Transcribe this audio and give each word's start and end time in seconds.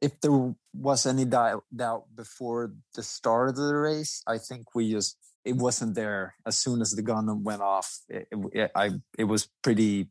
if 0.00 0.20
there 0.20 0.54
was 0.72 1.06
any 1.06 1.24
doubt, 1.24 1.64
doubt 1.74 2.04
before 2.14 2.72
the 2.94 3.02
start 3.02 3.50
of 3.50 3.56
the 3.56 3.74
race, 3.74 4.22
I 4.26 4.38
think 4.38 4.74
we 4.74 4.90
just 4.90 5.16
it 5.44 5.56
wasn't 5.56 5.94
there 5.94 6.34
as 6.46 6.58
soon 6.58 6.80
as 6.80 6.92
the 6.92 7.02
gun 7.02 7.42
went 7.44 7.62
off. 7.62 7.98
It, 8.08 8.28
it, 8.52 8.70
I 8.74 8.90
it 9.18 9.24
was 9.24 9.48
pretty 9.62 10.08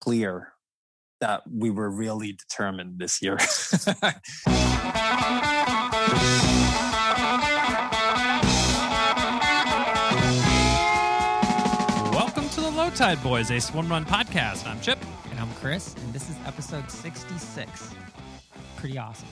clear 0.00 0.52
that 1.20 1.42
we 1.50 1.70
were 1.70 1.90
really 1.90 2.32
determined 2.32 2.98
this 2.98 3.22
year. 3.22 3.36
Welcome 12.12 12.48
to 12.50 12.60
the 12.60 12.70
Low 12.70 12.90
Tide 12.90 13.22
Boys, 13.22 13.50
a 13.50 13.60
swim 13.60 13.88
run 13.88 14.04
podcast. 14.04 14.66
I'm 14.66 14.80
Chip. 14.80 14.98
And 15.30 15.40
I'm 15.40 15.52
Chris, 15.54 15.94
and 15.94 16.12
this 16.12 16.30
is 16.30 16.36
episode 16.46 16.88
66. 16.88 17.90
Pretty 18.84 18.98
awesome. 18.98 19.28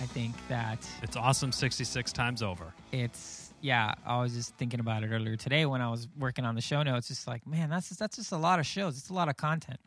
I 0.00 0.06
think 0.06 0.34
that 0.48 0.78
It's 1.02 1.14
awesome 1.14 1.52
66 1.52 2.10
times 2.10 2.42
over. 2.42 2.72
it's 2.90 3.52
yeah. 3.60 3.92
I 4.06 4.18
was 4.22 4.32
just 4.32 4.56
thinking 4.56 4.80
about 4.80 5.02
it 5.04 5.08
earlier 5.08 5.36
today 5.36 5.66
when 5.66 5.82
I 5.82 5.90
was 5.90 6.08
working 6.18 6.46
on 6.46 6.54
the 6.54 6.62
show 6.62 6.82
notes. 6.82 7.08
Just 7.08 7.26
like, 7.28 7.46
man, 7.46 7.68
that's 7.68 7.88
just, 7.88 8.00
that's 8.00 8.16
just 8.16 8.32
a 8.32 8.38
lot 8.38 8.58
of 8.58 8.64
shows. 8.64 8.96
It's 8.96 9.10
a 9.10 9.12
lot 9.12 9.28
of 9.28 9.36
content. 9.36 9.78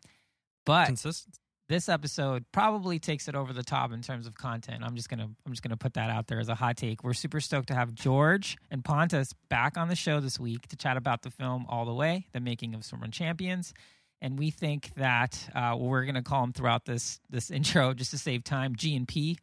But 0.67 0.85
Consistent. 0.85 1.39
this 1.67 1.89
episode 1.89 2.45
probably 2.51 2.99
takes 2.99 3.27
it 3.27 3.33
over 3.33 3.53
the 3.53 3.63
top 3.63 3.91
in 3.91 4.03
terms 4.03 4.27
of 4.27 4.35
content. 4.35 4.83
I'm 4.83 4.95
just 4.95 5.09
gonna 5.09 5.29
I'm 5.47 5.51
just 5.51 5.63
gonna 5.63 5.75
put 5.75 5.95
that 5.95 6.11
out 6.11 6.27
there 6.27 6.39
as 6.39 6.49
a 6.49 6.53
hot 6.55 6.77
take. 6.77 7.03
We're 7.03 7.13
super 7.13 7.39
stoked 7.39 7.69
to 7.69 7.73
have 7.73 7.95
George 7.95 8.55
and 8.69 8.85
Pontus 8.85 9.33
back 9.49 9.77
on 9.77 9.87
the 9.87 9.95
show 9.95 10.19
this 10.19 10.39
week 10.39 10.67
to 10.67 10.75
chat 10.75 10.95
about 10.95 11.23
the 11.23 11.31
film 11.31 11.65
All 11.69 11.85
the 11.85 11.93
Way, 11.93 12.27
the 12.33 12.39
making 12.39 12.75
of 12.75 12.81
Swimrun 12.81 13.11
Champions. 13.11 13.73
And 14.21 14.37
we 14.37 14.51
think 14.51 14.91
that 14.95 15.49
uh, 15.55 15.75
we're 15.79 16.03
going 16.03 16.15
to 16.15 16.21
call 16.21 16.41
them 16.41 16.51
throughout 16.53 16.85
this 16.85 17.19
this 17.29 17.49
intro 17.51 17.93
just 17.93 18.11
to 18.11 18.17
save 18.17 18.43
time. 18.43 18.75
G 18.75 18.95
and 18.95 19.07
P, 19.07 19.37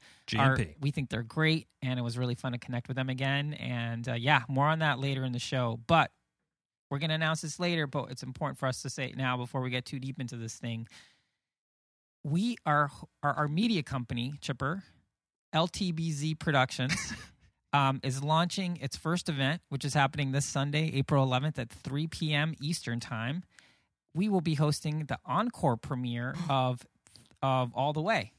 we 0.81 0.91
think 0.91 1.09
they're 1.09 1.23
great, 1.23 1.67
and 1.83 1.99
it 1.99 2.03
was 2.03 2.19
really 2.19 2.35
fun 2.35 2.53
to 2.53 2.59
connect 2.59 2.89
with 2.89 2.97
them 2.97 3.09
again. 3.09 3.55
And 3.55 4.09
uh, 4.09 4.15
yeah, 4.15 4.43
more 4.49 4.67
on 4.67 4.81
that 4.81 4.99
later 4.99 5.25
in 5.25 5.33
the 5.33 5.39
show. 5.39 5.81
But 5.87 6.11
we're 6.91 6.99
going 6.99 7.09
to 7.09 7.15
announce 7.15 7.41
this 7.41 7.59
later. 7.59 7.87
But 7.87 8.11
it's 8.11 8.23
important 8.23 8.59
for 8.59 8.67
us 8.67 8.83
to 8.83 8.91
say 8.91 9.07
it 9.07 9.17
now 9.17 9.37
before 9.37 9.61
we 9.61 9.71
get 9.71 9.85
too 9.87 9.99
deep 9.99 10.21
into 10.21 10.37
this 10.37 10.57
thing. 10.57 10.89
We 12.23 12.57
are 12.67 12.91
our, 13.23 13.33
our 13.35 13.49
media 13.49 13.83
company, 13.83 14.35
Chipper, 14.41 14.83
LTBZ 15.55 16.39
Productions. 16.39 16.95
Um, 17.73 18.01
is 18.03 18.23
launching 18.23 18.79
its 18.81 18.97
first 18.97 19.29
event, 19.29 19.61
which 19.69 19.85
is 19.85 19.93
happening 19.93 20.33
this 20.33 20.47
Sunday, 20.47 20.93
April 20.95 21.27
11th 21.27 21.59
at 21.59 21.69
3 21.69 22.07
p.m. 22.07 22.55
Eastern 22.59 23.01
Time. 23.01 23.43
We 24.17 24.29
will 24.29 24.41
be 24.41 24.55
hosting 24.55 25.05
the 25.05 25.19
encore 25.27 25.77
premiere 25.77 26.35
of 26.51 26.85
of 27.43 27.73
All 27.75 27.93
the 27.93 28.01
Way, 28.01 28.33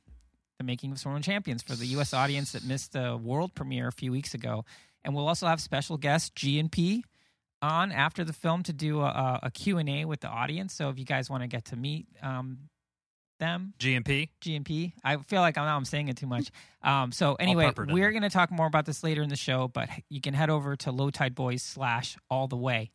the 0.58 0.64
making 0.64 0.92
of 0.92 0.98
Swimrun 0.98 1.24
Champions 1.24 1.62
for 1.62 1.76
the 1.76 1.86
U.S. 1.88 2.14
audience 2.14 2.52
that 2.54 2.66
missed 2.66 2.94
the 2.94 3.16
world 3.16 3.54
premiere 3.54 3.88
a 3.88 3.92
few 3.92 4.12
weeks 4.12 4.34
ago. 4.34 4.66
And 5.06 5.16
we'll 5.16 5.28
also 5.28 5.46
have 5.48 5.62
special 5.62 5.98
guest 5.98 6.36
G 6.36 6.60
and 6.60 6.72
P 6.72 7.06
on 7.62 7.92
after 7.92 8.24
the 8.24 8.34
film 8.34 8.64
to 8.64 8.74
do 8.74 9.02
a, 9.02 9.40
a 9.44 9.52
Q 9.52 9.78
and 9.78 9.88
A 9.88 10.06
with 10.06 10.22
the 10.22 10.28
audience. 10.28 10.74
So 10.74 10.90
if 10.90 11.00
you 11.00 11.06
guys 11.06 11.30
want 11.30 11.44
to 11.44 11.48
get 11.48 11.66
to 11.66 11.76
meet 11.76 12.08
um, 12.22 12.70
them, 13.40 13.74
GMP. 13.80 14.30
GMP. 14.42 14.94
I 15.04 15.18
feel 15.18 15.42
like 15.42 15.58
I'm 15.58 15.66
now 15.66 15.78
I'm 15.78 15.86
saying 15.86 16.10
it 16.10 16.18
too 16.18 16.28
much. 16.28 16.52
Um, 16.84 17.12
so 17.12 17.36
anyway, 17.36 17.66
pepper 17.66 17.84
it 17.84 17.90
in 17.90 17.96
we're 17.96 18.12
going 18.12 18.22
to 18.24 18.30
talk 18.30 18.50
more 18.50 18.66
about 18.68 18.86
this 18.86 19.04
later 19.04 19.22
in 19.22 19.28
the 19.28 19.36
show, 19.36 19.68
but 19.68 19.90
you 20.10 20.22
can 20.22 20.34
head 20.34 20.50
over 20.50 20.78
to 20.78 20.92
Low 20.92 21.10
Tide 21.10 21.36
Boys 21.36 21.62
slash 21.62 22.16
All 22.30 22.48
the 22.48 22.56
Way, 22.56 22.92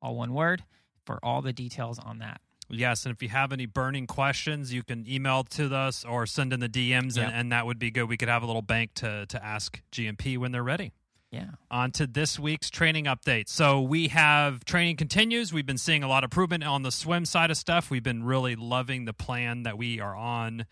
all 0.00 0.16
one 0.16 0.32
word, 0.32 0.64
for 1.04 1.18
all 1.22 1.42
the 1.42 1.52
details 1.52 1.98
on 1.98 2.18
that. 2.18 2.40
Yes, 2.70 3.04
and 3.04 3.14
if 3.14 3.22
you 3.22 3.28
have 3.28 3.52
any 3.52 3.66
burning 3.66 4.06
questions, 4.06 4.72
you 4.72 4.82
can 4.82 5.06
email 5.06 5.44
to 5.44 5.74
us 5.74 6.02
or 6.04 6.24
send 6.26 6.52
in 6.52 6.60
the 6.60 6.68
DMs, 6.68 7.16
Yep. 7.16 7.26
and, 7.26 7.36
and 7.36 7.52
that 7.52 7.66
would 7.66 7.78
be 7.78 7.90
good. 7.90 8.08
We 8.08 8.16
could 8.16 8.28
have 8.30 8.42
a 8.42 8.46
little 8.46 8.62
bank 8.62 8.94
to, 8.94 9.26
to 9.26 9.44
ask 9.44 9.82
GMP 9.92 10.38
when 10.38 10.50
they're 10.52 10.62
ready. 10.62 10.92
Yeah. 11.30 11.46
on 11.68 11.90
to 11.92 12.06
this 12.06 12.38
week's 12.38 12.70
training 12.70 13.06
update. 13.06 13.48
So 13.48 13.80
we 13.80 14.06
have 14.08 14.64
training 14.64 14.96
continues. 14.96 15.52
We've 15.52 15.66
been 15.66 15.78
seeing 15.78 16.04
a 16.04 16.08
lot 16.08 16.22
of 16.22 16.28
improvement 16.28 16.62
on 16.62 16.82
the 16.82 16.92
swim 16.92 17.24
side 17.24 17.50
of 17.50 17.56
stuff. 17.56 17.90
We've 17.90 18.04
been 18.04 18.22
really 18.22 18.54
loving 18.54 19.04
the 19.04 19.12
plan 19.12 19.64
that 19.64 19.76
we 19.76 19.98
are 20.00 20.14
on 20.14 20.64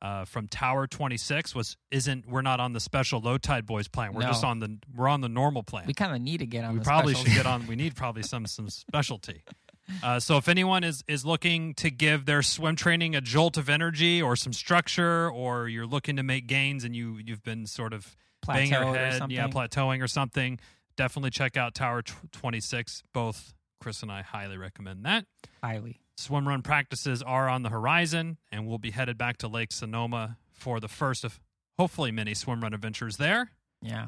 uh, 0.00 0.24
from 0.24 0.48
Tower 0.48 0.86
26. 0.86 1.54
Was 1.54 1.76
isn't 1.90 2.26
we're 2.26 2.40
not 2.40 2.60
on 2.60 2.72
the 2.72 2.80
special 2.80 3.20
low 3.20 3.36
tide 3.36 3.66
boys 3.66 3.88
plan. 3.88 4.14
We're 4.14 4.22
No. 4.22 4.28
just 4.28 4.42
on 4.42 4.58
the 4.60 4.78
we're 4.94 5.08
on 5.08 5.20
the 5.20 5.28
normal 5.28 5.62
plan. 5.62 5.84
We 5.86 5.92
kind 5.92 6.14
of 6.14 6.22
need 6.22 6.38
to 6.38 6.46
get 6.46 6.64
on 6.64 6.72
We 6.72 6.78
the 6.78 6.84
probably 6.86 7.14
should 7.14 7.34
get 7.34 7.44
on. 7.44 7.66
We 7.66 7.76
need 7.76 7.94
probably 7.94 8.22
some 8.22 8.46
some 8.46 8.70
specialty. 8.70 9.42
Uh, 10.02 10.18
so 10.20 10.36
if 10.36 10.48
anyone 10.48 10.84
is 10.84 11.04
is 11.08 11.24
looking 11.24 11.74
to 11.74 11.90
give 11.90 12.26
their 12.26 12.42
swim 12.42 12.76
training 12.76 13.14
a 13.14 13.20
jolt 13.20 13.56
of 13.56 13.68
energy 13.68 14.20
or 14.20 14.36
some 14.36 14.52
structure, 14.52 15.30
or 15.30 15.68
you're 15.68 15.86
looking 15.86 16.16
to 16.16 16.22
make 16.22 16.46
gains 16.46 16.84
and 16.84 16.94
you 16.94 17.18
you've 17.24 17.42
been 17.42 17.66
sort 17.66 17.92
of 17.92 18.16
banging 18.46 18.72
your 18.72 18.94
head, 18.94 19.22
yeah, 19.30 19.48
plateauing 19.48 20.02
or 20.02 20.08
something, 20.08 20.58
definitely 20.96 21.30
check 21.30 21.56
out 21.56 21.74
Tower 21.74 22.02
tw- 22.02 22.32
26. 22.32 23.02
Both 23.12 23.54
Chris 23.80 24.02
and 24.02 24.10
I 24.10 24.22
highly 24.22 24.56
recommend 24.56 25.04
that. 25.04 25.26
highly. 25.62 26.00
Swim 26.18 26.48
run 26.48 26.62
practices 26.62 27.22
are 27.22 27.46
on 27.48 27.62
the 27.62 27.68
horizon, 27.68 28.38
and 28.50 28.66
we'll 28.66 28.78
be 28.78 28.90
headed 28.90 29.18
back 29.18 29.36
to 29.38 29.48
Lake 29.48 29.70
Sonoma 29.70 30.38
for 30.50 30.80
the 30.80 30.88
first 30.88 31.24
of 31.24 31.38
hopefully 31.78 32.10
many 32.10 32.32
swim 32.32 32.62
run 32.62 32.72
adventures 32.72 33.18
there. 33.18 33.50
Yeah. 33.82 34.06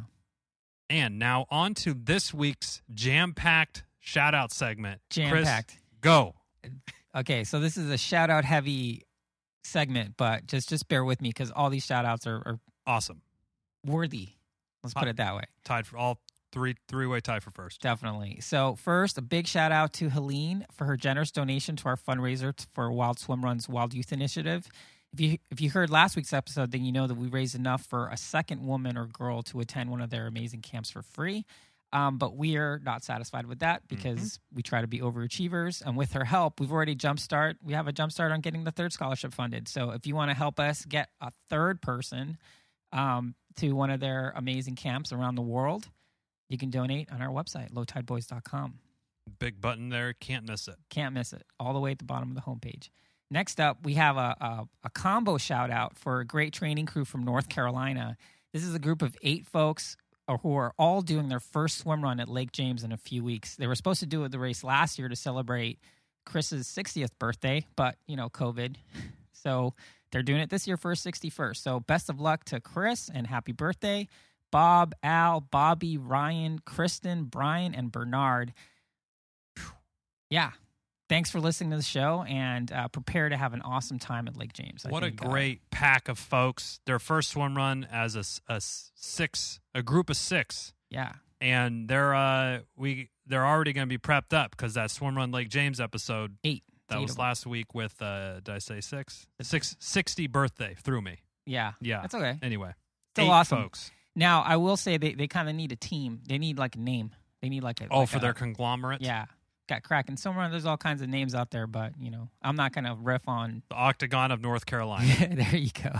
And 0.88 1.18
now 1.18 1.44
on 1.50 1.74
to 1.74 1.92
this 1.92 2.32
week's 2.32 2.80
jam 2.94 3.34
packed 3.34 3.84
shout 4.08 4.34
out 4.34 4.52
segment. 4.52 5.00
Jam 5.10 5.30
Chris, 5.30 5.44
packed. 5.46 5.76
Go. 6.00 6.34
Okay, 7.14 7.44
so 7.44 7.60
this 7.60 7.76
is 7.76 7.90
a 7.90 7.98
shout 7.98 8.30
out 8.30 8.44
heavy 8.44 9.02
segment, 9.64 10.14
but 10.16 10.46
just 10.46 10.68
just 10.68 10.88
bear 10.88 11.04
with 11.04 11.20
me 11.20 11.30
because 11.30 11.50
all 11.50 11.70
these 11.70 11.84
shout 11.84 12.04
outs 12.04 12.26
are, 12.26 12.36
are 12.46 12.58
Awesome. 12.86 13.20
worthy. 13.84 14.30
Let's 14.82 14.94
put 14.94 15.08
it 15.08 15.16
that 15.16 15.34
way. 15.34 15.42
Tied 15.64 15.86
for 15.86 15.98
all 15.98 16.20
three 16.52 16.74
three 16.88 17.06
way 17.06 17.20
tie 17.20 17.40
for 17.40 17.50
first. 17.50 17.82
Definitely. 17.82 18.38
So 18.40 18.76
first, 18.76 19.18
a 19.18 19.22
big 19.22 19.46
shout 19.46 19.72
out 19.72 19.92
to 19.94 20.08
Helene 20.08 20.64
for 20.72 20.84
her 20.86 20.96
generous 20.96 21.30
donation 21.30 21.76
to 21.76 21.86
our 21.88 21.96
fundraiser 21.96 22.54
for 22.72 22.90
Wild 22.90 23.18
Swim 23.18 23.44
Run's 23.44 23.68
Wild 23.68 23.92
Youth 23.92 24.12
Initiative. 24.12 24.66
If 25.12 25.20
you 25.20 25.38
if 25.50 25.60
you 25.60 25.70
heard 25.70 25.90
last 25.90 26.16
week's 26.16 26.32
episode, 26.32 26.70
then 26.70 26.84
you 26.84 26.92
know 26.92 27.06
that 27.06 27.16
we 27.16 27.28
raised 27.28 27.54
enough 27.54 27.84
for 27.84 28.08
a 28.08 28.16
second 28.16 28.64
woman 28.66 28.96
or 28.96 29.06
girl 29.06 29.42
to 29.44 29.60
attend 29.60 29.90
one 29.90 30.00
of 30.00 30.10
their 30.10 30.26
amazing 30.26 30.62
camps 30.62 30.90
for 30.90 31.02
free. 31.02 31.44
Um, 31.92 32.18
but 32.18 32.36
we 32.36 32.56
are 32.56 32.80
not 32.84 33.02
satisfied 33.02 33.46
with 33.46 33.60
that 33.60 33.88
because 33.88 34.38
we 34.52 34.62
try 34.62 34.82
to 34.82 34.86
be 34.86 35.00
overachievers. 35.00 35.82
And 35.84 35.96
with 35.96 36.12
her 36.12 36.24
help, 36.24 36.60
we've 36.60 36.72
already 36.72 36.94
jumpstart. 36.94 37.54
We 37.62 37.72
have 37.72 37.88
a 37.88 37.92
jumpstart 37.92 38.30
on 38.30 38.40
getting 38.40 38.64
the 38.64 38.70
third 38.70 38.92
scholarship 38.92 39.32
funded. 39.32 39.68
So 39.68 39.90
if 39.90 40.06
you 40.06 40.14
want 40.14 40.30
to 40.30 40.36
help 40.36 40.60
us 40.60 40.84
get 40.84 41.08
a 41.20 41.32
third 41.48 41.80
person 41.80 42.36
um, 42.92 43.34
to 43.56 43.72
one 43.72 43.90
of 43.90 44.00
their 44.00 44.34
amazing 44.36 44.76
camps 44.76 45.12
around 45.12 45.36
the 45.36 45.42
world, 45.42 45.88
you 46.50 46.58
can 46.58 46.68
donate 46.68 47.10
on 47.10 47.22
our 47.22 47.30
website, 47.30 47.72
lowtideboys.com. 47.72 48.74
Big 49.38 49.60
button 49.60 49.88
there. 49.88 50.12
Can't 50.12 50.46
miss 50.46 50.68
it. 50.68 50.76
Can't 50.90 51.14
miss 51.14 51.32
it. 51.32 51.44
All 51.58 51.72
the 51.72 51.80
way 51.80 51.92
at 51.92 51.98
the 51.98 52.04
bottom 52.04 52.28
of 52.28 52.34
the 52.34 52.42
homepage. 52.42 52.90
Next 53.30 53.60
up, 53.60 53.78
we 53.82 53.94
have 53.94 54.16
a, 54.16 54.36
a, 54.40 54.68
a 54.84 54.90
combo 54.90 55.38
shout 55.38 55.70
out 55.70 55.98
for 55.98 56.20
a 56.20 56.24
great 56.24 56.52
training 56.52 56.86
crew 56.86 57.04
from 57.04 57.24
North 57.24 57.48
Carolina. 57.48 58.16
This 58.52 58.64
is 58.64 58.74
a 58.74 58.78
group 58.78 59.02
of 59.02 59.16
eight 59.22 59.46
folks 59.46 59.96
who 60.36 60.54
are 60.56 60.74
all 60.78 61.00
doing 61.00 61.28
their 61.28 61.40
first 61.40 61.78
swim 61.78 62.02
run 62.02 62.20
at 62.20 62.28
Lake 62.28 62.52
James 62.52 62.84
in 62.84 62.92
a 62.92 62.98
few 62.98 63.24
weeks. 63.24 63.56
They 63.56 63.66
were 63.66 63.74
supposed 63.74 64.00
to 64.00 64.06
do 64.06 64.28
the 64.28 64.38
race 64.38 64.62
last 64.62 64.98
year 64.98 65.08
to 65.08 65.16
celebrate 65.16 65.78
Chris's 66.26 66.68
60th 66.68 67.10
birthday, 67.18 67.64
but, 67.74 67.96
you 68.06 68.16
know, 68.16 68.28
COVID. 68.28 68.76
So 69.44 69.74
they're 70.10 70.24
doing 70.24 70.40
it 70.40 70.50
this 70.50 70.66
year 70.66 70.76
for 70.76 70.90
his 70.90 70.98
61st. 71.00 71.58
So 71.58 71.78
best 71.78 72.10
of 72.10 72.20
luck 72.20 72.42
to 72.46 72.60
Chris 72.60 73.08
and 73.08 73.24
happy 73.24 73.52
birthday. 73.52 74.08
Bob, 74.50 74.94
Al, 75.02 75.40
Bobby, 75.40 75.96
Ryan, 75.96 76.58
Kristen, 76.58 77.24
Brian, 77.24 77.74
and 77.74 77.92
Bernard. 77.92 78.52
Yeah. 80.28 80.50
Thanks 81.08 81.30
for 81.30 81.40
listening 81.40 81.70
to 81.70 81.76
the 81.76 81.82
show 81.82 82.22
and 82.28 82.70
uh, 82.70 82.88
prepare 82.88 83.28
to 83.28 83.36
have 83.36 83.54
an 83.54 83.62
awesome 83.62 83.98
time 83.98 84.28
at 84.28 84.36
Lake 84.36 84.52
James. 84.52 84.84
I 84.84 84.90
what 84.90 85.02
a 85.02 85.06
think, 85.06 85.24
uh, 85.24 85.28
great 85.28 85.70
pack 85.70 86.08
of 86.08 86.18
folks. 86.18 86.80
Their 86.84 86.98
first 86.98 87.30
swim 87.30 87.56
run 87.56 87.86
as 87.90 88.14
a, 88.14 88.52
a 88.52 88.60
six, 88.60 89.60
a 89.74 89.82
group 89.82 90.10
of 90.10 90.16
six, 90.16 90.74
yeah. 90.90 91.12
and 91.40 91.88
they're 91.88 92.14
uh 92.14 92.58
we 92.76 93.08
they're 93.26 93.46
already 93.46 93.72
going 93.72 93.88
to 93.88 93.88
be 93.88 93.98
prepped 93.98 94.34
up 94.34 94.50
because 94.50 94.74
that 94.74 94.90
swim 94.90 95.16
run 95.16 95.30
Lake 95.30 95.48
James 95.48 95.80
episode 95.80 96.36
Eight. 96.44 96.62
that 96.88 96.98
Eight 96.98 97.02
was 97.02 97.18
last 97.18 97.46
week 97.46 97.74
with 97.74 98.00
uh 98.02 98.40
did 98.40 98.54
I 98.54 98.58
say 98.58 98.80
six 98.82 99.26
six 99.40 99.76
sixty 99.78 100.26
birthday 100.26 100.74
threw 100.78 101.00
me. 101.00 101.18
Yeah. 101.46 101.72
Yeah. 101.80 102.02
That's 102.02 102.14
okay. 102.14 102.38
Anyway, 102.42 102.74
Still 103.14 103.26
eight 103.26 103.30
awesome. 103.30 103.62
folks. 103.62 103.90
Now, 104.14 104.42
I 104.42 104.56
will 104.56 104.76
say 104.76 104.98
they, 104.98 105.14
they 105.14 105.28
kind 105.28 105.48
of 105.48 105.54
need 105.54 105.72
a 105.72 105.76
team. 105.76 106.20
They 106.28 106.36
need 106.38 106.58
like 106.58 106.74
a 106.76 106.80
name. 106.80 107.12
They 107.40 107.48
need 107.48 107.62
like 107.62 107.80
a. 107.80 107.86
Oh, 107.90 108.00
like 108.00 108.08
for 108.10 108.16
a- 108.18 108.20
their 108.20 108.34
conglomerate. 108.34 109.00
Yeah. 109.00 109.26
Got 109.68 109.82
Kraken. 109.82 110.16
Somewhere 110.16 110.48
there's 110.50 110.64
all 110.66 110.76
kinds 110.78 111.02
of 111.02 111.08
names 111.08 111.34
out 111.34 111.50
there, 111.50 111.66
but, 111.66 111.92
you 112.00 112.10
know, 112.10 112.28
I'm 112.42 112.56
not 112.56 112.72
going 112.72 112.84
to 112.84 112.96
riff 112.98 113.28
on 113.28 113.62
the 113.68 113.74
Octagon 113.76 114.30
of 114.32 114.40
North 114.40 114.64
Carolina. 114.66 115.28
there 115.34 115.56
you 115.56 115.70
go. 115.82 115.92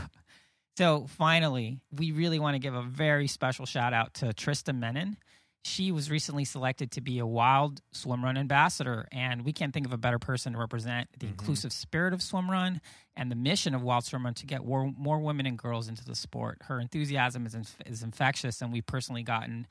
So 0.77 1.07
finally, 1.09 1.81
we 1.93 2.13
really 2.13 2.39
want 2.39 2.55
to 2.55 2.59
give 2.59 2.75
a 2.75 2.83
very 2.83 3.27
special 3.27 3.67
shout 3.67 3.93
out 3.93 4.15
to 4.15 4.27
Trista 4.27 4.75
Menon. 4.77 5.17
she 5.65 5.91
was 5.93 6.09
recently 6.11 6.45
selected 6.47 6.93
to 6.93 7.01
be 7.01 7.19
a 7.19 7.27
wild 7.27 7.83
swim 7.93 8.25
run 8.25 8.39
ambassador 8.39 9.07
and 9.13 9.45
we 9.45 9.53
can't 9.53 9.75
think 9.75 9.85
of 9.85 9.93
a 9.93 9.99
better 9.99 10.19
person 10.19 10.53
to 10.53 10.59
represent 10.59 11.09
the 11.19 11.27
Mhm. 11.27 11.31
inclusive 11.31 11.73
spirit 11.73 12.15
of 12.15 12.23
swim 12.23 12.49
run 12.51 12.81
and 13.17 13.31
the 13.31 13.35
mission 13.37 13.75
of 13.75 13.83
wild 13.83 14.05
swim 14.05 14.25
run 14.25 14.35
to 14.35 14.47
get 14.47 14.65
more, 14.65 14.91
more 14.97 15.19
women 15.19 15.45
and 15.47 15.59
girls 15.59 15.89
into 15.89 16.05
the 16.05 16.15
sport 16.15 16.59
her 16.69 16.79
enthusiasm 16.81 17.45
is, 17.45 17.55
inf- 17.57 17.77
is 17.85 18.03
infectious 18.05 18.63
and 18.63 18.73
we've 18.73 18.87
personally 18.87 19.25
gotten 19.25 19.67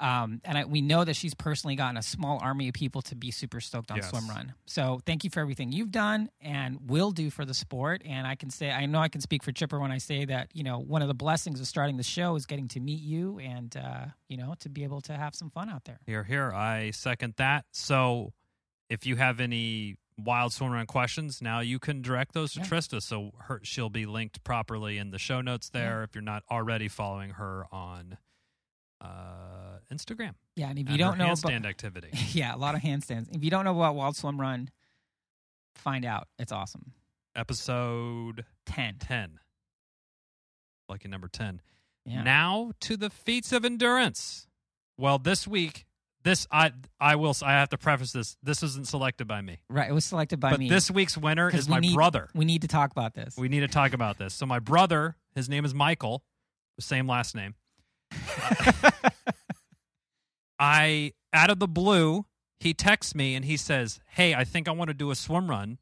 um, 0.00 0.40
and 0.44 0.58
I, 0.58 0.64
we 0.64 0.80
know 0.80 1.04
that 1.04 1.14
she's 1.14 1.34
personally 1.34 1.76
gotten 1.76 1.96
a 1.96 2.02
small 2.02 2.38
army 2.42 2.68
of 2.68 2.74
people 2.74 3.00
to 3.02 3.14
be 3.14 3.30
super 3.30 3.60
stoked 3.60 3.90
on 3.90 3.98
Yes. 3.98 4.10
swim 4.10 4.28
run 4.28 4.54
so 4.66 5.00
thank 5.06 5.24
you 5.24 5.30
for 5.30 5.40
everything 5.40 5.70
you've 5.72 5.90
done 5.92 6.30
and 6.40 6.78
will 6.88 7.10
do 7.12 7.30
for 7.30 7.44
the 7.44 7.54
sport 7.54 8.02
and 8.04 8.26
i 8.26 8.34
can 8.34 8.50
say 8.50 8.70
i 8.70 8.86
know 8.86 8.98
i 8.98 9.08
can 9.08 9.20
speak 9.20 9.42
for 9.42 9.52
chipper 9.52 9.78
when 9.78 9.92
i 9.92 9.98
say 9.98 10.24
that 10.24 10.48
you 10.52 10.64
know 10.64 10.78
one 10.78 11.02
of 11.02 11.08
the 11.08 11.14
blessings 11.14 11.60
of 11.60 11.66
starting 11.66 11.96
the 11.96 12.02
show 12.02 12.34
is 12.36 12.46
getting 12.46 12.68
to 12.68 12.80
meet 12.80 13.00
you 13.00 13.38
and 13.38 13.76
uh, 13.76 14.06
you 14.28 14.36
know 14.36 14.54
to 14.58 14.68
be 14.68 14.82
able 14.84 15.00
to 15.00 15.12
have 15.14 15.34
some 15.34 15.50
fun 15.50 15.68
out 15.68 15.84
there 15.84 15.98
Here, 16.06 16.24
here. 16.24 16.52
I 16.52 16.90
second 16.90 17.34
that. 17.36 17.64
So, 17.72 18.32
if 18.90 19.06
you 19.06 19.16
have 19.16 19.40
any 19.40 19.96
wild 20.18 20.52
swim 20.52 20.70
run 20.70 20.86
questions, 20.86 21.40
now 21.42 21.60
you 21.60 21.78
can 21.78 22.02
direct 22.02 22.34
those 22.34 22.52
to 22.54 22.60
Yeah. 22.60 22.66
Trista. 22.66 23.02
So 23.02 23.32
her, 23.38 23.60
she'll 23.64 23.90
be 23.90 24.06
linked 24.06 24.44
properly 24.44 24.98
in 24.98 25.10
the 25.10 25.18
show 25.18 25.40
notes 25.40 25.70
there. 25.70 26.02
If 26.04 26.14
you're 26.14 26.22
not 26.22 26.42
already 26.50 26.88
following 26.88 27.30
her 27.30 27.66
on 27.72 28.18
uh, 29.04 29.78
Instagram, 29.92 30.32
yeah 30.56 30.70
and 30.70 30.78
if 30.78 30.88
you 30.90 30.96
don't 30.98 31.18
know 31.18 31.26
handstand 31.26 31.58
about 31.60 31.66
activity. 31.68 32.08
yeah 32.32 32.54
a 32.54 32.58
lot 32.58 32.74
of 32.74 32.80
handstands 32.80 33.26
if 33.34 33.44
you 33.44 33.50
don't 33.50 33.64
know 33.64 33.76
about 33.76 33.94
wild 33.94 34.16
swim 34.16 34.40
run 34.40 34.70
find 35.76 36.04
out 36.04 36.28
it's 36.38 36.52
awesome 36.52 36.92
Episode 37.36 38.44
10 38.66 38.96
ten, 39.00 39.38
lucky 40.88 41.08
number 41.08 41.28
ten. 41.28 41.60
yeah 42.04 42.22
Now 42.22 42.72
to 42.82 42.96
the 42.96 43.10
feats 43.10 43.52
of 43.52 43.64
endurance. 43.64 44.46
Well, 44.96 45.18
this 45.18 45.46
week, 45.48 45.84
this 46.22 46.46
I 46.52 46.70
I 47.00 47.16
will 47.16 47.34
I 47.42 47.52
have 47.54 47.70
to 47.70 47.78
preface 47.78 48.12
this. 48.12 48.36
This 48.42 48.62
isn't 48.62 48.86
selected 48.86 49.26
by 49.26 49.40
me, 49.40 49.58
right 49.68 49.90
it 49.90 49.92
was 49.92 50.04
selected 50.04 50.38
by 50.38 50.50
but 50.50 50.60
me 50.60 50.68
this 50.68 50.90
week's 50.92 51.18
winner 51.18 51.50
is 51.50 51.68
my 51.68 51.80
need- 51.80 51.94
brother. 51.94 52.28
we 52.34 52.44
need 52.44 52.62
to 52.62 52.68
talk 52.68 52.92
about 52.92 53.14
this 53.14 53.36
We 53.36 53.48
need 53.48 53.60
to 53.60 53.68
talk 53.68 53.92
about 53.92 54.16
this. 54.18 54.32
So 54.32 54.46
my 54.46 54.60
brother, 54.60 55.16
his 55.34 55.48
name 55.48 55.64
is 55.64 55.74
Michael, 55.74 56.22
same 56.78 57.08
last 57.08 57.34
name. 57.34 57.56
I 60.58 61.12
out 61.32 61.50
of 61.50 61.58
the 61.58 61.68
blue, 61.68 62.26
he 62.60 62.74
texts 62.74 63.14
me 63.14 63.34
and 63.34 63.44
he 63.44 63.56
says, 63.56 64.00
"Hey, 64.08 64.34
I 64.34 64.44
think 64.44 64.68
I 64.68 64.70
want 64.70 64.88
to 64.88 64.94
do 64.94 65.10
a 65.10 65.14
swim 65.14 65.50
run." 65.50 65.78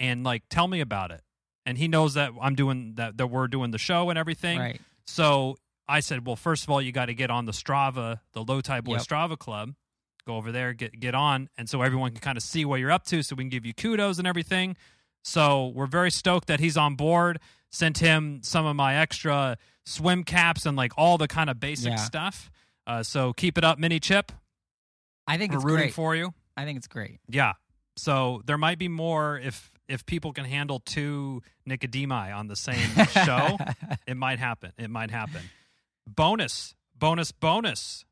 And 0.00 0.24
like 0.24 0.42
tell 0.50 0.68
me 0.68 0.80
about 0.80 1.10
it. 1.10 1.22
And 1.64 1.78
he 1.78 1.86
knows 1.86 2.14
that 2.14 2.32
I'm 2.40 2.54
doing 2.54 2.94
that 2.96 3.16
that 3.18 3.28
we're 3.28 3.48
doing 3.48 3.70
the 3.70 3.78
show 3.78 4.10
and 4.10 4.18
everything. 4.18 4.58
right 4.58 4.80
So 5.06 5.56
I 5.88 6.00
said, 6.00 6.26
well, 6.26 6.36
first 6.36 6.64
of 6.64 6.70
all, 6.70 6.80
you 6.80 6.92
got 6.92 7.06
to 7.06 7.14
get 7.14 7.30
on 7.30 7.44
the 7.44 7.52
Strava, 7.52 8.20
the 8.32 8.42
Low 8.42 8.60
Tide 8.60 8.84
Boy 8.84 8.94
Yep. 8.94 9.02
Strava 9.02 9.38
Club. 9.38 9.74
Go 10.26 10.36
over 10.36 10.52
there, 10.52 10.72
get 10.72 10.98
get 11.00 11.14
on, 11.14 11.48
and 11.58 11.68
so 11.68 11.82
everyone 11.82 12.12
can 12.12 12.20
kind 12.20 12.36
of 12.38 12.44
see 12.44 12.64
what 12.64 12.78
you're 12.78 12.92
up 12.92 13.04
to, 13.06 13.22
so 13.22 13.34
we 13.34 13.42
can 13.42 13.48
give 13.48 13.66
you 13.66 13.74
kudos 13.74 14.18
and 14.18 14.26
everything. 14.26 14.76
So 15.24 15.68
we're 15.74 15.86
very 15.86 16.10
stoked 16.10 16.46
that 16.48 16.60
he's 16.60 16.76
on 16.76 16.94
board. 16.94 17.40
Sent 17.72 17.98
him 17.98 18.40
some 18.42 18.66
of 18.66 18.76
my 18.76 18.96
extra 18.96 19.56
swim 19.86 20.24
caps 20.24 20.66
and 20.66 20.76
like 20.76 20.92
all 20.96 21.18
the 21.18 21.26
kind 21.28 21.48
of 21.50 21.58
basic 21.58 21.92
Yeah. 21.92 21.96
stuff. 21.96 22.50
Uh, 22.86 23.02
so 23.02 23.32
keep 23.32 23.56
it 23.58 23.64
up, 23.64 23.78
Mini 23.78 23.98
Chip. 23.98 24.30
i 25.26 25.38
think 25.38 25.52
We're 25.52 25.58
it's 25.58 25.64
rooting 25.64 25.84
great 25.86 25.94
for 25.94 26.14
you. 26.16 26.34
i 26.56 26.64
think 26.64 26.76
it's 26.78 26.88
great 26.88 27.20
Yeah. 27.28 27.52
So 27.96 28.42
there 28.46 28.58
might 28.58 28.78
be 28.78 28.88
more 28.88 29.38
if 29.38 29.70
if 29.88 30.04
people 30.06 30.32
can 30.32 30.44
handle 30.46 30.80
two 30.80 31.42
Nicodemi 31.68 32.34
on 32.34 32.46
the 32.48 32.56
same 32.56 32.88
show. 33.26 33.58
It 34.06 34.16
might 34.16 34.38
happen. 34.38 34.72
It 34.78 34.88
might 34.88 35.10
happen. 35.10 35.42
Bonus, 36.06 36.74
bonus, 36.98 37.32
bonus. 37.32 38.04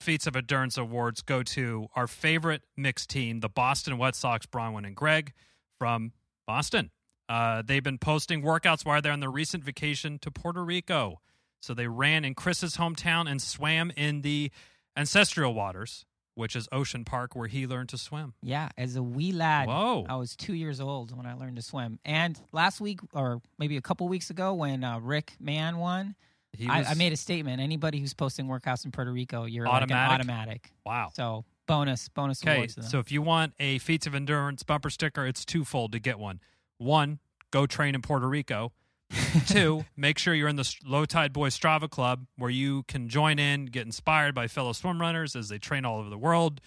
Feats 0.00 0.26
of 0.26 0.34
Endurance 0.36 0.76
Awards 0.78 1.22
go 1.22 1.42
to 1.44 1.86
our 1.96 2.06
favorite 2.06 2.62
mixed 2.76 3.08
team, 3.10 3.40
the 3.40 3.48
Boston 3.48 3.98
Red 3.98 4.14
Sox, 4.14 4.46
Bronwyn 4.46 4.86
and 4.86 4.94
Greg 4.96 5.32
from 5.78 6.12
Boston. 6.46 6.90
Uh, 7.28 7.62
they've 7.64 7.82
been 7.84 7.98
posting 7.98 8.42
workouts 8.42 8.84
while 8.84 9.00
they're 9.00 9.12
on 9.12 9.20
their 9.20 9.30
recent 9.30 9.64
vacation 9.64 10.18
to 10.20 10.30
Puerto 10.30 10.64
Rico. 10.64 11.20
So 11.60 11.74
they 11.74 11.86
ran 11.86 12.24
in 12.24 12.34
Chris's 12.34 12.76
hometown 12.76 13.30
and 13.30 13.40
swam 13.40 13.92
in 13.96 14.22
the 14.22 14.50
ancestral 14.96 15.54
waters, 15.54 16.04
which 16.34 16.56
is 16.56 16.68
Ocean 16.72 17.04
Park, 17.04 17.34
where 17.36 17.46
he 17.48 17.66
learned 17.66 17.88
to 17.90 17.98
swim. 17.98 18.34
Yeah, 18.42 18.68
as 18.76 18.96
a 18.96 19.02
wee 19.02 19.32
lad, 19.32 19.68
Whoa. 19.68 20.04
I 20.08 20.16
was 20.16 20.34
two 20.36 20.54
years 20.54 20.80
old 20.80 21.16
when 21.16 21.26
I 21.26 21.34
learned 21.34 21.56
to 21.56 21.62
swim. 21.62 21.98
And 22.04 22.38
last 22.52 22.80
week, 22.80 23.00
or 23.14 23.40
maybe 23.58 23.76
a 23.76 23.80
couple 23.82 24.08
weeks 24.08 24.30
ago, 24.30 24.54
when 24.54 24.82
uh, 24.84 24.98
Rick 24.98 25.34
Mann 25.40 25.78
won, 25.78 26.14
He 26.52 26.66
I, 26.68 26.82
I 26.82 26.94
made 26.94 27.12
a 27.12 27.16
statement. 27.16 27.60
Anybody 27.60 28.00
who's 28.00 28.14
posting 28.14 28.46
workouts 28.46 28.84
in 28.84 28.90
Puerto 28.90 29.12
Rico, 29.12 29.44
you're 29.44 29.66
Automatic? 29.68 29.90
like 29.90 29.98
an 30.08 30.14
automatic. 30.30 30.72
wow. 30.84 31.10
So 31.14 31.44
bonus, 31.66 32.08
bonus 32.08 32.42
Okay, 32.42 32.56
awards. 32.56 32.74
To 32.74 32.80
them. 32.80 32.90
so 32.90 32.98
if 32.98 33.12
you 33.12 33.22
want 33.22 33.54
a 33.60 33.78
Feats 33.78 34.06
of 34.06 34.14
Endurance 34.14 34.62
bumper 34.64 34.90
sticker, 34.90 35.26
it's 35.26 35.44
twofold 35.44 35.92
to 35.92 35.98
get 36.00 36.18
one. 36.18 36.40
One, 36.78 37.18
go 37.50 37.66
train 37.66 37.94
in 37.94 38.02
Puerto 38.02 38.28
Rico. 38.28 38.72
Two, 39.46 39.84
make 39.96 40.18
sure 40.18 40.32
you're 40.34 40.48
in 40.48 40.56
the 40.56 40.74
Low 40.86 41.04
Tide 41.04 41.32
Boys 41.34 41.58
Strava 41.58 41.88
Club 41.90 42.26
where 42.38 42.50
you 42.50 42.82
can 42.84 43.08
join 43.08 43.38
in, 43.38 43.66
get 43.66 43.84
inspired 43.84 44.34
by 44.34 44.46
fellow 44.48 44.72
swim 44.72 45.00
runners 45.00 45.36
as 45.36 45.48
they 45.50 45.58
train 45.58 45.84
all 45.84 45.98
over 46.00 46.08
the 46.08 46.16
world, 46.16 46.60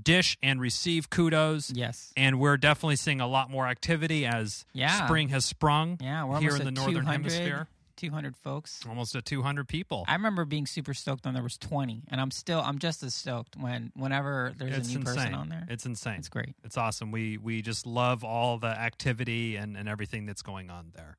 dish 0.00 0.38
and 0.40 0.60
receive 0.60 1.10
kudos. 1.10 1.72
yes, 1.74 2.12
And 2.16 2.38
we're 2.38 2.56
definitely 2.56 2.94
seeing 2.96 3.20
a 3.20 3.26
lot 3.26 3.50
more 3.50 3.66
activity 3.66 4.24
as 4.26 4.64
Yeah. 4.72 5.06
spring 5.06 5.30
has 5.30 5.44
sprung 5.44 5.98
yeah, 6.00 6.24
we're 6.24 6.38
here 6.40 6.54
in 6.56 6.64
the 6.64 6.70
northern 6.70 7.02
200, 7.04 7.10
hemisphere. 7.12 7.68
200 7.98 8.36
folks. 8.36 8.80
Almost 8.88 9.14
a 9.14 9.20
200 9.20 9.68
people. 9.68 10.04
I 10.08 10.14
remember 10.14 10.44
being 10.46 10.64
super 10.66 10.94
stoked 10.94 11.26
when 11.26 11.34
there 11.34 11.42
was 11.42 11.58
20, 11.58 12.04
and 12.08 12.20
I'm 12.20 12.30
still, 12.30 12.60
I'm 12.60 12.78
just 12.78 13.02
as 13.02 13.14
stoked 13.14 13.56
when 13.56 13.92
whenever 13.94 14.54
there's 14.56 14.78
it's 14.78 14.88
a 14.88 14.92
new 14.92 15.00
insane. 15.00 15.14
person 15.14 15.34
on 15.34 15.48
there. 15.50 15.66
It's 15.68 15.84
insane. 15.84 16.14
It's 16.18 16.28
great. 16.30 16.54
It's 16.64 16.76
awesome. 16.78 17.10
We 17.12 17.36
we 17.36 17.60
just 17.60 17.86
love 17.86 18.24
all 18.24 18.56
the 18.58 18.68
activity 18.68 19.56
and, 19.56 19.76
and 19.76 19.88
everything 19.88 20.24
that's 20.24 20.42
going 20.42 20.70
on 20.70 20.92
there. 20.94 21.18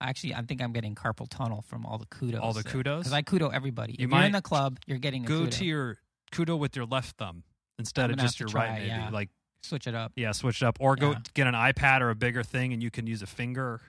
Actually, 0.00 0.34
I 0.34 0.42
think 0.42 0.62
I'm 0.62 0.72
getting 0.72 0.94
carpal 0.94 1.26
tunnel 1.28 1.62
from 1.62 1.84
all 1.84 1.98
the 1.98 2.06
kudos. 2.06 2.40
All 2.40 2.52
the 2.52 2.62
kudos? 2.62 3.00
because 3.00 3.12
I 3.12 3.22
kudo 3.22 3.52
everybody. 3.52 3.96
You 3.98 4.06
if 4.06 4.12
you're 4.12 4.22
in 4.22 4.32
the 4.32 4.40
club, 4.42 4.78
you're 4.86 4.98
getting 4.98 5.24
a 5.24 5.28
go 5.28 5.40
kudo. 5.40 5.50
to 5.50 5.64
your 5.64 5.96
kudo 6.30 6.56
with 6.58 6.76
your 6.76 6.84
left 6.86 7.16
thumb 7.16 7.42
instead 7.78 8.10
of 8.10 8.16
just 8.18 8.38
your 8.38 8.48
to 8.48 8.56
right 8.56 8.72
maybe 8.74 8.86
yeah. 8.88 9.10
like 9.10 9.30
Switch 9.62 9.86
it 9.88 9.94
up. 9.94 10.12
yeah 10.14 10.30
switch 10.32 10.62
it 10.62 10.66
up 10.66 10.76
or 10.80 10.94
go 10.94 11.16
get 11.34 11.46
an 11.48 11.54
ipad 11.54 12.00
or 12.00 12.10
a 12.10 12.14
bigger 12.14 12.42
thing 12.44 12.72
and 12.72 12.80
you 12.82 12.90
can 12.90 13.06
use 13.08 13.22
a 13.22 13.26
finger 13.26 13.80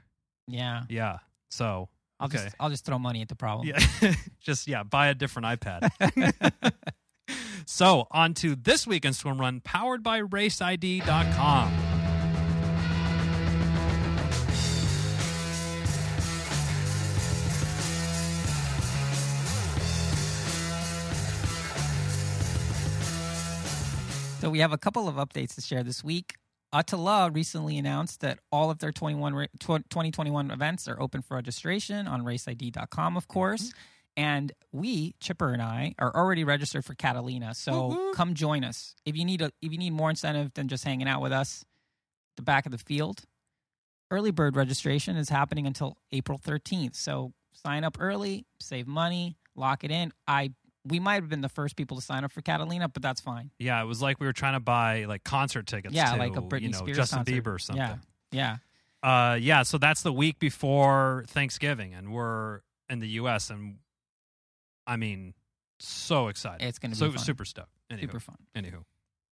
Yeah, 0.47 0.83
yeah 0.89 1.17
so 1.51 1.89
I'll 2.19 2.27
okay 2.27 2.37
just 2.43 2.55
I'll 2.59 2.69
just 2.69 2.85
throw 2.85 2.99
money 2.99 3.21
at 3.21 3.29
the 3.29 3.35
problem. 3.35 3.67
yeah 3.67 4.13
just 4.39 4.67
yeah 4.67 4.83
buy 4.83 5.07
a 5.07 5.13
different 5.13 5.45
ipad 5.59 6.73
so 7.65 8.07
on 8.11 8.33
to 8.35 8.55
this 8.55 8.85
week 8.85 9.05
in 9.05 9.13
swim 9.13 9.39
run 9.39 9.61
powered 9.61 10.03
by 10.03 10.21
raceid.com 10.21 11.71
So 24.39 24.49
we 24.49 24.59
have 24.59 24.71
a 24.71 24.77
couple 24.77 25.09
of 25.09 25.15
updates 25.15 25.55
to 25.55 25.61
share 25.61 25.83
this 25.83 26.01
week. 26.01 26.38
ÖtillÖ 26.73 27.33
recently 27.33 27.77
announced 27.77 28.21
that 28.21 28.39
all 28.51 28.69
of 28.69 28.79
their 28.79 28.91
21 28.91 29.47
2021 29.59 30.51
events 30.51 30.87
are 30.87 31.01
open 31.01 31.21
for 31.21 31.35
registration 31.35 32.07
on 32.07 32.23
raceid.com, 32.23 33.17
of 33.17 33.27
course. 33.27 33.69
Mm-hmm. 33.69 33.79
And 34.17 34.51
we, 34.71 35.15
Chipper 35.21 35.53
and 35.53 35.61
I, 35.61 35.95
are 35.97 36.13
already 36.13 36.43
registered 36.43 36.83
for 36.83 36.93
Catalina. 36.93 37.55
So 37.55 37.87
Woo-woo. 37.87 38.13
come 38.13 38.33
join 38.33 38.63
us. 38.63 38.93
If 39.05 39.15
you 39.15 39.23
need 39.23 39.41
a 39.41 39.51
if 39.61 39.71
you 39.71 39.77
need 39.77 39.93
more 39.93 40.09
incentive 40.09 40.53
than 40.53 40.67
just 40.67 40.83
hanging 40.83 41.07
out 41.07 41.21
with 41.21 41.31
us, 41.31 41.63
the 42.35 42.43
back 42.43 42.65
of 42.65 42.71
the 42.71 42.77
field, 42.77 43.21
early 44.11 44.31
bird 44.31 44.55
registration 44.55 45.15
is 45.15 45.29
happening 45.29 45.65
until 45.65 45.97
April 46.11 46.37
13th. 46.37 46.95
So 46.95 47.33
sign 47.53 47.83
up 47.83 47.97
early, 47.99 48.45
save 48.59 48.87
money, 48.87 49.37
lock 49.55 49.83
it 49.83 49.91
in. 49.91 50.11
I 50.27 50.51
we 50.89 50.99
might 50.99 51.15
have 51.21 51.29
been 51.29 51.41
the 51.41 51.49
first 51.49 51.75
people 51.75 51.95
to 51.97 52.03
sign 52.03 52.23
up 52.23 52.31
for 52.31 52.41
Catalina, 52.41 52.89
but 52.89 53.01
that's 53.01 53.21
fine. 53.21 53.51
yeah 53.59 53.81
it 53.81 53.85
was 53.85 54.01
like 54.01 54.19
we 54.19 54.25
were 54.27 54.33
trying 54.33 54.53
to 54.53 54.59
buy 54.59 55.05
like 55.05 55.23
concert 55.23 55.65
tickets 55.67 55.93
Yeah, 55.95 56.11
to, 56.13 56.17
like 56.19 56.35
a 56.35 56.41
Britney 56.41 56.61
you 56.63 56.69
know 56.69 56.79
Spears 56.79 56.97
justin 56.97 57.19
concert. 57.19 57.43
bieber 57.43 57.55
or 57.55 57.59
something 57.59 57.83
Yeah. 58.31 58.57
Yeah. 59.01 59.31
Uh, 59.31 59.35
yeah, 59.39 59.63
so 59.63 59.77
that's 59.77 60.01
the 60.01 60.11
week 60.11 60.39
before 60.39 61.23
Thanksgiving, 61.29 61.93
and 61.93 62.11
we're 62.11 62.59
in 62.89 62.99
the 62.99 63.07
U.S. 63.21 63.49
and 63.49 63.77
I 64.85 64.97
mean, 64.97 65.33
so 65.79 66.27
excited. 66.27 66.67
It's 66.67 66.79
gonna 66.79 66.95
be 66.95 66.97
so 66.99 67.09
fun. 67.11 67.17
super 67.19 67.45
stoked. 67.45 67.69
Anywho, 67.89 68.01
Super 68.01 68.19
fun. 68.19 68.35
anywho, 68.55 68.83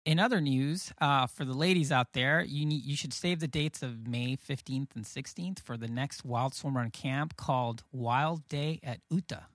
In 0.05 0.19
other 0.21 0.41
news, 0.41 0.93
uh, 1.01 1.27
for 1.27 1.45
the 1.45 1.53
ladies 1.53 1.91
out 1.91 2.13
there, 2.13 2.43
you 2.45 2.65
need 2.65 2.85
you 2.85 2.95
should 2.97 3.13
save 3.13 3.41
the 3.41 3.49
dates 3.49 3.83
of 3.83 4.07
May 4.07 4.37
15th 4.37 4.95
and 4.95 5.05
16th 5.05 5.59
for 5.61 5.77
the 5.77 5.89
next 5.89 6.25
Wild 6.25 6.55
Swim 6.55 6.77
Run 6.77 6.91
camp 6.93 7.37
called 7.37 7.83
Wild 7.91 8.47
Day 8.49 8.79
at 8.85 9.01
Uta. 9.11 9.47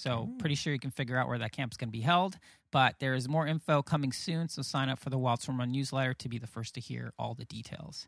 So 0.00 0.28
Ooh. 0.30 0.38
pretty 0.38 0.54
sure 0.54 0.72
you 0.72 0.78
can 0.78 0.90
figure 0.90 1.16
out 1.16 1.28
where 1.28 1.38
that 1.38 1.52
camp's 1.52 1.76
going 1.76 1.88
to 1.88 1.92
be 1.92 2.00
held. 2.00 2.38
But 2.72 2.96
there 3.00 3.14
is 3.14 3.28
more 3.28 3.46
info 3.46 3.82
coming 3.82 4.12
soon, 4.12 4.48
so 4.48 4.62
sign 4.62 4.88
up 4.88 4.98
for 4.98 5.10
the 5.10 5.18
Wild 5.18 5.42
Swim 5.42 5.58
Run 5.58 5.72
newsletter 5.72 6.14
to 6.14 6.28
be 6.28 6.38
the 6.38 6.46
first 6.46 6.74
to 6.74 6.80
hear 6.80 7.12
all 7.18 7.34
the 7.34 7.44
details. 7.44 8.06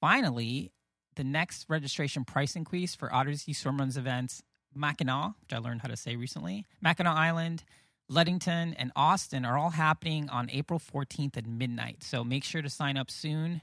Finally, 0.00 0.72
the 1.16 1.24
next 1.24 1.66
registration 1.68 2.24
price 2.24 2.56
increase 2.56 2.94
for 2.94 3.12
Odyssey 3.12 3.52
Swim 3.52 3.78
Runs 3.78 3.96
events, 3.96 4.42
Mackinac, 4.74 5.32
which 5.40 5.52
I 5.52 5.58
learned 5.58 5.82
how 5.82 5.88
to 5.88 5.96
say 5.96 6.16
recently, 6.16 6.64
Mackinac 6.80 7.16
Island, 7.16 7.64
Ludington, 8.08 8.74
and 8.74 8.92
Austin 8.94 9.44
are 9.44 9.58
all 9.58 9.70
happening 9.70 10.28
on 10.28 10.48
April 10.50 10.78
14th 10.78 11.36
at 11.36 11.46
midnight. 11.46 12.04
So 12.04 12.22
make 12.22 12.44
sure 12.44 12.62
to 12.62 12.70
sign 12.70 12.96
up 12.96 13.10
soon 13.10 13.62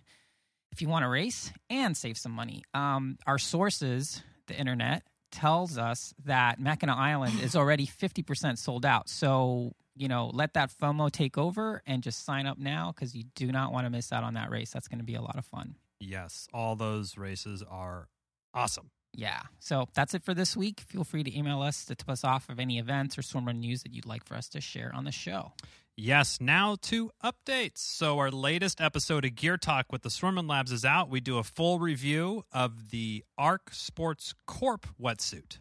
if 0.71 0.81
you 0.81 0.89
want 0.89 1.03
to 1.03 1.09
race 1.09 1.51
and 1.69 1.95
save 1.95 2.17
some 2.17 2.31
money. 2.33 2.63
Um, 2.73 3.17
our 3.25 3.37
sources, 3.37 4.21
the 4.47 4.55
internet, 4.55 5.03
tells 5.33 5.77
us 5.77 6.13
that 6.25 6.59
Mackinac 6.59 6.97
Island 6.97 7.41
is 7.41 7.55
already 7.55 7.85
50% 7.87 8.57
sold 8.57 8.85
out. 8.85 9.09
So, 9.09 9.73
you 9.95 10.07
know, 10.07 10.29
let 10.33 10.53
that 10.53 10.71
FOMO 10.71 11.11
take 11.11 11.37
over 11.37 11.81
and 11.85 12.01
just 12.01 12.23
sign 12.23 12.45
up 12.45 12.57
now 12.57 12.93
because 12.93 13.15
you 13.15 13.23
do 13.35 13.51
not 13.51 13.73
want 13.73 13.85
to 13.85 13.89
miss 13.89 14.13
out 14.13 14.23
on 14.23 14.35
that 14.35 14.49
race. 14.49 14.71
That's 14.71 14.87
going 14.87 14.99
to 14.99 15.05
be 15.05 15.15
a 15.15 15.21
lot 15.21 15.37
of 15.37 15.45
fun. 15.45 15.75
Yes, 15.99 16.47
all 16.53 16.75
those 16.75 17.17
races 17.17 17.63
are 17.67 18.07
awesome. 18.53 18.91
Yeah. 19.15 19.41
So 19.59 19.87
that's 19.93 20.13
it 20.13 20.23
for 20.23 20.33
this 20.33 20.57
week. 20.57 20.81
Feel 20.81 21.03
free 21.03 21.23
to 21.23 21.37
email 21.37 21.61
us 21.61 21.85
to 21.85 21.95
tip 21.95 22.09
us 22.09 22.23
off 22.23 22.49
of 22.49 22.59
any 22.59 22.79
events 22.79 23.17
or 23.17 23.21
swimrun 23.21 23.59
news 23.59 23.83
that 23.83 23.93
you'd 23.93 24.05
like 24.05 24.25
for 24.25 24.35
us 24.35 24.49
to 24.49 24.61
share 24.61 24.91
on 24.93 25.03
the 25.03 25.11
show. 25.11 25.51
Yes, 25.95 26.41
now 26.41 26.75
to 26.83 27.11
updates. 27.23 27.77
So, 27.77 28.17
our 28.17 28.31
latest 28.31 28.81
episode 28.81 29.25
of 29.25 29.35
Gear 29.35 29.57
Talk 29.57 29.91
with 29.91 30.01
the 30.01 30.09
Swimrun 30.09 30.49
Labs 30.49 30.71
is 30.71 30.83
out. 30.83 31.07
We 31.07 31.19
do 31.19 31.37
a 31.37 31.43
full 31.43 31.77
review 31.77 32.45
of 32.51 32.89
the 32.89 33.23
ARC 33.37 33.71
Sports 33.73 34.33
Corp 34.47 34.87
wetsuit. 34.99 35.59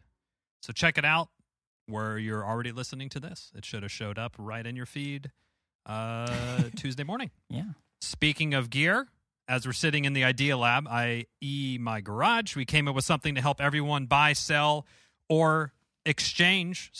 So, 0.62 0.72
check 0.72 0.96
it 0.96 1.04
out 1.04 1.28
where 1.86 2.16
you're 2.16 2.46
already 2.46 2.72
listening 2.72 3.10
to 3.10 3.20
this. 3.20 3.52
It 3.54 3.66
should 3.66 3.82
have 3.82 3.92
showed 3.92 4.18
up 4.18 4.34
right 4.38 4.66
in 4.66 4.74
your 4.74 4.86
feed 4.86 5.30
uh, 5.84 6.62
Tuesday 6.76 7.04
morning. 7.04 7.30
Yeah. 7.50 7.64
Speaking 8.00 8.54
of 8.54 8.70
gear, 8.70 9.08
as 9.48 9.66
we're 9.66 9.74
sitting 9.74 10.06
in 10.06 10.14
the 10.14 10.24
Idea 10.24 10.56
Lab, 10.56 10.88
i.e., 10.88 11.78
my 11.78 12.00
garage, 12.00 12.56
we 12.56 12.64
came 12.64 12.88
up 12.88 12.94
with 12.94 13.04
something 13.04 13.34
to 13.34 13.42
help 13.42 13.60
everyone 13.60 14.06
buy, 14.06 14.32
sell, 14.32 14.86
or 15.28 15.74
exchange 16.06 16.90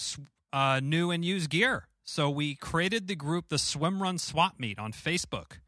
uh, 0.52 0.80
new 0.82 1.10
and 1.10 1.24
used 1.24 1.48
gear. 1.48 1.88
So 2.04 2.28
we 2.30 2.54
created 2.56 3.06
the 3.06 3.14
group, 3.16 3.48
the 3.48 3.58
Swim 3.58 4.02
Run 4.02 4.18
Swap 4.18 4.54
Meet 4.58 4.78
on 4.78 4.92
Facebook. 4.92 5.58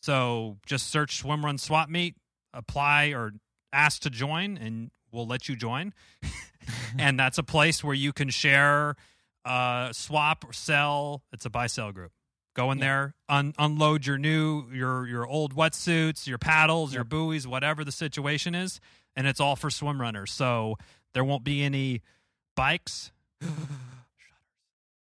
So 0.00 0.58
just 0.66 0.88
search 0.88 1.16
Swim 1.18 1.44
Run 1.44 1.58
Swap 1.58 1.88
Meet, 1.88 2.16
apply 2.54 3.12
or 3.12 3.32
ask 3.72 4.02
to 4.02 4.10
join, 4.10 4.56
and 4.58 4.90
we'll 5.12 5.26
let 5.26 5.48
you 5.48 5.56
join. 5.56 5.92
and 6.98 7.18
that's 7.18 7.38
a 7.38 7.42
place 7.42 7.84
where 7.84 7.94
you 7.94 8.12
can 8.12 8.30
share, 8.30 8.96
uh, 9.44 9.92
swap, 9.92 10.44
or 10.48 10.52
sell. 10.52 11.22
It's 11.32 11.44
a 11.44 11.50
buy 11.50 11.66
sell 11.66 11.92
group. 11.92 12.12
Go 12.54 12.70
in 12.70 12.78
Yeah. 12.78 12.84
there, 12.84 13.14
un- 13.28 13.54
unload 13.58 14.04
your 14.06 14.18
new, 14.18 14.66
your 14.72 15.06
your 15.06 15.26
old 15.26 15.54
wetsuits, 15.56 16.26
your 16.26 16.36
paddles, 16.38 16.92
your 16.92 17.04
buoys, 17.04 17.46
whatever 17.46 17.82
the 17.84 17.92
situation 17.92 18.54
is, 18.54 18.78
and 19.16 19.26
it's 19.26 19.40
all 19.40 19.56
for 19.56 19.70
swim 19.70 19.98
runners. 20.00 20.30
So 20.32 20.76
there 21.14 21.24
won't 21.24 21.44
be 21.44 21.62
any 21.62 22.02
bikes, 22.54 23.10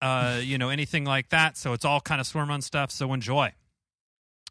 uh, 0.01 0.41
you 0.43 0.59
know, 0.59 0.69
anything 0.69 1.05
like 1.05 1.31
that. 1.31 1.57
So 1.57 1.73
it's 1.73 1.85
all 1.85 2.01
kind 2.01 2.21
of 2.21 2.27
swim 2.27 2.49
run 2.49 2.63
stuff. 2.63 2.91
So 2.91 3.13
enjoy. 3.13 3.53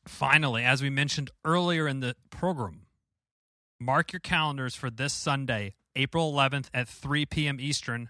Finally, 0.08 0.64
as 0.64 0.82
we 0.82 0.90
mentioned 0.90 1.32
earlier 1.44 1.88
in 1.88 2.00
the 2.00 2.16
program, 2.30 2.86
mark 3.80 4.14
your 4.14 4.20
calendars 4.20 4.76
for 4.76 4.90
this 4.90 5.14
Sunday, 5.14 5.74
April 5.96 6.32
11th 6.32 6.68
at 6.74 6.88
3 6.88 7.26
p.m. 7.26 7.60
Eastern, 7.60 8.10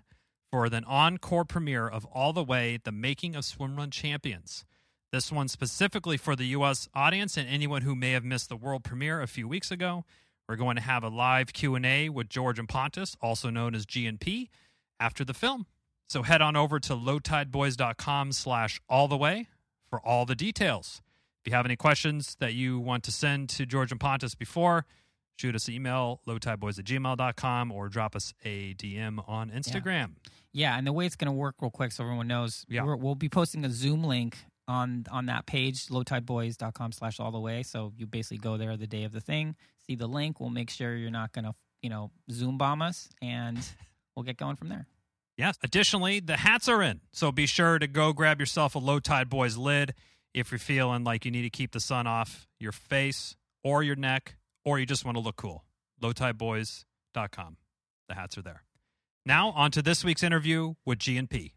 for 0.52 0.66
an 0.66 0.84
encore 0.86 1.44
premiere 1.44 1.88
of 1.88 2.06
All 2.06 2.34
the 2.34 2.44
Way: 2.44 2.78
The 2.82 2.92
Making 2.92 3.36
of 3.36 3.46
Swim 3.46 3.76
Run 3.76 3.92
Champions. 3.92 4.64
This 5.12 5.32
one 5.32 5.48
specifically 5.48 6.18
for 6.18 6.36
the 6.36 6.46
U.S. 6.48 6.88
audience 6.94 7.38
and 7.38 7.48
anyone 7.48 7.82
who 7.82 7.96
may 7.96 8.12
have 8.12 8.26
missed 8.26 8.50
the 8.50 8.58
world 8.58 8.84
premiere 8.84 9.22
a 9.22 9.28
few 9.28 9.48
weeks 9.48 9.72
ago. 9.72 10.04
We're 10.48 10.58
going 10.58 10.76
to 10.76 10.82
have 10.82 11.04
a 11.04 11.10
live 11.10 11.54
Q&A 11.54 12.10
with 12.10 12.30
George 12.30 12.60
and 12.60 12.70
Pontus, 12.70 13.16
also 13.22 13.50
known 13.50 13.76
as 13.76 13.86
G&P, 13.86 14.50
after 15.00 15.26
the 15.26 15.34
film. 15.34 15.66
So 16.08 16.24
head 16.24 16.42
on 16.42 16.56
over 16.56 16.80
to 16.80 16.94
lowtideboys.com 16.96 18.32
slash 18.32 18.82
all 18.90 19.08
the 19.08 19.18
way 19.18 19.48
for 19.90 20.00
all 20.06 20.26
the 20.26 20.36
details. 20.36 21.02
If 21.44 21.52
you 21.52 21.56
have 21.56 21.66
any 21.66 21.76
questions 21.76 22.36
that 22.40 22.54
you 22.54 22.80
want 22.80 23.04
to 23.06 23.12
send 23.12 23.50
to 23.50 23.66
George 23.66 23.92
and 23.92 24.00
Pontus 24.00 24.36
before, 24.36 24.86
shoot 25.38 25.56
us 25.56 25.68
an 25.68 25.74
email, 25.76 26.22
lowtideboys 26.28 26.80
at 26.80 26.86
gmail.com, 26.86 27.72
or 27.72 27.90
drop 27.90 28.16
us 28.16 28.34
a 28.44 28.74
DM 28.76 29.24
on 29.30 29.50
Instagram. 29.52 30.12
Yeah, 30.54 30.78
and 30.78 30.86
the 30.88 30.94
way 30.94 31.06
it's 31.06 31.16
going 31.16 31.28
to 31.32 31.38
work, 31.38 31.56
real 31.62 31.72
quick, 31.72 31.92
so 31.92 32.04
everyone 32.04 32.28
knows, 32.28 32.66
Yeah. 32.68 32.84
we're, 32.84 32.96
we'll 32.96 33.16
be 33.16 33.30
posting 33.30 33.64
a 33.64 33.70
Zoom 33.70 34.04
link 34.04 34.38
on 34.68 35.06
on 35.12 35.28
that 35.28 35.46
page, 35.46 35.86
lowtideboys.com 35.88 36.92
slash 36.92 37.20
all 37.22 37.32
the 37.32 37.40
way. 37.40 37.64
So 37.64 37.94
you 37.96 38.06
basically 38.08 38.40
go 38.40 38.58
there 38.58 38.76
the 38.76 38.88
day 38.88 39.04
of 39.04 39.12
the 39.14 39.22
thing, 39.22 39.56
see 39.86 39.96
the 39.96 40.08
link. 40.08 40.40
We'll 40.42 40.50
make 40.50 40.70
sure 40.70 40.96
you're 40.96 41.12
not 41.12 41.32
going 41.32 41.46
to, 41.46 41.54
you 41.82 41.90
know, 41.90 42.12
Zoom 42.32 42.58
bomb 42.58 42.82
us, 42.82 43.08
and 43.22 43.58
we'll 44.16 44.24
get 44.24 44.36
going 44.38 44.56
from 44.58 44.68
there. 44.70 44.86
Yes. 45.38 45.58
Additionally, 45.64 46.20
the 46.20 46.38
hats 46.38 46.68
are 46.68 46.82
in. 46.82 47.02
So 47.12 47.32
be 47.32 47.46
sure 47.46 47.78
to 47.80 47.88
go 47.88 48.12
grab 48.12 48.40
yourself 48.40 48.76
a 48.76 48.80
Low 48.80 49.00
Tide 49.00 49.30
Boys 49.30 49.56
lid 49.56 49.94
if 50.34 50.52
you're 50.52 50.60
feeling 50.60 51.04
like 51.04 51.26
you 51.26 51.32
need 51.32 51.44
to 51.44 51.50
keep 51.50 51.72
the 51.72 51.80
sun 51.80 52.08
off 52.08 52.48
your 52.60 52.72
face 52.72 53.36
or 53.64 53.84
your 53.84 53.96
neck, 53.96 54.36
or 54.66 54.80
you 54.80 54.86
just 54.86 55.06
want 55.06 55.16
to 55.16 55.20
look 55.20 55.36
cool. 55.36 55.64
LowTideBoys.com. 56.02 57.58
The 58.08 58.16
hats 58.16 58.38
are 58.38 58.42
there. 58.42 58.64
Now, 59.26 59.50
on 59.52 59.72
to 59.72 59.82
this 59.82 60.04
week's 60.04 60.24
interview 60.24 60.76
with 60.86 61.00
G&P. 61.00 61.54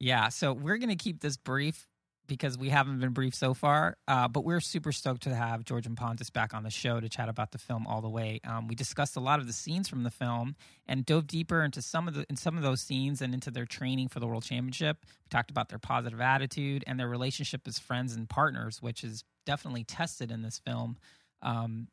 Yeah, 0.00 0.28
so 0.28 0.52
we're 0.52 0.78
going 0.78 0.88
to 0.90 0.96
keep 0.96 1.20
this 1.20 1.36
brief 1.36 1.86
because 2.26 2.56
we 2.56 2.68
haven't 2.68 3.00
been 3.00 3.10
brief 3.10 3.34
so 3.34 3.54
far. 3.54 3.96
Uh, 4.08 4.28
but 4.28 4.44
we're 4.44 4.60
super 4.60 4.92
stoked 4.92 5.22
to 5.22 5.34
have 5.34 5.64
George 5.64 5.86
and 5.86 5.96
Pontus 5.96 6.30
back 6.30 6.54
on 6.54 6.62
the 6.62 6.70
show 6.70 7.00
to 7.00 7.08
chat 7.08 7.28
about 7.28 7.52
the 7.52 7.58
film 7.58 7.86
all 7.86 8.00
the 8.00 8.08
way. 8.08 8.40
Um, 8.44 8.68
we 8.68 8.74
discussed 8.74 9.16
a 9.16 9.20
lot 9.20 9.40
of 9.40 9.46
the 9.46 9.52
scenes 9.52 9.88
from 9.88 10.02
the 10.02 10.10
film 10.10 10.56
and 10.86 11.04
dove 11.04 11.26
deeper 11.26 11.62
into 11.62 11.82
some 11.82 12.08
of 12.08 12.14
the 12.14 12.26
in 12.28 12.36
some 12.36 12.56
of 12.56 12.62
those 12.62 12.80
scenes 12.80 13.20
and 13.20 13.34
into 13.34 13.50
their 13.50 13.66
training 13.66 14.08
for 14.08 14.20
the 14.20 14.26
World 14.26 14.44
Championship. 14.44 14.98
We 15.02 15.28
talked 15.30 15.50
about 15.50 15.68
their 15.68 15.78
positive 15.78 16.20
attitude 16.20 16.84
and 16.86 16.98
their 16.98 17.08
relationship 17.08 17.62
as 17.66 17.78
friends 17.78 18.14
and 18.14 18.28
partners, 18.28 18.80
which 18.80 19.04
is 19.04 19.24
definitely 19.46 19.84
tested 19.84 20.30
in 20.30 20.42
this 20.42 20.58
film. 20.58 20.96
Um, 21.42 21.88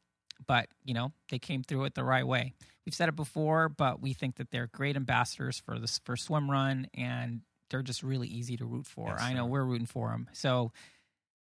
but 0.47 0.67
you 0.83 0.93
know 0.93 1.11
they 1.29 1.39
came 1.39 1.63
through 1.63 1.85
it 1.85 1.95
the 1.95 2.03
right 2.03 2.25
way. 2.25 2.53
We've 2.85 2.95
said 2.95 3.09
it 3.09 3.15
before, 3.15 3.69
but 3.69 4.01
we 4.01 4.13
think 4.13 4.38
that 4.38 4.50
they're 4.50 4.67
great 4.67 4.95
ambassadors 4.95 5.59
for 5.59 5.77
this 5.77 6.00
for 6.03 6.17
swim 6.17 6.50
run 6.50 6.88
and 6.93 7.41
they're 7.71 7.81
just 7.81 8.03
really 8.03 8.27
easy 8.27 8.57
to 8.57 8.65
root 8.65 8.85
for. 8.85 9.07
Yes, 9.07 9.21
I 9.21 9.33
know 9.33 9.45
we're 9.45 9.63
rooting 9.63 9.87
for 9.87 10.09
them. 10.09 10.29
So, 10.33 10.71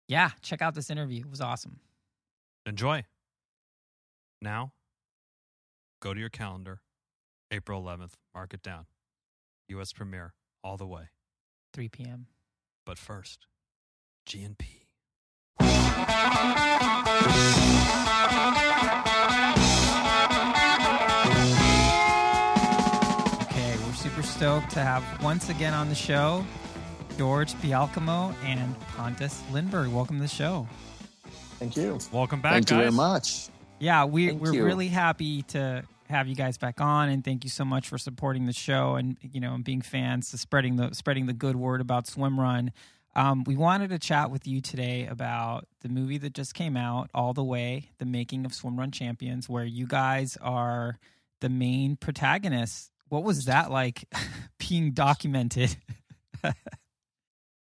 yeah, 0.09 0.31
check 0.41 0.63
out 0.63 0.75
this 0.75 0.89
interview. 0.89 1.21
It 1.21 1.31
was 1.31 1.41
awesome. 1.41 1.81
Enjoy. 2.65 3.05
Now, 4.41 4.73
go 6.01 6.15
to 6.15 6.21
your 6.21 6.31
calendar. 6.31 6.81
April 7.51 7.83
11th. 7.83 8.13
Mark 8.35 8.55
it 8.55 8.63
down. 8.63 8.87
U.S. 9.69 9.93
premiere 9.93 10.33
all 10.63 10.77
the 10.77 10.87
way. 10.87 11.09
3 11.73 11.89
p.m. 11.89 12.27
But 12.87 12.99
first, 12.99 13.47
G&P. 14.25 14.87
Stoked 24.45 24.73
to 24.73 24.81
have 24.81 25.03
once 25.23 25.49
again 25.49 25.73
on 25.73 25.89
the 25.89 25.95
show 25.95 26.45
George 27.17 27.55
Bjälkemo 27.55 28.35
and 28.45 28.79
Pontus 28.89 29.43
Lindberg. 29.51 29.91
Welcome 29.91 30.17
to 30.17 30.23
the 30.23 30.29
show. 30.29 30.69
Thank 31.59 31.79
you. 31.79 31.99
Welcome 32.13 32.43
back, 32.43 32.53
Thank 32.53 32.67
guys. 32.67 32.71
you 32.73 32.77
very 32.77 32.91
much. 32.91 33.49
Yeah, 33.79 34.05
we, 34.05 34.29
Thank 34.29 34.43
we're 34.43 34.53
you. 34.53 34.67
really 34.67 34.89
happy 34.89 35.41
to 35.45 35.83
have 36.11 36.29
you 36.29 36.35
guys 36.35 36.59
back 36.59 36.79
on, 36.83 37.09
and 37.09 37.25
thank 37.25 37.45
you 37.45 37.49
so 37.49 37.65
much 37.65 37.89
for 37.89 37.97
supporting 37.97 38.45
the 38.45 38.53
show 38.53 38.97
and 38.97 39.17
you 39.23 39.41
know 39.41 39.55
and 39.55 39.65
being 39.65 39.81
fans, 39.81 40.31
to 40.33 40.37
spreading 40.37 40.77
the 40.77 40.93
spreading 40.93 41.25
the 41.25 41.33
good 41.33 41.57
word 41.57 41.81
about 41.81 42.07
Swim 42.07 42.39
Run. 42.39 42.71
Um, 43.17 43.45
we 43.45 43.57
wanted 43.57 43.89
to 43.89 43.99
chat 43.99 44.31
with 44.31 44.47
you 44.47 44.61
today 44.61 45.07
about 45.07 45.67
the 45.81 45.89
movie 45.89 46.19
that 46.19 46.35
just 46.35 46.53
came 46.53 46.77
out, 46.77 47.09
All 47.15 47.33
the 47.33 47.43
Way: 47.43 47.93
The 47.97 48.05
Making 48.05 48.45
of 48.45 48.53
Swim 48.53 48.79
Run 48.79 48.91
Champions, 48.91 49.49
where 49.49 49.65
you 49.65 49.87
guys 49.87 50.37
are 50.43 50.99
the 51.41 51.49
main 51.49 51.97
protagonists. 51.97 52.91
What 53.15 53.23
was 53.23 53.45
that 53.45 53.71
like 53.71 54.09
being 54.59 54.91
documented? 54.91 55.77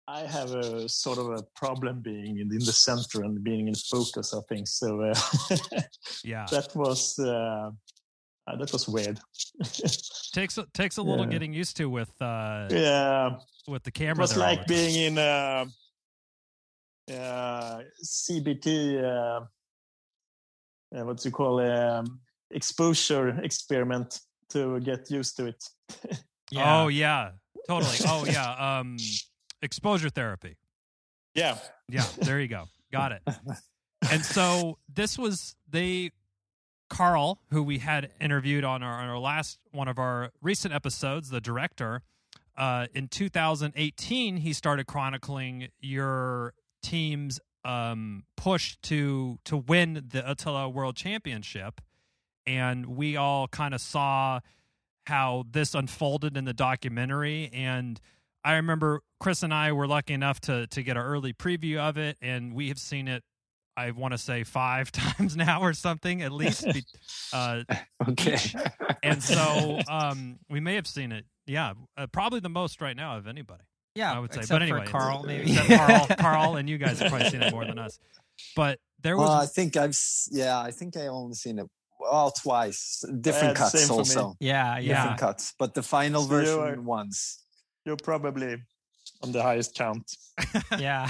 I 0.08 0.22
have 0.22 0.52
a 0.54 0.88
sort 0.88 1.18
of 1.18 1.28
a 1.30 1.44
problem 1.56 2.00
being 2.00 2.38
in, 2.40 2.50
in 2.54 2.60
the 2.60 2.72
center 2.72 3.26
and 3.26 3.44
being 3.44 3.68
in 3.68 3.76
focus 3.76 4.32
of 4.32 4.46
things. 4.48 4.72
So 4.72 5.02
uh, 5.02 5.14
Yeah. 6.24 6.46
that 6.52 6.74
was 6.74 7.20
uh, 7.20 7.70
uh, 8.48 8.56
that 8.60 8.72
was 8.72 8.88
weird. 8.88 9.20
takes 10.32 10.58
a, 10.58 10.66
takes 10.74 10.96
a 10.96 11.02
little 11.04 11.26
Yeah. 11.26 11.32
getting 11.32 11.52
used 11.54 11.76
to 11.78 11.90
with 11.90 12.14
uh 12.22 12.70
yeah, 12.70 13.36
with 13.68 13.84
the 13.84 13.92
camera. 13.92 14.24
it 14.24 14.30
was 14.30 14.38
like 14.38 14.66
being 14.68 14.96
in 14.96 15.18
uh, 15.18 15.66
uh, 17.12 17.82
CBT. 18.02 19.04
Uh, 19.04 19.42
uh, 20.96 21.04
what 21.06 21.18
do 21.18 21.28
you 21.28 21.32
call 21.34 21.60
um, 21.60 22.22
exposure 22.52 23.38
experiment 23.44 24.22
to 24.54 24.80
get 24.80 25.10
used 25.10 25.38
to 25.38 25.46
it. 25.48 25.64
Oh 26.54 26.90
yeah, 26.90 27.32
totally. 27.66 27.96
Oh 28.06 28.26
yeah. 28.26 28.80
Um, 28.80 28.98
exposure 29.62 30.10
therapy. 30.10 30.58
yeah, 31.34 31.58
Yeah, 31.88 32.04
there 32.18 32.42
you 32.42 32.50
go. 32.50 32.66
Got 32.92 33.14
it. 33.14 33.22
And 34.12 34.26
so 34.26 34.80
this 34.92 35.18
was 35.18 35.56
they 35.70 36.12
Carl, 36.90 37.40
who 37.52 37.64
we 37.64 37.78
had 37.78 38.10
interviewed 38.20 38.66
on 38.66 38.84
our, 38.84 39.00
on 39.00 39.08
our 39.08 39.20
last 39.20 39.60
one 39.72 39.88
of 39.88 39.98
our 39.98 40.32
recent 40.42 40.74
episodes, 40.74 41.30
the 41.30 41.40
director, 41.40 42.02
uh, 42.58 42.88
in 42.94 43.08
2018 43.08 44.38
he 44.38 44.54
started 44.54 44.88
chronicling 44.88 45.70
your 45.80 46.54
team's 46.84 47.40
um, 47.64 48.24
push 48.36 48.76
to 48.84 49.40
to 49.46 49.58
win 49.58 49.94
the 49.94 50.22
ÖtillÖ 50.22 50.74
World 50.74 50.96
Championship, 50.96 51.80
and 52.46 52.86
we 52.86 53.16
all 53.18 53.48
kind 53.48 53.74
of 53.74 53.82
saw 53.82 54.40
how 55.08 55.46
this 55.52 55.74
unfolded 55.76 56.38
in 56.38 56.46
the 56.46 56.54
documentary. 56.54 57.50
And 57.54 58.00
I 58.44 58.56
remember 58.56 59.02
Chris 59.20 59.44
and 59.44 59.54
I 59.54 59.72
were 59.72 59.88
lucky 59.88 60.14
enough 60.14 60.40
to 60.42 60.68
to 60.68 60.84
get 60.84 60.98
an 60.98 61.04
early 61.04 61.34
preview 61.34 61.78
of 61.78 61.98
it, 61.98 62.18
and 62.22 62.54
we 62.54 62.70
have 62.70 62.80
seen 62.80 63.08
it. 63.08 63.24
I 63.78 63.92
want 63.92 64.14
to 64.14 64.18
say 64.18 64.44
five 64.44 64.92
times 64.92 65.36
now 65.36 65.62
or 65.62 65.74
something 65.74 66.22
at 66.22 66.32
least. 66.32 66.66
Uh, 67.34 67.64
okay. 68.10 68.38
and 69.02 69.24
so 69.24 69.80
um, 69.88 70.38
we 70.50 70.60
may 70.60 70.76
have 70.76 70.86
seen 70.86 71.14
it. 71.14 71.24
Yeah, 71.48 71.76
uh, 71.96 72.08
probably 72.08 72.42
the 72.42 72.50
most 72.50 72.82
right 72.82 72.96
now 72.96 73.16
of 73.18 73.26
anybody. 73.26 73.64
Yeah, 73.96 74.14
I 74.14 74.20
would 74.20 74.34
say. 74.34 74.42
But 74.50 74.62
anyway, 74.62 74.86
Carl 74.86 75.24
maybe. 75.24 75.56
Carl, 75.56 76.08
Carl, 76.20 76.56
and 76.58 76.70
you 76.70 76.78
guys 76.78 77.00
have 77.00 77.10
probably 77.10 77.30
seen 77.30 77.42
it 77.42 77.54
more 77.54 77.64
than 77.64 77.80
us. 77.80 78.00
But 78.54 78.80
there 79.02 79.16
was 79.16 79.30
Well, 79.30 79.38
I 79.38 79.46
think 79.46 79.78
I've 79.78 79.98
yeah, 80.30 80.60
I 80.60 80.72
think 80.72 80.98
I 80.98 81.08
only 81.08 81.36
seen 81.36 81.60
it 81.60 81.68
well 82.02 82.32
twice, 82.32 83.04
different 83.22 83.54
Yeah, 83.58 83.64
cuts 83.64 83.72
same 83.80 83.88
for 83.88 83.94
me. 83.94 84.00
also, 84.00 84.36
yeah, 84.40 84.78
yeah. 84.80 84.96
different 85.02 85.20
cuts, 85.20 85.54
but 85.60 85.74
the 85.74 85.84
final 85.84 86.24
So 86.24 86.34
you 86.40 86.46
version 86.46 86.60
are- 86.80 86.82
once. 86.82 87.44
You're 87.86 87.98
probably 87.98 88.58
on 89.24 89.32
the 89.32 89.42
highest 89.42 89.76
count. 89.76 90.16
yeah. 90.80 91.10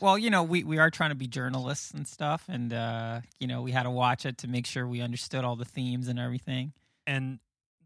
Well, 0.00 0.18
you 0.18 0.30
know, 0.30 0.42
we, 0.42 0.64
we 0.64 0.78
are 0.78 0.90
trying 0.90 1.10
to 1.10 1.14
be 1.16 1.26
journalists 1.26 1.92
and 1.92 2.06
stuff, 2.06 2.44
and 2.48 2.72
uh, 2.72 3.20
you 3.40 3.46
know, 3.46 3.62
we 3.62 3.72
had 3.72 3.84
to 3.84 3.90
watch 3.90 4.26
it 4.26 4.38
to 4.38 4.48
make 4.48 4.66
sure 4.66 4.86
we 4.86 5.00
understood 5.00 5.44
all 5.44 5.56
the 5.56 5.64
themes 5.64 6.08
and 6.08 6.18
everything. 6.18 6.72
and 7.06 7.38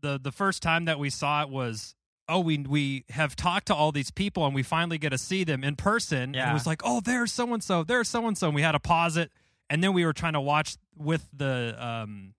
the 0.02 0.18
the 0.22 0.32
first 0.32 0.62
time 0.62 0.84
that 0.84 0.98
we 0.98 1.08
saw 1.10 1.42
it 1.42 1.48
was 1.48 1.94
oh 2.28 2.38
we 2.40 2.58
we 2.58 3.04
have 3.08 3.34
talked 3.34 3.66
to 3.68 3.74
all 3.74 3.92
these 3.92 4.10
people 4.10 4.44
and 4.44 4.54
we 4.54 4.62
finally 4.62 4.98
get 4.98 5.08
to 5.10 5.16
see 5.18 5.42
them 5.42 5.64
in 5.64 5.74
person 5.74 6.18
and 6.22 6.34
Yeah. 6.34 6.50
it 6.50 6.52
was 6.54 6.66
like 6.66 6.82
oh 6.84 7.00
there's 7.00 7.32
so 7.32 7.52
and 7.54 7.64
so 7.64 7.82
there's 7.82 8.06
so 8.08 8.26
and 8.28 8.36
so 8.36 8.48
and 8.48 8.54
we 8.54 8.60
had 8.60 8.72
to 8.72 8.78
pause 8.78 9.16
it 9.16 9.30
and 9.70 9.82
then 9.82 9.92
we 9.92 10.04
were 10.04 10.12
trying 10.12 10.34
to 10.34 10.40
watch 10.40 10.76
with 10.96 11.28
the 11.32 11.76
um 11.78 12.34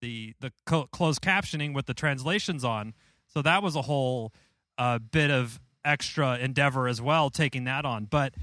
the 0.00 0.34
the 0.40 0.52
co- 0.66 0.86
closed 0.86 1.20
captioning 1.22 1.74
with 1.74 1.86
the 1.86 1.94
translations 1.94 2.64
on. 2.64 2.94
So 3.26 3.42
that 3.42 3.62
was 3.62 3.76
a 3.76 3.82
whole 3.82 4.32
uh, 4.78 4.98
bit 4.98 5.30
of 5.30 5.60
extra 5.84 6.38
endeavor 6.38 6.88
as 6.88 7.00
well 7.00 7.30
taking 7.30 7.64
that 7.64 7.84
on. 7.84 8.06
But 8.06 8.34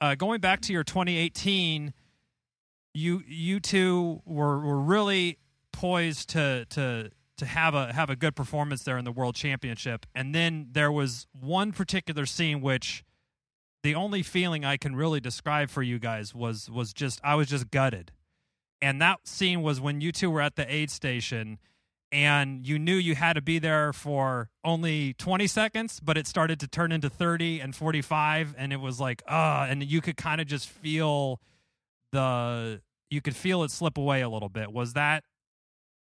uh, 0.00 0.14
going 0.14 0.40
back 0.40 0.60
to 0.62 0.72
your 0.72 0.84
2018 0.84 1.92
you 2.94 3.22
you 3.26 3.60
two 3.60 4.22
were 4.24 4.58
were 4.60 4.80
really 4.80 5.38
poised 5.72 6.30
to 6.30 6.66
to 6.70 7.10
to 7.36 7.46
have 7.46 7.74
a 7.74 7.92
have 7.92 8.10
a 8.10 8.16
good 8.16 8.36
performance 8.36 8.82
there 8.82 8.98
in 8.98 9.04
the 9.04 9.12
world 9.12 9.34
championship. 9.34 10.06
And 10.14 10.34
then 10.34 10.68
there 10.72 10.92
was 10.92 11.26
one 11.32 11.72
particular 11.72 12.26
scene 12.26 12.60
which 12.60 13.04
the 13.82 13.94
only 13.94 14.22
feeling 14.22 14.64
I 14.64 14.76
can 14.76 14.94
really 14.94 15.20
describe 15.20 15.70
for 15.70 15.82
you 15.82 15.98
guys 15.98 16.34
was 16.34 16.70
was 16.70 16.92
just 16.92 17.20
I 17.24 17.34
was 17.34 17.48
just 17.48 17.70
gutted. 17.70 18.12
And 18.82 19.00
that 19.02 19.26
scene 19.26 19.62
was 19.62 19.80
when 19.80 20.00
you 20.00 20.12
two 20.12 20.30
were 20.30 20.40
at 20.40 20.56
the 20.56 20.72
aid 20.72 20.90
station 20.90 21.58
and 22.10 22.66
you 22.66 22.78
knew 22.78 22.94
you 22.94 23.14
had 23.14 23.34
to 23.34 23.42
be 23.42 23.58
there 23.58 23.92
for 23.92 24.48
only 24.64 25.14
20 25.14 25.46
seconds 25.46 26.00
but 26.00 26.18
it 26.18 26.26
started 26.26 26.58
to 26.58 26.66
turn 26.66 26.90
into 26.90 27.08
30 27.08 27.60
and 27.60 27.76
45 27.76 28.56
and 28.58 28.72
it 28.72 28.80
was 28.80 28.98
like 28.98 29.22
ah 29.28 29.64
and 29.66 29.84
you 29.84 30.00
could 30.00 30.16
kind 30.16 30.40
of 30.40 30.48
just 30.48 30.68
feel 30.68 31.40
the 32.10 32.80
you 33.10 33.20
could 33.20 33.36
feel 33.36 33.62
it 33.64 33.70
slip 33.70 33.98
away 33.98 34.22
a 34.22 34.28
little 34.28 34.48
bit. 34.48 34.72
Was 34.72 34.94
that 34.94 35.24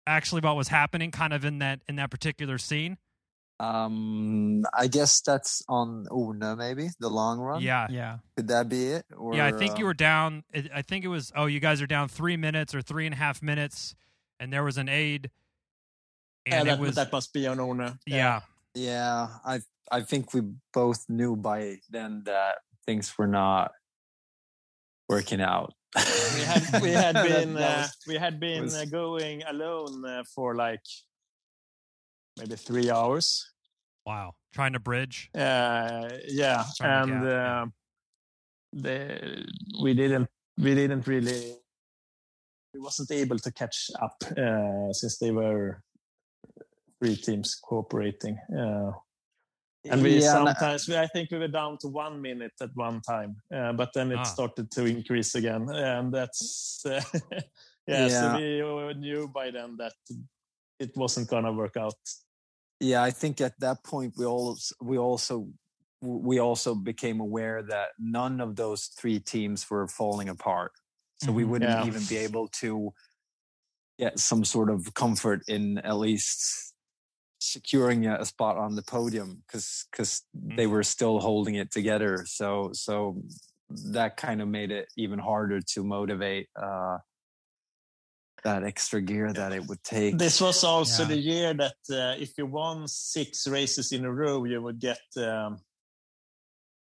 actually 0.07 0.41
what 0.41 0.55
was 0.55 0.69
happening 0.69 1.11
kind 1.11 1.33
of 1.33 1.43
in 1.43 1.59
that 1.59 1.81
in 1.87 1.95
that 1.97 2.09
particular 2.09 2.57
scene 2.57 2.97
Um, 3.61 4.63
I 4.73 4.87
guess 4.87 5.21
that's 5.21 5.61
on 5.69 6.07
Ornö, 6.09 6.57
maybe 6.57 6.89
the 6.99 7.09
long 7.09 7.39
run. 7.39 7.61
yeah 7.61 7.85
Yeah. 7.89 8.17
could 8.35 8.47
that 8.47 8.67
be 8.69 8.87
it? 8.87 9.05
Or, 9.15 9.35
yeah 9.35 9.45
i 9.45 9.51
think 9.51 9.77
you 9.77 9.85
uh, 9.85 9.89
were 9.89 9.93
down 9.93 10.43
i 10.73 10.81
think 10.81 11.05
it 11.05 11.09
was 11.09 11.31
oh 11.35 11.45
you 11.45 11.59
guys 11.59 11.81
are 11.81 11.87
down 11.87 12.07
three 12.07 12.37
minutes 12.37 12.73
or 12.73 12.81
three 12.81 13.05
and 13.05 13.13
a 13.13 13.17
half 13.17 13.41
minutes 13.43 13.93
and 14.39 14.51
there 14.51 14.63
was 14.63 14.77
an 14.77 14.89
aid 14.89 15.29
and 16.47 16.65
yeah, 16.65 16.73
it 16.73 16.77
that, 16.77 16.79
was 16.81 16.95
that 16.95 17.11
must 17.11 17.33
be 17.33 17.45
on 17.47 17.57
Ornö. 17.57 17.97
yeah 18.07 18.39
Yeah, 18.73 19.27
I 19.45 19.59
I 19.91 20.01
think 20.01 20.33
we 20.33 20.41
both 20.73 21.05
knew 21.09 21.35
by 21.35 21.77
then 21.91 22.24
that 22.25 22.55
things 22.85 23.13
were 23.17 23.27
not 23.27 23.71
working 25.09 25.41
out. 25.41 25.74
we 26.35 26.41
had 26.41 26.81
we 26.81 26.91
had 27.03 27.13
been 27.29 27.57
uh, 27.57 27.87
we 28.07 28.15
had 28.15 28.39
been 28.39 28.63
was- 28.63 28.75
uh, 28.75 28.85
going 28.85 29.43
alone 29.43 30.05
uh, 30.05 30.24
for 30.33 30.55
like 30.55 30.81
maybe 32.37 32.55
three 32.55 32.89
hours. 32.89 33.51
wow 34.05 34.33
trying 34.53 34.74
to 34.74 34.79
bridge 34.79 35.29
Uh, 35.35 36.09
yeah, 36.27 36.63
Trying 36.77 37.09
and 37.11 37.24
uh, 37.27 37.65
the 38.74 39.46
we 39.81 39.94
didn't 39.94 40.27
we 40.57 40.75
didn't 40.75 41.07
really 41.07 41.55
we 42.74 42.79
wasn't 42.79 43.11
able 43.11 43.37
to 43.39 43.51
catch 43.51 43.91
up 44.01 44.15
uh, 44.37 44.91
since 44.94 45.17
they 45.20 45.31
were 45.31 45.83
three 47.00 47.15
teams 47.15 47.55
cooperating. 47.55 48.37
Uh, 48.57 48.91
and 49.89 50.03
we 50.03 50.20
Yeah, 50.20 50.31
sometimes 50.31 50.87
we, 50.87 50.96
I 50.98 51.07
think 51.07 51.31
we 51.31 51.39
were 51.39 51.48
down 51.51 51.77
to 51.81 51.87
one 51.87 52.22
minute 52.22 52.53
at 52.61 52.70
one 52.75 53.01
time, 53.01 53.35
uh, 53.53 53.74
but 53.74 53.89
then 53.94 54.11
it 54.11 54.20
Ah. 54.20 54.24
started 54.24 54.70
to 54.72 54.85
increase 54.85 55.35
again, 55.35 55.67
and 55.70 56.13
that's 56.13 56.83
uh, 56.85 57.01
yeah, 57.87 58.07
Yeah. 58.07 58.07
So 58.07 58.37
we 58.37 58.61
uh, 58.61 58.94
knew 58.94 59.27
by 59.27 59.51
then 59.51 59.77
that 59.77 59.94
it 60.81 60.91
wasn't 60.98 61.29
gonna 61.29 61.53
work 61.53 61.77
out. 61.77 61.94
yeah, 62.79 63.03
I 63.03 63.11
think 63.11 63.39
at 63.41 63.59
that 63.59 63.83
point 63.83 64.13
we 64.17 64.25
all 64.25 64.57
we 64.81 64.98
also 64.98 65.35
we 66.01 66.39
also 66.39 66.74
became 66.74 67.20
aware 67.20 67.61
that 67.61 67.89
none 68.00 68.41
of 68.41 68.55
those 68.55 68.85
three 69.00 69.20
teams 69.20 69.70
were 69.70 69.87
falling 69.87 70.29
apart. 70.29 70.72
So 71.24 71.31
we 71.31 71.44
Mhm. 71.44 71.50
wouldn't 71.50 71.79
Yeah. 71.79 71.85
even 71.87 72.03
be 72.05 72.17
able 72.17 72.48
to 72.63 72.91
get 74.00 74.17
some 74.20 74.44
sort 74.44 74.70
of 74.72 74.94
comfort 74.96 75.41
in 75.48 75.77
at 75.79 75.98
least 75.98 76.74
securing 77.39 78.07
a, 78.07 78.25
spot 78.25 78.57
on 78.57 78.75
the 78.75 78.81
podium 78.83 79.44
because 79.46 79.85
because 79.91 80.24
they 80.33 80.67
were 80.67 80.83
still 80.83 81.20
holding 81.20 81.55
it 81.55 81.72
together. 81.72 82.25
So 82.25 82.72
so 82.74 83.22
that 83.94 84.17
kind 84.17 84.41
of 84.41 84.48
made 84.48 84.72
it 84.72 84.87
even 84.98 85.20
harder 85.20 85.59
to 85.74 85.83
motivate 85.83 86.48
uh, 86.55 86.98
that 88.43 88.63
extra 88.63 89.01
gear 89.01 89.31
that 89.33 89.51
it 89.53 89.65
would 89.67 89.83
take. 89.83 90.17
This 90.17 90.41
was 90.41 90.63
also 90.63 91.03
Yeah. 91.03 91.09
the 91.09 91.17
year 91.17 91.53
that 91.53 91.75
uh, 91.89 92.15
if 92.19 92.37
you 92.37 92.45
won 92.45 92.87
six 92.87 93.47
races 93.47 93.91
in 93.91 94.05
a 94.05 94.11
row, 94.11 94.43
you 94.45 94.61
would 94.61 94.79
get. 94.79 94.99
Um, 95.17 95.59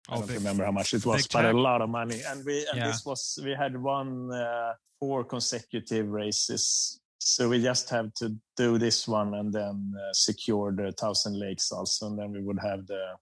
I 0.08 0.16
Oh, 0.16 0.20
don't 0.20 0.28
big- 0.28 0.38
remember 0.38 0.66
how 0.66 0.72
much 0.72 0.94
it 0.94 1.06
was, 1.06 1.28
but 1.28 1.46
a 1.46 1.54
lot 1.54 1.82
of 1.82 1.90
money. 1.90 2.22
And 2.28 2.44
we 2.46 2.66
and 2.68 2.78
Yeah. 2.78 2.88
this 2.88 3.06
was 3.06 3.38
we 3.44 3.52
had 3.52 3.80
won 3.82 4.32
uh, 4.34 4.74
four 5.00 5.24
consecutive 5.24 6.08
races, 6.10 7.00
so 7.20 7.50
we 7.50 7.62
just 7.62 7.90
have 7.90 8.14
to 8.16 8.36
do 8.58 8.78
this 8.80 9.08
one 9.08 9.34
and 9.36 9.54
then 9.54 9.94
uh, 9.96 10.14
secure 10.14 10.72
the 10.72 10.92
Thousand 10.94 11.38
Lakes 11.38 11.72
also, 11.72 12.08
and 12.08 12.18
then 12.18 12.32
we 12.32 12.42
would 12.42 12.60
have 12.60 12.88
the 12.88 13.18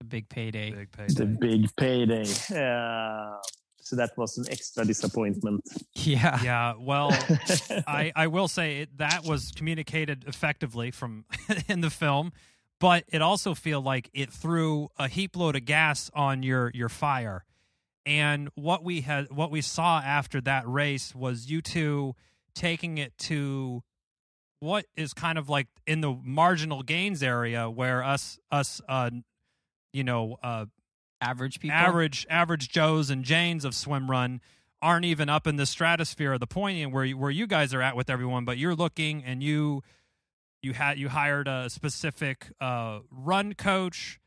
The 0.00 0.06
big 0.06 0.28
payday. 0.28 0.72
big 0.72 0.90
payday. 0.92 1.14
the 1.14 1.26
payday. 1.26 1.58
big 1.58 1.76
payday. 1.76 2.24
So 3.86 3.94
that 3.94 4.18
was 4.18 4.36
an 4.36 4.46
extra 4.50 4.84
disappointment. 4.84 5.62
Yeah. 5.94 6.42
yeah 6.42 6.74
well 6.76 7.10
I, 7.86 8.12
I 8.16 8.26
will 8.26 8.48
say 8.48 8.80
it, 8.80 8.98
that 8.98 9.24
was 9.24 9.52
communicated 9.54 10.24
effectively 10.26 10.90
from 10.90 11.24
in 11.68 11.82
the 11.82 11.90
film, 11.90 12.32
but 12.80 13.04
it 13.06 13.22
also 13.22 13.54
feel 13.54 13.80
like 13.80 14.10
it 14.12 14.32
threw 14.32 14.88
a 14.98 15.06
heap 15.06 15.36
load 15.36 15.54
of 15.54 15.64
gas 15.66 16.10
on 16.14 16.42
your 16.42 16.72
your 16.74 16.88
fire. 16.88 17.44
And 18.04 18.48
what 18.56 18.82
we 18.82 19.02
had 19.02 19.30
what 19.30 19.52
we 19.52 19.60
saw 19.60 20.00
after 20.00 20.40
that 20.40 20.66
race 20.66 21.14
was 21.14 21.48
you 21.48 21.62
two 21.62 22.16
taking 22.56 22.98
it 22.98 23.16
to 23.18 23.84
what 24.58 24.86
is 24.96 25.14
kind 25.14 25.38
of 25.38 25.48
like 25.48 25.68
in 25.86 26.00
the 26.00 26.12
marginal 26.24 26.82
gains 26.82 27.22
area 27.22 27.70
where 27.70 28.02
us 28.02 28.36
us 28.50 28.80
uh 28.88 29.10
you 29.92 30.02
know 30.02 30.38
uh 30.42 30.66
Average 31.20 31.60
people. 31.60 31.76
average 31.76 32.26
average 32.28 32.68
Joes 32.68 33.10
and 33.10 33.24
Janes 33.24 33.64
of 33.64 33.74
swim 33.74 34.10
run 34.10 34.40
aren't 34.82 35.04
even 35.04 35.28
up 35.28 35.46
in 35.46 35.56
the 35.56 35.66
stratosphere 35.66 36.34
of 36.34 36.40
the 36.40 36.46
pointing 36.46 36.92
where 36.92 37.04
you, 37.04 37.16
where 37.16 37.30
you 37.30 37.46
guys 37.46 37.72
are 37.72 37.80
at 37.80 37.96
with 37.96 38.10
everyone, 38.10 38.44
but 38.44 38.58
you're 38.58 38.74
looking 38.74 39.24
and 39.24 39.42
you 39.42 39.82
you 40.62 40.72
had 40.72 40.98
you 40.98 41.08
hired 41.08 41.48
a 41.48 41.70
specific 41.70 42.48
uh, 42.60 43.00
run 43.10 43.54
coach. 43.54 44.18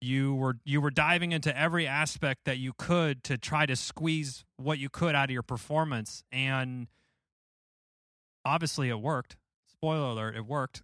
You 0.00 0.34
were 0.34 0.58
you 0.64 0.80
were 0.80 0.90
diving 0.90 1.32
into 1.32 1.56
every 1.56 1.86
aspect 1.86 2.44
that 2.44 2.58
you 2.58 2.72
could 2.76 3.24
to 3.24 3.36
try 3.38 3.66
to 3.66 3.74
squeeze 3.76 4.44
what 4.56 4.78
you 4.78 4.88
could 4.88 5.14
out 5.14 5.24
of 5.24 5.30
your 5.30 5.42
performance, 5.42 6.22
and 6.30 6.86
obviously 8.44 8.88
it 8.88 9.00
worked. 9.00 9.36
Spoiler 9.72 10.10
alert, 10.10 10.36
it 10.36 10.46
worked. 10.46 10.82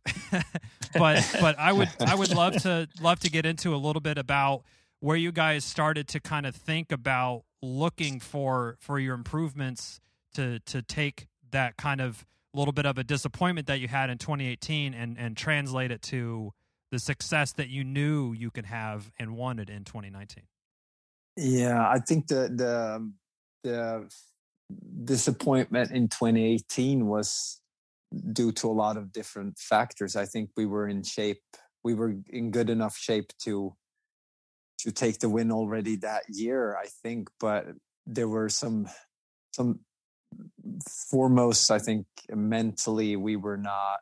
but 0.95 1.37
but 1.40 1.59
I 1.59 1.73
would 1.73 1.88
I 2.01 2.14
would 2.14 2.35
love 2.35 2.62
to 2.62 2.88
love 3.01 3.21
to 3.21 3.31
get 3.31 3.47
into 3.47 3.75
a 3.75 3.77
little 3.77 4.01
bit 4.01 4.18
about 4.18 4.62
where 5.02 5.16
you 5.16 5.32
guys 5.32 5.64
started 5.64 6.06
to 6.06 6.20
kind 6.20 6.46
of 6.46 6.54
think 6.54 6.92
about 6.92 7.42
looking 7.60 8.20
for 8.20 8.76
for 8.80 8.98
your 8.98 9.14
improvements 9.14 10.00
to 10.34 10.60
to 10.60 10.80
take 10.80 11.26
that 11.50 11.76
kind 11.76 12.00
of 12.00 12.24
little 12.54 12.72
bit 12.72 12.86
of 12.86 12.98
a 12.98 13.04
disappointment 13.04 13.66
that 13.66 13.80
you 13.80 13.88
had 13.88 14.10
in 14.10 14.16
2018 14.16 14.94
and 14.94 15.18
and 15.18 15.36
translate 15.36 15.90
it 15.90 16.00
to 16.02 16.52
the 16.92 16.98
success 16.98 17.52
that 17.54 17.68
you 17.68 17.82
knew 17.82 18.32
you 18.32 18.50
could 18.50 18.66
have 18.66 19.10
and 19.18 19.36
wanted 19.36 19.70
in 19.70 19.82
2019? 19.82 20.44
Yeah, 21.36 21.88
I 21.88 21.98
think 21.98 22.28
the 22.28 22.48
the 22.54 23.12
the 23.64 24.08
disappointment 25.04 25.90
in 25.90 26.08
2018 26.08 27.06
was 27.06 27.60
due 28.32 28.52
to 28.52 28.68
a 28.68 28.72
lot 28.72 28.96
of 28.96 29.12
different 29.12 29.58
factors. 29.58 30.14
I 30.14 30.26
think 30.26 30.50
we 30.56 30.66
were 30.66 30.86
in 30.86 31.02
shape. 31.02 31.42
We 31.82 31.94
were 31.94 32.14
in 32.28 32.52
good 32.52 32.70
enough 32.70 32.96
shape 32.96 33.32
to 33.40 33.74
to 34.83 34.92
take 34.92 35.18
the 35.18 35.29
win 35.29 35.53
already 35.53 35.97
that 35.97 36.25
year, 36.29 36.77
I 36.77 36.87
think, 37.03 37.29
but 37.38 37.66
there 38.07 38.29
were 38.29 38.49
some 38.49 38.88
some 39.53 39.81
foremost, 41.11 41.71
I 41.71 41.79
think 41.79 42.07
mentally 42.31 43.16
we 43.16 43.37
were 43.37 43.57
not 43.57 44.01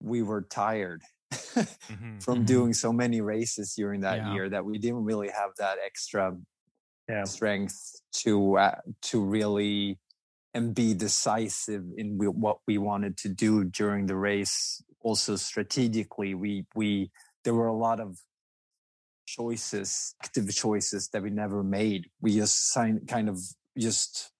we 0.00 0.22
were 0.22 0.42
tired 0.42 1.02
mm-hmm, 1.32 2.18
from 2.20 2.36
mm-hmm. 2.36 2.44
doing 2.44 2.72
so 2.72 2.92
many 2.92 3.20
races 3.20 3.74
during 3.76 4.02
that 4.02 4.18
yeah. 4.18 4.32
year 4.32 4.48
that 4.48 4.64
we 4.64 4.78
didn't 4.78 5.04
really 5.04 5.28
have 5.28 5.50
that 5.58 5.78
extra 5.84 6.36
yeah. 7.08 7.24
strength 7.24 8.00
to 8.12 8.58
uh, 8.58 8.76
to 9.02 9.22
really 9.22 9.98
and 10.54 10.74
be 10.74 10.94
decisive 10.94 11.84
in 11.96 12.18
what 12.18 12.58
we 12.66 12.78
wanted 12.78 13.16
to 13.18 13.28
do 13.28 13.64
during 13.64 14.06
the 14.06 14.16
race. 14.16 14.82
Also 15.00 15.36
strategically, 15.36 16.34
we 16.34 16.64
we 16.74 17.10
there 17.44 17.54
were 17.54 17.66
a 17.66 17.76
lot 17.76 18.00
of 18.00 18.18
choices, 19.36 20.14
active 20.22 20.54
choices 20.54 21.08
that 21.12 21.22
we 21.22 21.30
never 21.30 21.62
made. 21.62 22.06
We 22.20 22.36
just 22.36 22.72
signed, 22.72 23.06
kind 23.08 23.28
of 23.28 23.38
just 23.76 24.30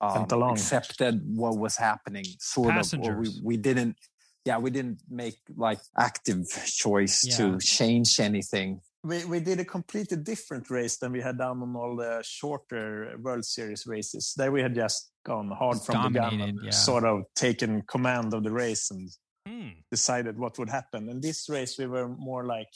um, 0.00 0.26
accepted 0.50 1.22
what 1.24 1.56
was 1.58 1.76
happening, 1.76 2.24
sort 2.38 2.70
Passengers. 2.70 3.08
of. 3.08 3.14
Or 3.14 3.20
we 3.20 3.30
we 3.42 3.56
didn't 3.56 3.96
yeah, 4.44 4.58
we 4.58 4.70
didn't 4.70 5.00
make 5.08 5.38
like 5.56 5.80
active 5.98 6.46
choice 6.66 7.24
yeah. 7.24 7.36
to 7.36 7.58
change 7.58 8.18
anything. 8.18 8.80
We 9.04 9.24
we 9.24 9.40
did 9.40 9.60
a 9.60 9.64
completely 9.64 10.16
different 10.16 10.70
race 10.70 10.96
than 10.98 11.12
we 11.12 11.20
had 11.20 11.38
done 11.38 11.62
on 11.62 11.76
all 11.76 11.96
the 11.96 12.22
shorter 12.24 13.16
World 13.20 13.44
Series 13.44 13.86
races. 13.86 14.34
There 14.36 14.52
we 14.52 14.62
had 14.62 14.74
just 14.74 15.12
gone 15.24 15.50
hard 15.50 15.80
from 15.80 15.94
Dominated, 15.94 16.30
the 16.30 16.36
gun 16.36 16.48
and 16.48 16.58
yeah. 16.64 16.70
sort 16.70 17.04
of 17.04 17.24
taken 17.34 17.82
command 17.82 18.34
of 18.34 18.42
the 18.42 18.50
race 18.50 18.90
and 18.90 19.08
hmm. 19.46 19.68
decided 19.90 20.38
what 20.38 20.58
would 20.58 20.70
happen. 20.70 21.08
In 21.08 21.20
this 21.20 21.48
race, 21.48 21.78
we 21.78 21.86
were 21.86 22.08
more 22.08 22.44
like 22.44 22.72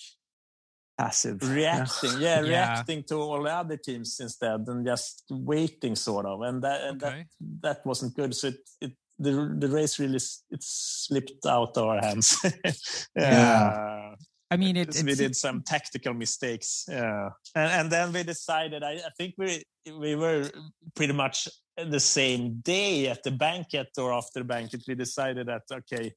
passive 0.98 1.38
reacting 1.54 2.12
yeah, 2.18 2.40
yeah, 2.40 2.48
reacting 2.48 3.02
to 3.02 3.16
all 3.16 3.42
the 3.42 3.50
other 3.52 3.76
teams 3.76 4.18
instead 4.20 4.64
and 4.66 4.86
just 4.86 5.24
waiting 5.30 5.94
sort 5.94 6.26
of 6.26 6.40
and 6.42 6.62
that 6.62 6.80
and 6.82 7.02
okay. 7.02 7.26
that 7.40 7.76
that 7.76 7.86
wasn't 7.86 8.14
good 8.14 8.34
so 8.34 8.48
it, 8.48 8.56
it 8.80 8.92
the 9.18 9.54
the 9.58 9.68
race 9.68 9.98
really 9.98 10.16
it 10.16 10.62
slipped 10.62 11.46
out 11.46 11.76
of 11.76 11.84
our 11.84 12.00
hands. 12.00 12.38
yeah. 13.16 14.14
I 14.48 14.56
mean, 14.56 14.76
it, 14.76 15.02
we 15.04 15.14
did 15.16 15.34
some 15.34 15.62
tactical 15.62 16.14
mistakes, 16.14 16.84
yeah, 16.88 17.30
and, 17.56 17.72
and 17.72 17.90
then 17.90 18.12
we 18.12 18.22
decided. 18.22 18.84
I, 18.84 18.92
I 18.92 19.10
think 19.18 19.34
we 19.36 19.64
we 19.98 20.14
were 20.14 20.48
pretty 20.94 21.14
much 21.14 21.48
the 21.76 21.98
same 21.98 22.60
day 22.60 23.08
at 23.08 23.24
the 23.24 23.32
banquet 23.32 23.88
or 23.98 24.12
after 24.12 24.40
the 24.40 24.44
banquet. 24.44 24.84
We 24.86 24.94
decided 24.94 25.48
that 25.48 25.62
okay, 25.72 26.12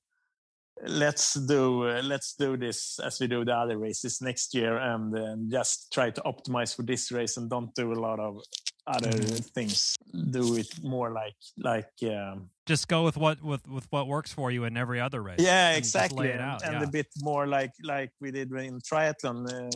let's 0.87 1.33
do 1.33 1.87
uh, 1.87 2.01
let's 2.03 2.35
do 2.35 2.57
this 2.57 2.99
as 2.99 3.19
we 3.19 3.27
do 3.27 3.43
the 3.45 3.53
other 3.53 3.77
races 3.77 4.21
next 4.21 4.53
year, 4.53 4.77
and 4.77 5.17
uh, 5.17 5.35
just 5.49 5.91
try 5.91 6.09
to 6.09 6.21
optimize 6.21 6.75
for 6.75 6.83
this 6.83 7.11
race 7.11 7.37
and 7.37 7.49
don't 7.49 7.73
do 7.75 7.91
a 7.91 7.99
lot 7.99 8.19
of 8.19 8.41
other 8.87 9.11
mm. 9.11 9.45
things. 9.53 9.95
Do 10.31 10.55
it 10.55 10.67
more 10.83 11.11
like 11.11 11.35
like 11.57 11.91
um, 12.03 12.49
just 12.65 12.87
go 12.87 13.03
with 13.03 13.17
what 13.17 13.41
with 13.43 13.67
with 13.67 13.87
what 13.89 14.07
works 14.07 14.33
for 14.33 14.51
you 14.51 14.63
in 14.63 14.77
every 14.77 14.99
other 14.99 15.21
race. 15.21 15.39
Yeah, 15.39 15.73
exactly. 15.73 16.31
And, 16.31 16.41
out, 16.41 16.63
and 16.63 16.75
yeah. 16.75 16.83
a 16.83 16.87
bit 16.87 17.07
more 17.21 17.47
like 17.47 17.71
like 17.83 18.11
we 18.21 18.31
did 18.31 18.51
in 18.51 18.79
triathlon. 18.79 19.47
Uh, 19.47 19.69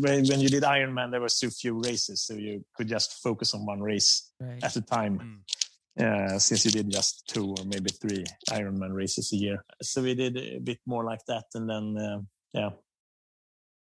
when, 0.00 0.26
when 0.26 0.40
you 0.40 0.48
did 0.48 0.62
Ironman, 0.62 1.10
there 1.10 1.20
were 1.20 1.28
so 1.28 1.48
few 1.50 1.80
races, 1.80 2.22
so 2.22 2.34
you 2.34 2.64
could 2.76 2.88
just 2.88 3.22
focus 3.22 3.54
on 3.54 3.64
one 3.64 3.80
race 3.80 4.30
right. 4.40 4.62
at 4.62 4.76
a 4.76 4.82
time. 4.82 5.18
Mm. 5.18 5.57
Uh, 5.98 6.38
since 6.38 6.64
you 6.64 6.70
did 6.70 6.90
just 6.90 7.26
two 7.26 7.54
or 7.58 7.64
maybe 7.64 7.90
three 7.90 8.24
Ironman 8.50 8.94
races 8.94 9.32
a 9.32 9.36
year, 9.36 9.64
so 9.82 10.02
we 10.02 10.14
did 10.14 10.36
a 10.36 10.60
bit 10.60 10.78
more 10.86 11.04
like 11.04 11.24
that, 11.26 11.44
and 11.54 11.68
then 11.68 11.96
uh, 11.98 12.20
yeah, 12.52 12.70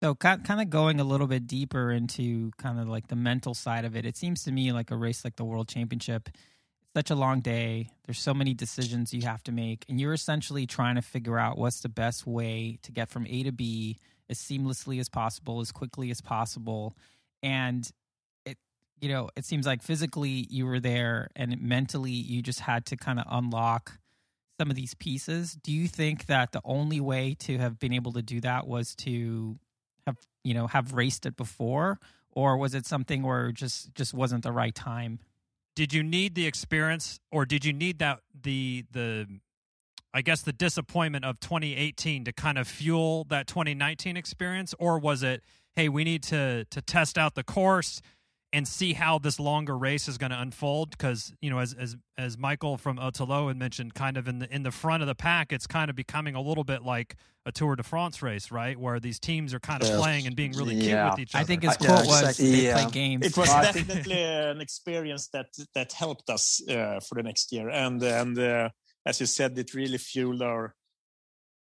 so, 0.04 0.16
kind 0.16 0.60
of 0.60 0.72
going 0.72 1.00
a 1.00 1.04
little 1.04 1.28
bit 1.28 1.46
deeper 1.46 1.92
into 1.92 2.52
kind 2.58 2.80
of 2.80 2.88
like 2.88 3.08
the 3.08 3.16
mental 3.16 3.54
side 3.54 3.86
of 3.86 3.96
it, 3.96 4.04
it 4.04 4.18
seems 4.18 4.44
to 4.46 4.52
me 4.52 4.72
like 4.72 4.90
a 4.90 4.98
race 4.98 5.24
like 5.24 5.36
the 5.36 5.46
World 5.46 5.68
Championship, 5.68 6.28
it's 6.28 6.92
such 6.96 7.12
a 7.12 7.16
long 7.16 7.40
day. 7.42 7.92
There's 8.06 8.18
so 8.18 8.34
many 8.34 8.56
decisions 8.56 9.14
you 9.14 9.22
have 9.22 9.44
to 9.44 9.52
make, 9.52 9.86
and 9.88 10.02
you're 10.02 10.14
essentially 10.14 10.66
trying 10.66 10.96
to 10.96 11.04
figure 11.04 11.38
out 11.38 11.60
what's 11.60 11.82
the 11.82 11.90
best 11.90 12.26
way 12.26 12.80
to 12.82 12.92
get 12.92 13.10
from 13.10 13.28
A 13.28 13.44
to 13.44 13.52
B 13.52 14.00
as 14.28 14.40
seamlessly 14.40 15.00
as 15.00 15.08
possible, 15.08 15.62
as 15.62 15.72
quickly 15.72 16.10
as 16.10 16.20
possible. 16.20 16.98
And 17.44 17.86
it, 17.86 17.94
you 19.02 19.10
know, 19.10 19.30
it 19.36 19.46
seems 19.46 19.66
like 19.66 19.82
physically 19.82 20.48
you 20.50 20.66
were 20.66 20.80
there, 20.80 21.30
and 21.36 21.60
mentally 21.60 22.12
you 22.12 22.42
just 22.44 22.62
had 22.62 22.86
to 22.86 22.96
kind 22.96 23.20
of 23.20 23.26
unlock 23.30 24.00
some 24.60 24.70
of 24.70 24.76
these 24.76 24.94
pieces. 24.94 25.58
Do 25.64 25.72
you 25.72 25.88
think 25.88 26.28
that 26.28 26.52
the 26.52 26.62
only 26.64 27.00
way 27.00 27.36
to 27.40 27.58
have 27.58 27.80
been 27.80 27.94
able 27.94 28.14
to 28.14 28.22
do 28.22 28.40
that 28.42 28.68
was 28.68 28.94
to 28.98 29.58
have 30.06 30.18
you 30.44 30.54
know 30.54 30.68
have 30.68 30.94
raced 30.94 31.26
it 31.26 31.36
before, 31.36 32.00
or 32.32 32.58
was 32.58 32.76
it 32.76 32.86
something 32.86 33.24
where 33.24 33.52
just 33.52 33.94
just 33.96 34.14
wasn't 34.14 34.44
the 34.44 34.52
right 34.52 34.76
time? 34.76 35.20
Did 35.76 35.94
you 35.94 36.04
need 36.04 36.36
the 36.36 36.46
experience, 36.46 37.20
or 37.32 37.46
did 37.46 37.66
you 37.66 37.74
need 37.74 37.98
that 38.00 38.20
the 38.40 38.86
the 38.92 39.26
I 40.14 40.22
guess 40.22 40.44
the 40.44 40.54
disappointment 40.54 41.26
of 41.26 41.40
2018 41.40 42.26
to 42.26 42.34
kind 42.34 42.60
of 42.60 42.68
fuel 42.68 43.26
that 43.30 43.48
2019 43.48 44.16
experience, 44.16 44.76
or 44.78 45.00
was 45.00 45.24
it, 45.24 45.42
hey, 45.76 45.90
we 45.90 46.04
need 46.04 46.22
to 46.24 46.66
to 46.66 46.82
test 46.84 47.18
out 47.18 47.34
the 47.34 47.44
course 47.44 48.00
and 48.54 48.68
see 48.68 48.94
how 48.94 49.18
this 49.18 49.40
longer 49.40 49.78
race 49.78 50.08
is 50.08 50.18
going 50.18 50.32
to 50.32 50.40
unfold 50.40 50.92
because 50.92 51.34
you 51.42 51.50
know 51.50 51.60
as 51.60 51.74
as 51.74 51.96
as 52.18 52.38
Michael 52.38 52.78
from 52.78 52.98
ÖtillÖ 52.98 53.48
had 53.48 53.58
mentioned 53.58 53.94
kind 53.94 54.18
of 54.18 54.28
in 54.28 54.40
the 54.40 54.54
in 54.54 54.64
the 54.64 54.72
front 54.72 55.02
of 55.02 55.08
the 55.08 55.16
pack 55.16 55.54
it's 55.54 55.68
kind 55.68 55.90
of 55.90 55.96
becoming 55.96 56.36
a 56.36 56.42
little 56.42 56.64
bit 56.64 56.84
like 56.84 57.16
a 57.46 57.52
Tour 57.52 57.76
de 57.76 57.84
France 57.84 58.22
race 58.22 58.52
right? 58.52 58.78
Where 58.78 59.00
these 59.00 59.20
teams 59.20 59.54
are 59.54 59.60
kind 59.60 59.82
of 59.82 59.90
yeah. 59.90 59.98
playing 59.98 60.28
and 60.28 60.36
being 60.36 60.52
really 60.54 60.76
yeah. 60.76 61.04
cute 61.04 61.12
with 61.12 61.20
each 61.20 61.36
other. 61.36 61.42
I 61.42 61.46
think 61.46 61.64
his 61.64 61.78
quote 61.78 62.06
yeah, 62.06 62.22
was 62.22 62.38
they 62.38 62.72
play 62.74 62.88
games. 62.92 63.26
It 63.26 63.38
was 63.38 63.50
definitely 63.74 64.22
an 64.22 64.62
experience 64.62 65.28
that 65.30 65.48
that 65.74 65.94
helped 65.94 66.30
us 66.30 66.62
uh, 66.70 67.00
for 67.08 67.16
the 67.16 67.24
next 67.24 67.52
year. 67.52 67.70
And 67.70 68.02
and 68.04 68.38
uh, 68.38 68.70
as 69.06 69.20
you 69.20 69.26
said 69.26 69.58
it 69.58 69.74
really 69.74 69.98
fueled 69.98 70.42
our 70.42 70.76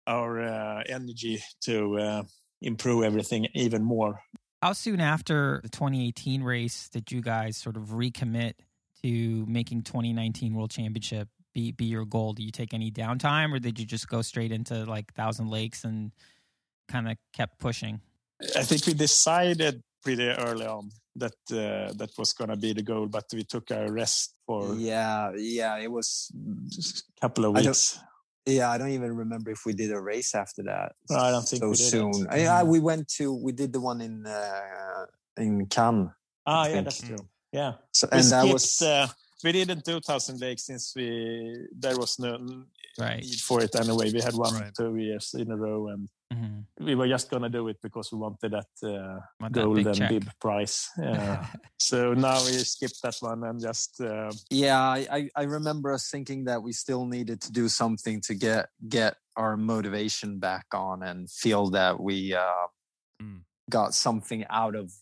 our 0.06 0.42
uh, 0.42 0.82
energy 0.86 1.40
to 1.62 1.98
uh, 1.98 2.22
improve 2.60 3.04
everything 3.04 3.46
even 3.54 3.84
more 3.84 4.20
how 4.62 4.72
soon 4.72 5.00
after 5.00 5.60
the 5.62 5.68
2018 5.68 6.42
race 6.42 6.88
did 6.88 7.10
you 7.10 7.20
guys 7.20 7.56
sort 7.56 7.76
of 7.76 7.88
recommit 7.88 8.54
to 9.02 9.44
making 9.48 9.82
2019 9.82 10.54
World 10.54 10.70
Championship 10.70 11.28
be 11.52 11.72
be 11.72 11.86
your 11.86 12.04
goal? 12.04 12.32
Do 12.32 12.42
you 12.42 12.52
take 12.52 12.72
any 12.72 12.90
downtime, 12.90 13.52
or 13.52 13.58
did 13.58 13.78
you 13.78 13.84
just 13.84 14.08
go 14.08 14.22
straight 14.22 14.52
into 14.52 14.84
like 14.84 15.12
Thousand 15.14 15.48
Lakes 15.50 15.84
and 15.84 16.12
kind 16.88 17.10
of 17.10 17.16
kept 17.34 17.58
pushing? 17.58 18.00
I 18.56 18.62
think 18.62 18.86
we 18.86 18.94
decided 18.94 19.82
pretty 20.02 20.28
early 20.28 20.66
on 20.66 20.90
that 21.16 21.34
uh, 21.50 21.92
that 21.94 22.10
was 22.16 22.32
going 22.32 22.50
to 22.50 22.56
be 22.56 22.72
the 22.72 22.82
goal, 22.82 23.06
but 23.06 23.24
we 23.32 23.42
took 23.42 23.70
a 23.72 23.90
rest 23.90 24.34
for 24.46 24.74
yeah, 24.76 25.32
yeah. 25.36 25.76
It 25.78 25.90
was 25.90 26.30
a 26.36 27.20
couple 27.20 27.46
of 27.46 27.54
weeks. 27.54 27.98
Yeah, 28.46 28.70
I 28.70 28.78
don't 28.78 28.90
even 28.90 29.14
remember 29.16 29.50
if 29.50 29.60
we 29.64 29.72
did 29.72 29.92
a 29.92 30.00
race 30.00 30.34
after 30.34 30.62
that. 30.64 30.92
No, 31.08 31.16
I 31.16 31.30
don't 31.30 31.46
think 31.46 31.62
so 31.62 31.72
soon. 31.74 32.26
Yeah, 32.34 32.62
we 32.64 32.80
went 32.80 33.08
to 33.18 33.32
we 33.32 33.52
did 33.52 33.72
the 33.72 33.80
one 33.80 34.00
in 34.00 34.26
uh, 34.26 35.06
in 35.36 35.66
Cannes. 35.66 36.10
Ah, 36.44 36.66
yeah, 36.66 36.80
that's 36.80 37.00
true. 37.00 37.16
Yeah, 37.52 37.74
so, 37.92 38.08
and 38.10 38.24
skipped, 38.24 38.42
that 38.42 38.52
was 38.52 38.82
uh, 38.82 39.06
we 39.44 39.52
didn't 39.52 39.84
do 39.84 40.00
Thousand 40.00 40.40
Lakes 40.40 40.66
since 40.66 40.92
we 40.96 41.68
there 41.76 41.96
was 41.96 42.18
no 42.18 42.64
right. 42.98 43.22
need 43.22 43.40
for 43.40 43.62
it 43.62 43.74
anyway. 43.74 44.12
We 44.12 44.20
had 44.20 44.34
one 44.34 44.54
right. 44.54 44.72
two 44.76 44.96
years 44.96 45.34
in 45.34 45.50
a 45.50 45.56
row, 45.56 45.88
and 45.88 46.08
mm-hmm. 46.32 46.84
we 46.84 46.94
were 46.94 47.08
just 47.08 47.30
gonna 47.30 47.48
do 47.48 47.68
it 47.68 47.78
because 47.82 48.10
we 48.12 48.18
wanted 48.18 48.52
that 48.52 48.88
uh, 48.88 49.20
Want 49.40 49.52
golden 49.52 49.84
that 49.84 50.08
bib 50.08 50.30
prize. 50.40 50.88
Yeah. 50.98 51.46
so 51.78 52.14
now 52.14 52.44
we 52.44 52.52
skipped 52.52 53.02
that 53.02 53.16
one 53.20 53.44
and 53.44 53.60
just. 53.60 54.00
Uh, 54.00 54.32
yeah, 54.50 54.80
I 54.80 55.30
I 55.36 55.42
remember 55.42 55.92
us 55.92 56.10
thinking 56.10 56.44
that 56.44 56.62
we 56.62 56.72
still 56.72 57.06
needed 57.06 57.40
to 57.42 57.52
do 57.52 57.68
something 57.68 58.20
to 58.22 58.34
get 58.34 58.68
get 58.88 59.16
our 59.36 59.56
motivation 59.56 60.38
back 60.38 60.66
on 60.74 61.02
and 61.02 61.30
feel 61.30 61.70
that 61.70 61.98
we 61.98 62.34
uh, 62.34 62.66
mm. 63.22 63.40
got 63.70 63.94
something 63.94 64.44
out 64.50 64.74
of 64.74 64.92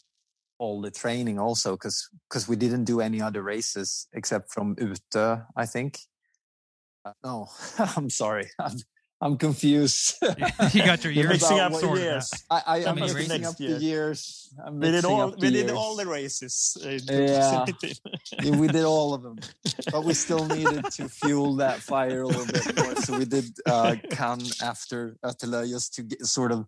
all 0.60 0.80
the 0.80 0.90
training 0.90 1.38
also 1.38 1.72
because 1.72 2.08
because 2.28 2.46
we 2.46 2.54
didn't 2.54 2.84
do 2.84 3.00
any 3.00 3.20
other 3.20 3.42
races 3.42 4.06
except 4.12 4.52
from 4.52 4.76
Ute, 4.78 5.40
I 5.56 5.66
think. 5.66 5.98
Uh, 7.04 7.12
no, 7.24 7.48
I'm 7.96 8.10
sorry. 8.10 8.50
I'm 9.22 9.36
confused. 9.36 10.14
you 10.72 10.82
got 10.82 11.04
your 11.04 11.12
You're 11.12 11.24
years 11.26 11.42
mixing 11.42 11.60
up 11.60 11.72
what 11.72 11.82
the 11.82 11.92
years. 12.00 12.32
I, 12.50 12.62
I, 12.66 12.80
How 12.80 12.86
I'm 12.92 12.94
mixing 13.00 13.16
races? 13.28 13.46
up 13.46 13.56
the 13.58 13.64
years. 13.66 14.48
I'm 14.64 14.80
We 14.80 14.90
did 14.90 15.04
all. 15.04 15.30
the 15.32 15.36
We 15.36 15.50
did 15.50 15.66
years. 15.66 15.72
all 15.72 15.94
the 15.94 16.06
races. 16.06 16.74
in 16.82 16.92
Yeah. 17.06 17.66
2018. 17.66 17.94
Yeah, 18.42 18.56
we 18.58 18.66
did 18.68 18.84
all 18.86 19.12
of 19.12 19.22
them, 19.22 19.38
but 19.92 20.04
we 20.06 20.14
still 20.14 20.46
needed 20.46 20.86
to 20.92 21.06
fuel 21.10 21.56
that 21.56 21.80
fire 21.80 22.22
a 22.22 22.26
little 22.28 22.46
bit 22.46 22.74
more. 22.78 22.96
So 22.96 23.18
we 23.18 23.26
did 23.26 23.44
uh, 23.66 23.96
Cannes 24.10 24.62
after 24.62 25.16
ÖtillÖ 25.22 25.68
just 25.68 25.92
to 25.96 26.02
get, 26.04 26.24
sort 26.24 26.50
of 26.52 26.64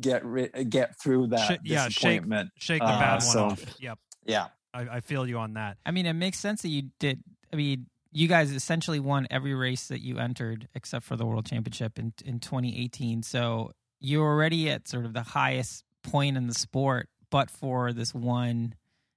get 0.00 0.24
ri- 0.24 0.50
get 0.68 1.00
through 1.00 1.28
that 1.28 1.46
Sh- 1.48 1.58
yeah, 1.62 1.86
disappointment. 1.86 2.50
Shake 2.58 2.80
the 2.80 2.86
Uh, 2.86 2.98
bad 2.98 3.12
one 3.12 3.20
so- 3.20 3.44
off. 3.44 3.64
Yep. 3.78 3.98
Yeah, 4.26 4.46
I, 4.74 4.80
I 4.96 5.00
feel 5.00 5.28
you 5.28 5.38
on 5.38 5.54
that. 5.54 5.76
I 5.86 5.92
mean, 5.92 6.06
it 6.06 6.14
makes 6.14 6.40
sense 6.40 6.62
that 6.62 6.68
you 6.70 6.90
did. 6.98 7.22
I 7.52 7.56
mean, 7.56 7.86
you 8.10 8.28
guys 8.28 8.52
essentially 8.52 9.00
won 9.00 9.26
every 9.30 9.54
race 9.54 9.88
that 9.88 10.00
you 10.00 10.18
entered 10.18 10.68
except 10.74 11.04
for 11.04 11.16
the 11.16 11.26
World 11.26 11.46
Championship 11.46 11.98
in 11.98 12.12
in 12.24 12.40
2018. 12.40 13.22
So 13.22 13.72
you're 14.00 14.26
already 14.26 14.70
at 14.70 14.88
sort 14.88 15.04
of 15.04 15.12
the 15.12 15.22
highest 15.22 15.84
point 16.02 16.36
in 16.36 16.46
the 16.46 16.54
sport, 16.54 17.08
but 17.30 17.50
for 17.50 17.92
this 17.92 18.14
one 18.14 18.74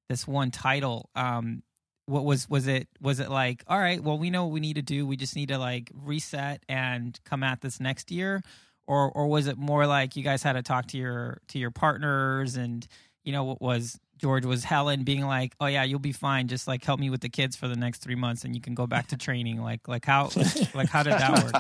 this 0.10 0.28
one 0.28 0.52
title. 0.52 1.10
Um, 1.16 1.64
what 2.06 2.26
was 2.26 2.50
was 2.50 2.68
it? 2.68 2.88
Was 3.00 3.20
it 3.20 3.30
like, 3.30 3.64
all 3.68 3.80
right, 3.80 4.04
well, 4.04 4.18
we 4.18 4.30
know 4.30 4.46
what 4.46 4.54
we 4.54 4.60
need 4.60 4.76
to 4.76 4.82
do. 4.82 5.08
We 5.08 5.16
just 5.16 5.36
need 5.36 5.50
to 5.50 5.58
like 5.58 5.90
reset 5.94 6.64
and 6.68 7.18
come 7.24 7.44
at 7.44 7.62
this 7.62 7.80
next 7.80 8.12
year, 8.12 8.42
or 8.86 9.10
or 9.12 9.28
was 9.28 9.48
it 9.48 9.58
more 9.58 9.88
like 9.88 10.16
you 10.16 10.24
guys 10.24 10.44
had 10.44 10.54
to 10.54 10.64
talk 10.64 10.88
to 10.88 10.98
your 10.98 11.40
to 11.50 11.60
your 11.60 11.72
partners 11.72 12.58
and 12.58 12.86
you 13.24 13.32
know 13.32 13.46
what 13.46 13.62
was 13.62 13.98
George 14.22 14.46
was 14.46 14.64
Helen 14.64 15.04
being 15.04 15.26
like, 15.26 15.56
"Oh 15.60 15.66
yeah, 15.66 15.84
you'll 15.84 15.98
be 16.00 16.12
fine. 16.12 16.48
Just 16.48 16.68
like 16.68 16.84
help 16.84 17.00
me 17.00 17.10
with 17.10 17.22
the 17.22 17.30
kids 17.30 17.56
for 17.56 17.68
the 17.68 17.76
next 17.76 18.00
three 18.00 18.16
months, 18.16 18.44
and 18.46 18.54
you 18.56 18.62
can 18.62 18.76
go 18.76 18.86
back 18.86 19.08
to 19.08 19.18
training." 19.18 19.60
Like, 19.62 19.88
like 19.88 20.06
how, 20.06 20.30
like 20.76 20.90
how 20.90 21.02
did 21.04 21.14
that 21.14 21.44
work? 21.44 21.56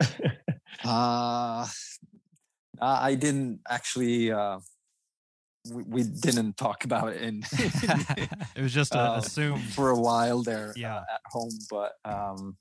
uh, 0.84 1.66
I 2.80 3.14
didn't 3.14 3.60
actually. 3.68 4.30
Uh, 4.32 4.58
we, 5.72 5.82
we 5.84 6.02
didn't 6.02 6.58
talk 6.58 6.84
about 6.84 7.14
it 7.14 7.22
in 7.22 7.42
It 8.54 8.60
was 8.60 8.74
just 8.74 8.94
a 8.94 8.98
Uh, 9.00 9.16
assume. 9.16 9.60
for 9.60 9.88
a 9.90 9.98
while 9.98 10.42
there 10.42 10.74
Yeah. 10.76 10.96
uh, 10.96 11.04
at 11.14 11.20
home, 11.32 11.56
but 11.70 11.92
um, 12.04 12.58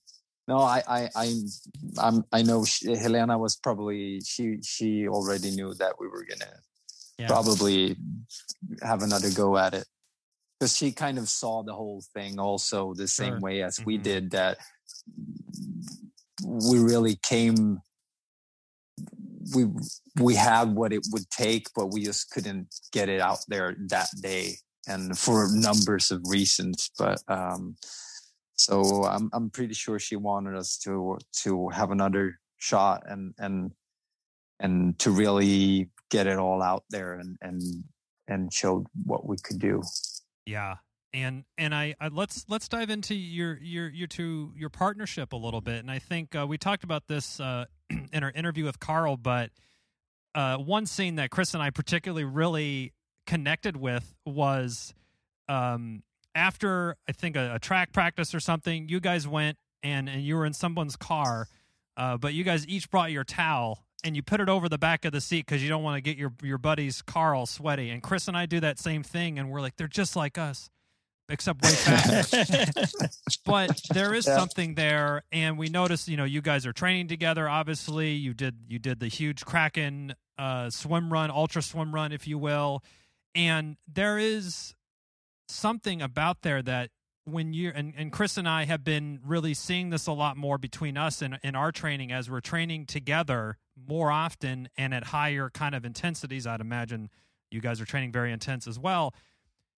no, 0.48 0.60
I 0.60 0.82
I 0.88 1.10
I 1.14 1.34
I'm, 1.98 2.24
I 2.32 2.44
know 2.44 2.64
she, 2.64 2.96
Helena 2.96 3.38
was 3.38 3.58
probably 3.58 4.22
she 4.22 4.60
she 4.64 5.06
already 5.10 5.52
knew 5.52 5.74
that 5.74 6.00
we 6.00 6.08
were 6.08 6.24
gonna 6.24 6.54
Yeah. 7.18 7.28
probably 7.28 7.98
have 8.82 9.02
another 9.04 9.30
go 9.32 9.58
at 9.58 9.74
it 9.74 9.86
because 10.60 10.76
she 10.76 10.92
kind 10.92 11.18
of 11.18 11.28
saw 11.30 11.64
the 11.64 11.74
whole 11.74 12.04
thing 12.14 12.40
also 12.40 12.94
the 12.94 13.08
same 13.08 13.34
Sure. 13.34 13.40
way 13.42 13.64
as 13.64 13.80
we 13.86 13.98
Mhm. 13.98 14.04
did 14.04 14.32
that 14.32 14.58
we 16.44 16.80
really 16.80 17.16
came 17.18 17.82
we 19.54 19.66
we 20.22 20.36
had 20.36 20.74
what 20.74 20.94
it 20.94 21.06
would 21.12 21.30
take 21.30 21.68
but 21.76 21.88
we 21.88 22.04
just 22.04 22.30
couldn't 22.32 22.68
get 22.92 23.10
it 23.10 23.20
out 23.22 23.40
there 23.48 23.76
that 23.88 24.10
day 24.22 24.56
and 24.88 25.18
for 25.18 25.48
numbers 25.52 26.12
of 26.12 26.22
reasons 26.28 26.90
but 26.98 27.22
um 27.28 27.76
so 28.56 29.04
i'm 29.06 29.30
i'm 29.34 29.50
pretty 29.50 29.74
sure 29.74 30.00
she 30.00 30.16
wanted 30.16 30.56
us 30.56 30.78
to 30.78 31.18
to 31.34 31.70
have 31.70 31.92
another 31.92 32.40
shot 32.58 33.04
and 33.08 33.34
and 33.38 33.72
and 34.60 34.98
to 35.00 35.12
really 35.12 35.90
get 36.10 36.28
it 36.28 36.38
all 36.38 36.62
out 36.62 36.84
there 36.90 37.16
and 37.16 37.38
and 37.42 37.62
and 38.28 38.54
showed 38.54 38.86
what 39.06 39.26
we 39.26 39.38
could 39.38 39.60
do 39.60 39.82
Yeah. 40.46 40.76
And 41.14 41.44
and 41.60 41.76
I, 41.76 41.94
I 42.00 42.08
let's 42.08 42.46
let's 42.50 42.68
dive 42.68 42.90
into 42.90 43.14
your 43.14 43.58
your 43.62 43.88
your 43.90 44.08
two 44.08 44.52
your 44.56 44.70
partnership 44.70 45.32
a 45.32 45.36
little 45.36 45.62
bit. 45.62 45.80
And 45.80 45.92
I 45.92 46.00
think 46.00 46.36
uh, 46.36 46.48
we 46.48 46.58
talked 46.58 46.84
about 46.84 47.08
this 47.08 47.40
uh, 47.40 47.66
in 48.12 48.24
our 48.24 48.32
interview 48.32 48.66
with 48.66 48.80
Carl, 48.80 49.16
but 49.16 49.52
uh, 50.34 50.58
one 50.58 50.88
scene 50.88 51.16
that 51.16 51.30
Chris 51.30 51.54
and 51.54 51.62
I 51.62 51.70
particularly 51.70 52.24
really 52.24 52.94
connected 53.28 53.78
with 53.78 54.16
was 54.26 54.96
um, 55.48 56.02
after 56.34 56.98
I 57.08 57.12
think 57.12 57.36
a, 57.36 57.56
a 57.56 57.60
track 57.60 57.94
practice 57.94 58.34
or 58.34 58.40
something. 58.40 58.90
You 58.90 59.00
guys 59.00 59.28
went 59.28 59.60
and 59.84 60.10
and 60.10 60.24
you 60.24 60.36
were 60.36 60.48
in 60.48 60.54
someone's 60.54 60.96
car, 60.96 61.48
uh, 61.96 62.18
but 62.18 62.34
you 62.34 62.44
guys 62.44 62.68
each 62.68 62.90
brought 62.90 63.12
your 63.12 63.24
towel 63.24 63.86
and 64.04 64.16
you 64.16 64.22
put 64.24 64.40
it 64.42 64.50
over 64.50 64.68
the 64.70 64.78
back 64.78 65.06
of 65.06 65.12
the 65.14 65.22
seat 65.22 65.46
because 65.46 65.64
you 65.64 65.70
don't 65.70 65.84
want 65.84 65.96
to 65.98 66.02
get 66.02 66.18
your 66.18 66.34
your 66.42 66.58
buddy's 66.58 67.02
car 67.02 67.34
all 67.36 67.46
sweaty. 67.46 67.90
And 67.90 68.02
Chris 68.04 68.28
and 68.28 68.36
I 68.38 68.46
do 68.46 68.60
that 68.60 68.80
same 68.80 69.04
thing, 69.04 69.40
and 69.40 69.50
we're 69.50 69.62
like, 69.62 69.76
they're 69.78 69.88
just 69.88 70.16
like 70.16 70.38
us, 70.38 70.70
except 71.30 71.64
way 71.64 71.72
faster. 71.72 72.66
but 73.46 73.82
there 73.94 74.14
is 74.14 74.28
Yeah. 74.28 74.36
something 74.38 74.76
there, 74.76 75.24
and 75.32 75.58
we 75.58 75.70
noticed, 75.70 76.08
you 76.08 76.18
know, 76.18 76.26
you 76.26 76.42
guys 76.42 76.66
are 76.66 76.74
training 76.74 77.08
together. 77.08 77.48
Obviously, 77.48 78.12
you 78.12 78.34
did 78.34 78.56
you 78.68 78.80
did 78.80 79.00
the 79.00 79.08
huge 79.08 79.46
Kraken 79.46 80.16
uh, 80.38 80.70
swim 80.70 81.12
run, 81.14 81.32
ultra 81.32 81.62
swim 81.62 81.94
run, 81.94 82.12
if 82.12 82.28
you 82.28 82.38
will, 82.38 82.84
and 83.36 83.78
there 83.92 84.18
is 84.18 84.74
something 85.48 86.02
about 86.02 86.42
there 86.42 86.62
that 86.62 86.90
when 87.26 87.54
you 87.54 87.72
and, 87.74 87.94
and 87.96 88.12
Chris 88.12 88.38
and 88.38 88.48
I 88.50 88.66
have 88.66 88.84
been 88.84 89.20
really 89.24 89.54
seeing 89.54 89.92
this 89.92 90.08
a 90.08 90.12
lot 90.12 90.36
more 90.36 90.58
between 90.58 90.98
us 90.98 91.22
and 91.22 91.40
in 91.44 91.56
our 91.56 91.72
training 91.72 92.12
as 92.12 92.30
we're 92.30 92.42
training 92.42 92.86
together 92.86 93.58
more 93.76 94.12
often 94.12 94.70
and 94.78 94.94
at 94.94 95.06
higher 95.06 95.50
kind 95.50 95.76
of 95.76 95.86
intensities. 95.86 96.46
I'd 96.48 96.62
imagine 96.62 97.10
you 97.52 97.62
guys 97.62 97.82
are 97.82 97.86
training 97.86 98.12
very 98.12 98.32
intense 98.32 98.68
as 98.68 98.80
well. 98.80 99.14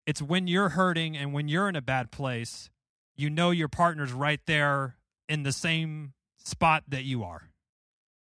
It's 0.06 0.20
when 0.20 0.46
you're 0.46 0.70
hurting 0.70 1.16
and 1.16 1.32
when 1.32 1.48
you're 1.48 1.68
in 1.68 1.76
a 1.76 1.82
bad 1.82 2.10
place, 2.10 2.70
you 3.16 3.30
know 3.30 3.50
your 3.50 3.68
partner's 3.68 4.12
right 4.12 4.40
there 4.46 4.96
in 5.28 5.42
the 5.42 5.52
same 5.52 6.12
spot 6.36 6.84
that 6.88 7.04
you 7.04 7.24
are. 7.24 7.48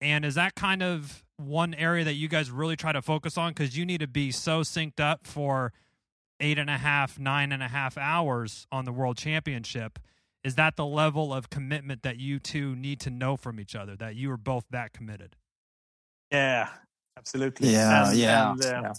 And 0.00 0.24
is 0.24 0.34
that 0.34 0.54
kind 0.54 0.82
of 0.82 1.24
one 1.36 1.74
area 1.74 2.04
that 2.04 2.14
you 2.14 2.28
guys 2.28 2.50
really 2.50 2.76
try 2.76 2.92
to 2.92 3.00
focus 3.00 3.38
on? 3.38 3.52
Because 3.52 3.76
you 3.76 3.86
need 3.86 4.00
to 4.00 4.06
be 4.06 4.30
so 4.30 4.60
synced 4.60 5.00
up 5.00 5.26
for 5.26 5.72
eight 6.40 6.58
and 6.58 6.68
a 6.68 6.78
half, 6.78 7.18
nine 7.18 7.52
and 7.52 7.62
a 7.62 7.68
half 7.68 7.96
hours 7.96 8.66
on 8.70 8.84
the 8.84 8.92
world 8.92 9.16
championship. 9.16 9.98
Is 10.42 10.56
that 10.56 10.76
the 10.76 10.84
level 10.84 11.32
of 11.32 11.48
commitment 11.48 12.02
that 12.02 12.18
you 12.18 12.38
two 12.38 12.76
need 12.76 13.00
to 13.00 13.10
know 13.10 13.36
from 13.36 13.58
each 13.58 13.74
other, 13.74 13.96
that 13.96 14.14
you 14.14 14.30
are 14.30 14.36
both 14.36 14.64
that 14.70 14.92
committed? 14.92 15.36
Yeah, 16.34 16.68
absolutely. 17.16 17.70
yeah 17.70 18.08
And- 18.08 18.16
yeah, 18.18 18.50
and, 18.52 18.64
uh, 18.64 18.68
yeah. 18.82 18.92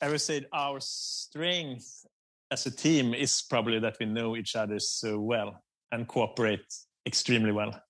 I 0.00 0.08
would 0.08 0.20
say 0.20 0.46
our 0.52 0.78
strength 0.80 2.06
as 2.50 2.66
a 2.66 2.70
team 2.70 3.14
is 3.14 3.42
probably 3.48 3.78
that 3.80 3.96
we 3.98 4.06
know 4.06 4.36
each 4.36 4.54
other 4.56 4.78
so 4.78 5.18
well 5.20 5.62
and 5.90 6.06
cooperate 6.06 6.64
extremely 7.06 7.52
well. 7.52 7.80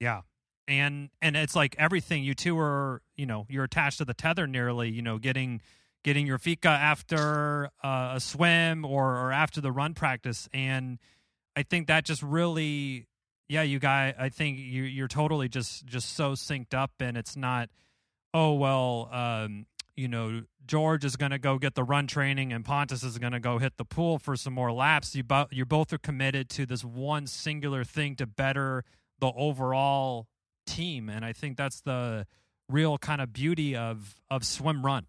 Yeah. 0.00 0.22
And 0.66 1.10
and 1.22 1.36
it's 1.36 1.56
like 1.56 1.74
everything 1.78 2.22
you 2.22 2.34
two 2.34 2.58
are, 2.58 3.02
you 3.16 3.26
know, 3.26 3.46
you're 3.48 3.64
attached 3.64 3.98
to 3.98 4.04
the 4.04 4.14
tether 4.14 4.46
nearly, 4.46 4.90
you 4.90 5.02
know, 5.02 5.18
getting 5.18 5.62
getting 6.04 6.26
your 6.26 6.38
fika 6.38 6.68
after 6.68 7.70
uh, 7.82 8.12
a 8.16 8.20
swim 8.20 8.84
or 8.84 9.16
or 9.16 9.32
after 9.32 9.60
the 9.60 9.72
run 9.72 9.94
practice 9.94 10.48
and 10.52 10.98
I 11.56 11.64
think 11.64 11.88
that 11.88 12.04
just 12.04 12.22
really 12.22 13.06
yeah, 13.48 13.62
you 13.62 13.78
guys 13.78 14.14
I 14.18 14.28
think 14.28 14.58
you 14.58 14.82
you're 14.84 15.08
totally 15.08 15.48
just 15.48 15.86
just 15.86 16.14
so 16.14 16.32
synced 16.32 16.74
up 16.74 16.92
and 17.00 17.16
it's 17.16 17.36
not 17.36 17.68
oh 18.34 18.52
well 18.54 19.08
um 19.12 19.66
you 19.96 20.06
know 20.08 20.42
George 20.66 21.04
is 21.04 21.16
going 21.16 21.30
to 21.30 21.38
go 21.38 21.58
get 21.58 21.74
the 21.74 21.82
run 21.82 22.06
training 22.06 22.52
and 22.52 22.62
Pontus 22.64 23.02
is 23.02 23.16
going 23.18 23.32
to 23.32 23.40
go 23.40 23.56
hit 23.58 23.78
the 23.78 23.86
pool 23.86 24.18
for 24.18 24.36
some 24.36 24.52
more 24.52 24.70
laps. 24.70 25.14
You 25.16 25.24
bo- 25.24 25.46
you 25.50 25.64
both 25.64 25.94
are 25.94 25.98
committed 25.98 26.50
to 26.50 26.66
this 26.66 26.84
one 26.84 27.26
singular 27.26 27.84
thing 27.84 28.14
to 28.16 28.26
better 28.26 28.84
the 29.18 29.32
overall 29.34 30.26
team 30.66 31.08
and 31.08 31.24
i 31.24 31.32
think 31.32 31.56
that's 31.56 31.80
the 31.80 32.26
real 32.68 32.98
kind 32.98 33.22
of 33.22 33.32
beauty 33.32 33.74
of 33.74 34.14
of 34.30 34.44
swim 34.44 34.84
run 34.84 35.06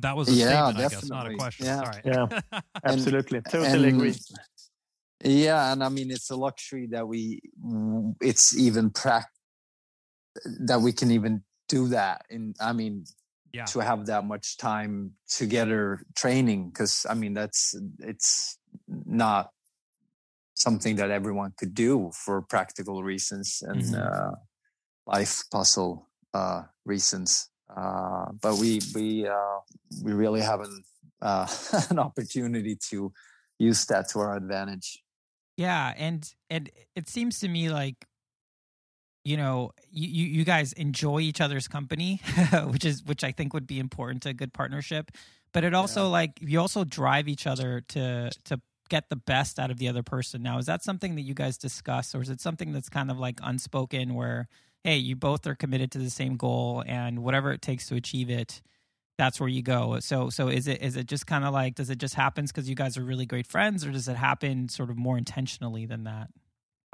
that 0.00 0.16
was 0.16 0.28
a 0.28 0.32
Yeah, 0.32 0.70
statement 0.70 0.78
i 0.78 0.80
guess 0.88 1.08
not 1.10 1.26
a 1.26 1.30
definitely. 1.30 1.36
question 1.38 1.66
Yeah. 1.66 1.84
sorry 1.84 2.02
Yeah, 2.04 2.60
absolutely. 2.84 3.40
totally 3.42 3.88
and- 3.88 3.96
agree. 3.96 4.14
Yeah, 5.24 5.72
and 5.72 5.84
I 5.84 5.88
mean 5.88 6.10
it's 6.10 6.30
a 6.30 6.36
luxury 6.36 6.88
that 6.88 7.06
we 7.06 7.40
it's 8.20 8.56
even 8.56 8.90
prac 8.90 9.28
that 10.66 10.80
we 10.80 10.92
can 10.92 11.10
even 11.10 11.42
do 11.68 11.88
that. 11.88 12.22
And 12.30 12.56
I 12.60 12.72
mean, 12.72 13.04
Yeah. 13.52 13.66
to 13.66 13.80
have 13.80 14.06
that 14.06 14.24
much 14.24 14.56
time 14.56 15.12
together 15.28 16.04
training 16.16 16.70
because 16.70 17.06
I 17.08 17.14
mean 17.14 17.34
that's 17.34 17.74
it's 17.98 18.58
not 18.88 19.50
something 20.54 20.96
that 20.96 21.10
everyone 21.10 21.52
could 21.58 21.74
do 21.74 22.10
for 22.14 22.42
practical 22.42 23.02
reasons 23.02 23.62
and 23.62 23.82
Mhm. 23.82 23.94
uh, 23.94 24.32
life 25.06 25.44
puzzle 25.50 26.08
uh, 26.34 26.62
reasons. 26.84 27.48
Uh, 27.68 28.32
but 28.40 28.56
we 28.56 28.80
we 28.94 29.26
uh, 29.28 29.58
we 30.02 30.12
really 30.12 30.40
have 30.40 30.60
an 30.60 30.82
uh, 31.20 31.46
an 31.90 31.98
opportunity 31.98 32.76
to 32.90 33.12
use 33.58 33.84
that 33.86 34.08
to 34.10 34.18
our 34.20 34.36
advantage. 34.36 35.01
Yeah, 35.62 35.94
and 35.96 36.28
and 36.50 36.68
it 36.96 37.08
seems 37.08 37.38
to 37.38 37.48
me 37.48 37.70
like 37.70 38.04
you 39.24 39.36
know 39.36 39.70
you 39.92 40.26
you 40.26 40.44
guys 40.44 40.72
enjoy 40.72 41.20
each 41.20 41.40
other's 41.40 41.68
company, 41.68 42.20
which 42.64 42.84
is 42.84 43.04
which 43.04 43.22
I 43.22 43.30
think 43.30 43.54
would 43.54 43.68
be 43.68 43.78
important 43.78 44.24
to 44.24 44.30
a 44.30 44.34
good 44.34 44.52
partnership. 44.52 45.12
But 45.52 45.62
it 45.62 45.72
also 45.72 46.08
like 46.08 46.32
you 46.40 46.58
also 46.58 46.82
drive 46.82 47.28
each 47.28 47.46
other 47.46 47.80
to 47.90 48.30
to 48.46 48.60
get 48.88 49.08
the 49.08 49.16
best 49.16 49.60
out 49.60 49.70
of 49.70 49.78
the 49.78 49.86
other 49.86 50.02
person. 50.02 50.42
Now, 50.42 50.58
is 50.58 50.66
that 50.66 50.82
something 50.82 51.14
that 51.14 51.22
you 51.22 51.32
guys 51.32 51.56
discuss, 51.56 52.12
or 52.12 52.22
is 52.22 52.28
it 52.28 52.40
something 52.40 52.72
that's 52.72 52.88
kind 52.88 53.08
of 53.08 53.20
like 53.20 53.38
unspoken, 53.40 54.14
where 54.14 54.48
hey, 54.82 54.96
you 54.96 55.14
both 55.14 55.46
are 55.46 55.54
committed 55.54 55.92
to 55.92 55.98
the 55.98 56.10
same 56.10 56.36
goal, 56.36 56.82
and 56.88 57.20
whatever 57.20 57.52
it 57.52 57.62
takes 57.62 57.86
to 57.86 57.94
achieve 57.94 58.28
it, 58.30 58.60
that's 59.18 59.38
where 59.38 59.48
you 59.48 59.62
go. 59.62 59.98
So, 60.00 60.30
so 60.30 60.48
is 60.48 60.66
it 60.68 60.82
is 60.82 60.96
it 60.96 61.06
just 61.06 61.26
kind 61.26 61.44
of 61.44 61.52
like 61.52 61.74
does 61.74 61.90
it 61.90 61.98
just 61.98 62.14
happen 62.14 62.44
because 62.46 62.68
you 62.68 62.74
guys 62.74 62.96
are 62.96 63.04
really 63.04 63.26
great 63.26 63.46
friends, 63.46 63.84
or 63.84 63.90
does 63.92 64.08
it 64.08 64.16
happen 64.16 64.68
sort 64.68 64.90
of 64.90 64.96
more 64.96 65.18
intentionally 65.18 65.86
than 65.86 66.04
that? 66.04 66.28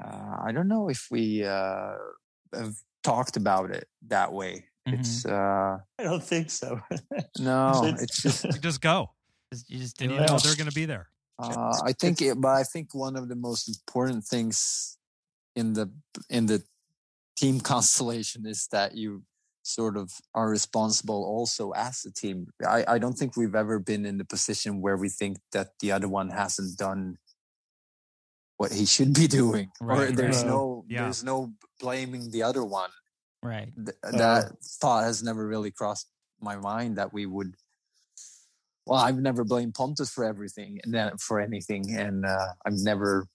Uh, 0.03 0.37
I 0.43 0.51
don't 0.51 0.67
know 0.67 0.89
if 0.89 1.07
we 1.11 1.43
uh, 1.43 1.93
have 2.53 2.75
talked 3.03 3.37
about 3.37 3.71
it 3.71 3.87
that 4.07 4.31
way. 4.33 4.65
Mhm. 4.87 4.99
It's 4.99 5.25
uh, 5.25 5.77
I 5.99 6.03
don't 6.03 6.23
think 6.23 6.49
so. 6.49 6.79
no, 7.39 7.83
It's- 7.85 8.01
it's 8.03 8.21
just 8.21 8.43
You 8.53 8.59
just 8.59 8.81
go, 8.81 9.11
You 9.67 9.79
just 9.79 9.97
do 9.97 10.05
and 10.05 10.13
you 10.13 10.19
it. 10.21 10.27
know 10.29 10.37
they're 10.39 10.55
going 10.55 10.69
to 10.69 10.75
be 10.75 10.85
there. 10.85 11.09
Uh, 11.41 11.73
I 11.85 11.93
think, 11.93 12.21
it, 12.21 12.35
but 12.41 12.49
I 12.49 12.63
think 12.63 12.93
one 12.93 13.15
of 13.15 13.29
the 13.29 13.35
most 13.35 13.69
important 13.69 14.25
things 14.25 14.97
in 15.55 15.71
the 15.73 15.89
in 16.29 16.47
the 16.47 16.61
team 17.37 17.59
constellation 17.71 18.45
is 18.45 18.67
that 18.71 18.95
you 18.95 19.23
sort 19.69 19.95
of 19.97 20.11
are 20.33 20.49
responsible 20.49 21.23
also 21.23 21.71
as 21.71 22.03
a 22.05 22.11
team. 22.11 22.47
I, 22.67 22.83
I 22.95 22.97
don't 22.97 23.13
think 23.17 23.37
we've 23.37 23.55
ever 23.55 23.77
been 23.79 24.05
in 24.05 24.17
the 24.17 24.25
position 24.25 24.81
where 24.81 24.97
we 24.97 25.09
think 25.09 25.37
that 25.51 25.67
the 25.79 25.91
other 25.91 26.07
one 26.09 26.29
hasn't 26.29 26.77
done 26.77 27.17
what 28.57 28.71
he 28.73 28.85
should 28.85 29.13
be 29.13 29.27
doing, 29.41 29.69
or 29.79 29.87
Right, 29.87 30.15
there's 30.15 30.37
right. 30.43 30.47
no 30.47 30.83
Yeah. 30.89 31.03
there's 31.03 31.23
no 31.23 31.53
blaming 31.79 32.31
the 32.31 32.43
other 32.43 32.63
one. 32.65 32.89
Right. 33.43 33.71
Th- 33.85 33.97
Uh, 34.03 34.17
that 34.17 34.43
thought 34.81 35.03
has 35.05 35.21
never 35.23 35.47
really 35.47 35.71
crossed 35.71 36.07
my 36.41 36.55
mind 36.55 36.97
that 36.97 37.11
we 37.13 37.25
would 37.25 37.51
well 38.87 38.99
i've 39.07 39.19
never 39.29 39.43
blamed 39.43 39.73
pontus 39.75 40.09
for 40.09 40.23
everything 40.23 40.79
and 40.83 40.91
then 40.93 41.07
for 41.27 41.35
anything 41.39 41.83
and 42.03 42.25
uh, 42.25 42.47
i've 42.65 42.79
never 42.91 43.27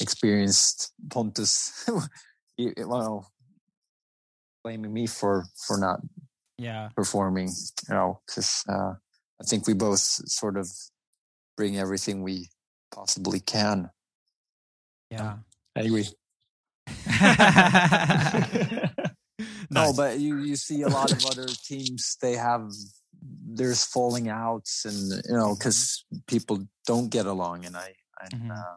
experienced 0.00 0.92
pontus 1.14 1.88
well 2.94 3.30
blaming 4.68 4.92
me 4.92 5.06
for 5.06 5.46
for 5.66 5.78
not 5.78 6.00
Yeah. 6.58 6.90
performing 6.94 7.48
you 7.88 7.94
know 7.94 8.20
because 8.26 8.64
uh, 8.68 8.92
i 9.40 9.44
think 9.48 9.66
we 9.66 9.72
both 9.74 10.00
sort 10.28 10.56
of 10.58 10.68
bring 11.56 11.78
everything 11.78 12.22
we 12.22 12.50
possibly 12.92 13.40
can 13.40 13.90
Yeah. 15.10 15.38
I 15.76 15.80
agree. 15.88 16.08
No, 19.70 19.92
but 19.96 20.18
you 20.18 20.32
you 20.48 20.56
see 20.56 20.82
a 20.82 20.88
lot 20.88 21.12
of 21.12 21.24
other 21.24 21.46
teams 21.70 22.16
they 22.20 22.34
have 22.36 22.64
there's 23.58 23.84
falling 23.84 24.28
outs 24.28 24.84
and 24.84 24.98
you 25.28 25.36
know 25.38 25.54
because 25.54 26.04
people 26.26 26.56
don't 26.86 27.08
get 27.10 27.26
along 27.26 27.64
and 27.66 27.76
I 27.76 27.94
and, 28.22 28.32
Mhm. 28.34 28.50
uh, 28.50 28.76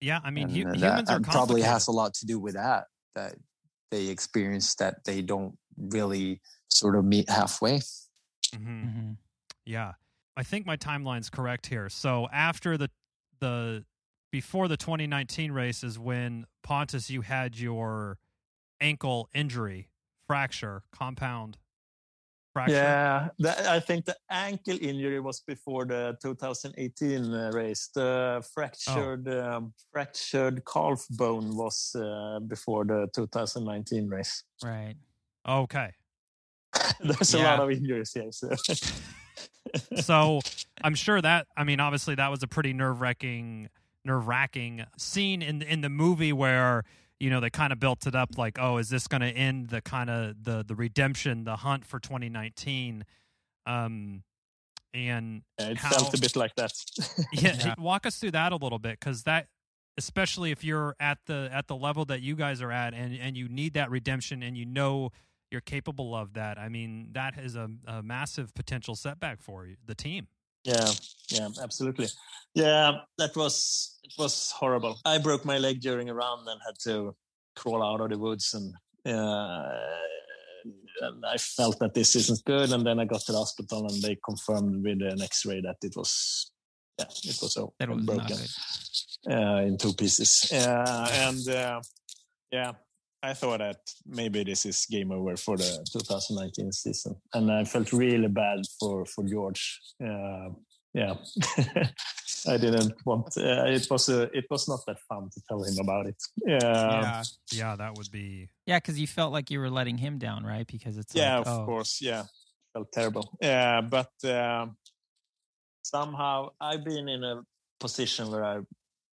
yeah, 0.00 0.20
I 0.22 0.30
mean, 0.30 0.48
hu- 0.50 0.70
humans 0.76 1.08
are 1.10 1.20
probably 1.20 1.62
has 1.62 1.88
a 1.88 1.92
lot 2.00 2.12
to 2.20 2.26
do 2.26 2.36
with 2.38 2.54
that 2.54 2.84
that 3.14 3.32
they 3.90 4.08
experience 4.08 4.74
that 4.76 5.04
they 5.04 5.22
don't 5.22 5.56
really 5.76 6.40
sort 6.68 6.96
of 6.96 7.04
meet 7.04 7.28
halfway. 7.28 7.80
Mhm. 8.52 8.92
hmm 8.92 9.12
Yeah. 9.64 9.94
I 10.36 10.42
think 10.42 10.66
my 10.66 10.76
timeline's 10.76 11.30
correct 11.30 11.66
here. 11.66 11.88
So 11.88 12.28
after 12.30 12.76
the 12.76 12.90
the 13.40 13.84
before 14.30 14.68
the 14.68 14.76
2019 14.76 15.52
race 15.52 15.82
is 15.82 15.98
when 15.98 16.46
Pontus 16.62 17.08
you 17.10 17.22
had 17.22 17.58
your 17.58 18.18
ankle 18.80 19.30
injury, 19.34 19.88
fracture, 20.26 20.82
compound 20.92 21.58
fracture. 22.56 22.74
Yeah, 22.74 23.28
that, 23.40 23.66
I 23.66 23.80
think 23.80 24.06
the 24.06 24.16
ankle 24.30 24.78
injury 24.80 25.20
was 25.20 25.40
before 25.40 25.84
the 25.84 26.16
2018 26.22 27.34
uh, 27.34 27.50
race. 27.52 27.90
The 27.94 28.42
fractured 28.54 29.28
um, 29.28 29.74
fractured 29.92 30.62
calf 30.64 31.04
bone 31.10 31.54
was 31.54 31.94
uh, 31.94 32.40
before 32.40 32.86
the 32.86 33.08
2019 33.14 34.08
race. 34.08 34.42
Right. 34.64 34.94
Okay. 35.46 35.90
There's 37.00 37.34
a 37.34 37.42
lot 37.42 37.60
of 37.60 37.70
injuries 37.70 38.12
here. 38.12 38.32
So. 38.32 38.50
So 39.96 40.40
I'm 40.82 40.94
sure 40.94 41.20
that 41.20 41.48
I 41.56 41.64
mean 41.64 41.80
obviously 41.80 42.14
that 42.14 42.30
was 42.30 42.42
a 42.44 42.46
pretty 42.46 42.72
nerve 42.72 43.00
wracking 43.00 43.68
nerve 44.04 44.28
wracking 44.28 44.84
scene 44.96 45.42
in 45.42 45.60
in 45.60 45.80
the 45.80 45.88
movie 45.90 46.32
where 46.32 46.84
you 47.20 47.30
know 47.30 47.40
they 47.40 47.50
kind 47.50 47.72
of 47.72 47.80
built 47.80 48.06
it 48.06 48.14
up 48.14 48.36
like 48.36 48.58
oh 48.60 48.76
is 48.78 48.88
this 48.88 49.06
going 49.08 49.20
to 49.22 49.28
end 49.30 49.68
the 49.70 49.80
kind 49.80 50.10
of 50.10 50.42
the 50.44 50.64
the 50.66 50.74
redemption 50.74 51.44
the 51.44 51.56
hunt 51.56 51.84
for 51.84 51.98
2019 51.98 53.04
um 53.66 54.22
and 54.94 55.42
Yeah, 55.58 55.68
it 55.70 55.78
How- 55.78 55.90
felt 55.90 56.14
a 56.14 56.20
bit 56.20 56.36
like 56.36 56.54
that. 56.56 56.72
yeah, 57.32 57.56
Yeah. 57.58 57.74
walk 57.78 58.06
us 58.06 58.16
through 58.16 58.30
that 58.32 58.52
a 58.52 58.56
little 58.56 58.78
bit 58.78 58.98
because 58.98 59.24
that 59.24 59.48
especially 59.98 60.50
if 60.50 60.62
you're 60.64 60.94
at 61.00 61.18
the 61.26 61.48
at 61.52 61.66
the 61.66 61.76
level 61.76 62.04
that 62.06 62.20
you 62.22 62.34
guys 62.36 62.60
are 62.62 62.72
at 62.72 62.94
and 62.94 63.14
and 63.18 63.36
you 63.36 63.48
need 63.48 63.74
that 63.74 63.90
redemption 63.90 64.42
and 64.42 64.56
you 64.56 64.64
know 64.66 65.10
you're 65.50 65.60
capable 65.62 66.14
of 66.14 66.34
that 66.34 66.58
i 66.58 66.68
mean 66.68 67.08
that 67.12 67.38
is 67.38 67.56
a, 67.56 67.70
a 67.86 68.02
massive 68.02 68.52
potential 68.54 68.94
setback 68.94 69.40
for 69.40 69.66
you, 69.66 69.76
the 69.86 69.94
team 69.94 70.26
Yeah, 70.66 70.90
yeah, 71.30 71.48
absolutely. 71.62 72.08
Yeah, 72.54 72.92
that 73.18 73.36
was 73.36 73.98
it 74.02 74.12
was 74.18 74.50
horrible. 74.50 74.98
I 75.04 75.18
broke 75.18 75.44
my 75.44 75.58
leg 75.58 75.80
during 75.80 76.08
a 76.08 76.14
run 76.14 76.40
and 76.48 76.60
had 76.66 76.78
to 76.84 77.14
crawl 77.54 77.82
out 77.82 78.00
of 78.00 78.10
the 78.10 78.18
woods, 78.18 78.52
and, 78.54 78.74
uh, 79.06 79.68
and 81.02 81.24
I 81.24 81.36
felt 81.36 81.78
that 81.78 81.94
this 81.94 82.16
isn't 82.16 82.44
good. 82.44 82.72
And 82.72 82.84
then 82.84 82.98
I 82.98 83.04
got 83.04 83.20
to 83.22 83.32
the 83.32 83.38
hospital, 83.38 83.86
and 83.86 84.02
they 84.02 84.18
confirmed 84.24 84.82
with 84.82 85.02
an 85.02 85.22
X-ray 85.22 85.60
that 85.62 85.76
it 85.82 85.94
was, 85.96 86.50
yeah, 86.98 87.06
it 87.24 87.38
was 87.40 87.54
so 87.54 87.74
That 87.78 87.90
was 87.90 88.04
broken 88.04 88.38
uh, 89.30 89.62
in 89.66 89.78
two 89.78 89.92
pieces. 89.92 90.50
Uh, 90.52 91.08
and 91.12 91.48
uh, 91.48 91.80
yeah, 92.50 92.72
I 93.26 93.34
thought 93.34 93.58
that 93.58 93.80
maybe 94.06 94.44
this 94.44 94.64
is 94.64 94.86
game 94.88 95.10
over 95.10 95.36
for 95.36 95.56
the 95.56 95.84
2019 95.92 96.70
season, 96.70 97.16
and 97.34 97.50
I 97.50 97.64
felt 97.64 97.92
really 97.92 98.28
bad 98.28 98.60
for 98.78 99.04
for 99.04 99.24
George. 99.24 99.80
Uh, 100.00 100.50
yeah, 100.94 101.14
I 102.46 102.56
didn't 102.56 102.94
want. 103.04 103.36
Uh, 103.36 103.64
it 103.66 103.86
was 103.90 104.08
a, 104.08 104.22
it 104.32 104.46
was 104.48 104.68
not 104.68 104.80
that 104.86 104.98
fun 105.08 105.28
to 105.34 105.40
tell 105.48 105.62
him 105.64 105.76
about 105.80 106.06
it. 106.06 106.22
Yeah, 106.46 107.00
yeah. 107.00 107.22
yeah 107.52 107.76
that 107.76 107.96
would 107.96 108.10
be 108.12 108.48
Yeah, 108.64 108.78
because 108.78 108.98
you 108.98 109.08
felt 109.08 109.32
like 109.32 109.50
you 109.50 109.58
were 109.58 109.70
letting 109.70 109.98
him 109.98 110.18
down, 110.18 110.44
right? 110.44 110.66
Because 110.66 110.96
it's 110.96 111.14
yeah, 111.14 111.38
like, 111.38 111.48
of 111.48 111.62
oh, 111.62 111.66
course, 111.66 112.00
yeah, 112.00 112.24
felt 112.72 112.92
terrible. 112.92 113.36
Yeah, 113.42 113.80
but 113.80 114.12
um 114.24 114.76
somehow 115.82 116.50
I've 116.60 116.84
been 116.84 117.08
in 117.08 117.24
a 117.24 117.42
position 117.80 118.30
where 118.30 118.44
I've 118.44 118.66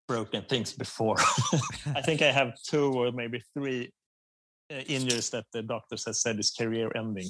broken 0.07 0.43
things 0.43 0.73
before. 0.73 1.17
I 1.95 2.01
think 2.01 2.21
I 2.21 2.31
have 2.31 2.53
two 2.61 2.93
or 2.93 3.11
maybe 3.11 3.41
three 3.53 3.85
uh, 3.87 4.02
injuries 4.87 5.29
that 5.31 5.45
the 5.53 5.61
doctors 5.61 6.05
have 6.05 6.15
said 6.15 6.39
is 6.39 6.51
career 6.51 6.91
ending, 6.95 7.29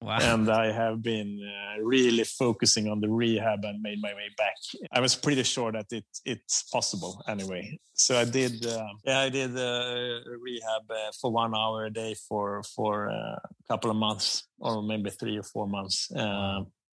wow. 0.00 0.18
and 0.20 0.50
I 0.50 0.72
have 0.72 1.02
been 1.02 1.40
uh, 1.42 1.82
really 1.82 2.24
focusing 2.24 2.88
on 2.88 3.00
the 3.00 3.08
rehab 3.08 3.64
and 3.64 3.82
made 3.82 4.00
my 4.00 4.14
way 4.14 4.28
back. 4.36 4.54
I 4.92 5.00
was 5.00 5.14
pretty 5.14 5.42
sure 5.42 5.72
that 5.72 5.86
it 5.90 6.04
it's 6.24 6.62
possible 6.64 7.22
anyway. 7.28 7.78
So 7.94 8.18
I 8.18 8.24
did. 8.24 8.66
Uh, 8.66 8.86
yeah, 9.04 9.20
I 9.20 9.28
did 9.28 9.56
uh, 9.56 10.20
rehab 10.40 10.84
uh, 10.90 11.10
for 11.20 11.30
one 11.32 11.54
hour 11.54 11.86
a 11.86 11.90
day 11.90 12.14
for 12.28 12.62
for 12.74 13.10
uh, 13.10 13.38
a 13.38 13.64
couple 13.68 13.90
of 13.90 13.96
months, 13.96 14.48
or 14.58 14.82
maybe 14.82 15.10
three 15.10 15.38
or 15.38 15.44
four 15.44 15.66
months. 15.66 16.08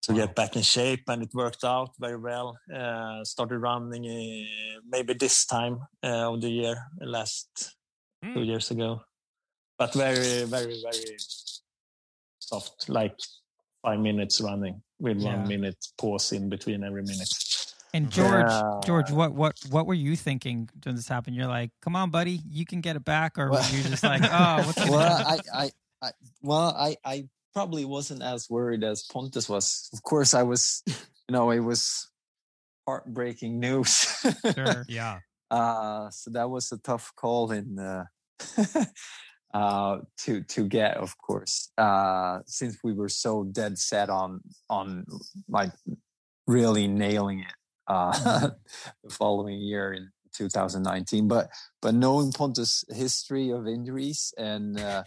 To 0.05 0.13
get 0.13 0.33
back 0.33 0.55
in 0.55 0.63
shape, 0.63 1.03
and 1.09 1.21
it 1.21 1.29
worked 1.35 1.63
out 1.63 1.91
very 1.99 2.17
well. 2.17 2.57
Uh, 2.73 3.23
started 3.23 3.59
running 3.59 4.03
uh, 4.09 4.81
maybe 4.89 5.13
this 5.13 5.45
time 5.45 5.77
uh, 6.03 6.33
of 6.33 6.41
the 6.41 6.49
year, 6.49 6.75
last 6.99 7.75
Hmm. 8.23 8.35
two 8.35 8.43
years 8.43 8.69
ago, 8.69 9.01
but 9.81 9.95
very, 9.95 10.43
very, 10.45 10.77
very 10.83 11.17
soft, 12.37 12.87
like 12.87 13.17
five 13.81 13.99
minutes 13.99 14.39
running 14.39 14.79
with 14.99 15.17
Yeah. 15.17 15.37
one 15.37 15.47
minute 15.47 15.83
pause 15.97 16.31
in 16.33 16.49
between 16.49 16.83
every 16.83 17.01
minute. 17.01 17.33
And 17.91 18.11
George, 18.11 18.45
Yeah. 18.47 18.79
George, 18.85 19.09
what 19.09 19.33
what 19.33 19.55
what 19.71 19.87
were 19.87 19.97
you 19.97 20.15
thinking 20.15 20.69
when 20.85 20.95
this 20.95 21.07
happened? 21.07 21.35
You're 21.35 21.47
like, 21.59 21.71
"Come 21.81 21.95
on, 21.95 22.11
buddy, 22.11 22.43
you 22.47 22.63
can 22.63 22.79
get 22.81 22.95
it 22.95 23.03
back," 23.03 23.39
or 23.39 23.45
were 23.45 23.53
Well- 23.53 23.73
you 23.73 23.81
just 23.81 24.03
like, 24.03 24.21
"Oh, 24.41 24.57
what's 24.67 24.87
well. 24.87 25.17
I, 25.33 25.39
I, 25.63 25.71
I, 26.03 26.11
well, 26.43 26.69
I, 26.77 26.95
I 27.03 27.27
probably 27.53 27.83
wasn't 27.85 28.21
as 28.21 28.49
worried 28.51 28.83
as 28.83 29.01
Pontus 29.11 29.49
was. 29.49 29.89
Of 29.93 30.03
course, 30.03 30.33
I 30.35 30.43
was. 30.43 30.83
You 31.29 31.37
know, 31.37 31.49
it 31.51 31.61
was 31.61 32.11
heartbreaking 32.85 33.57
news. 33.61 33.93
Sure. 34.53 34.83
yeah 34.99 35.19
uh, 35.49 36.09
so 36.09 36.29
that 36.31 36.49
was 36.49 36.71
a 36.73 36.77
tough 36.79 37.13
call 37.15 37.51
in 37.51 37.79
uh, 37.79 38.03
uh, 39.53 39.99
to 40.19 40.41
to 40.43 40.67
get, 40.67 40.97
of 40.97 41.17
course, 41.17 41.71
uh, 41.77 42.39
since 42.45 42.77
we 42.83 42.93
were 42.93 43.09
so 43.09 43.43
dead 43.43 43.77
set 43.77 44.09
on 44.09 44.41
on 44.69 45.05
like 45.49 45.71
really 46.47 46.87
nailing 46.87 47.39
it 47.39 47.53
uh, 47.87 48.49
the 49.03 49.09
following 49.09 49.59
year 49.59 49.93
in 49.93 50.09
2019. 50.33 51.27
But 51.27 51.49
but 51.81 51.93
knowing 51.93 52.31
Pontus' 52.31 52.85
history 52.89 53.51
of 53.51 53.67
injuries 53.67 54.33
and 54.37 54.79
uh, 54.79 55.03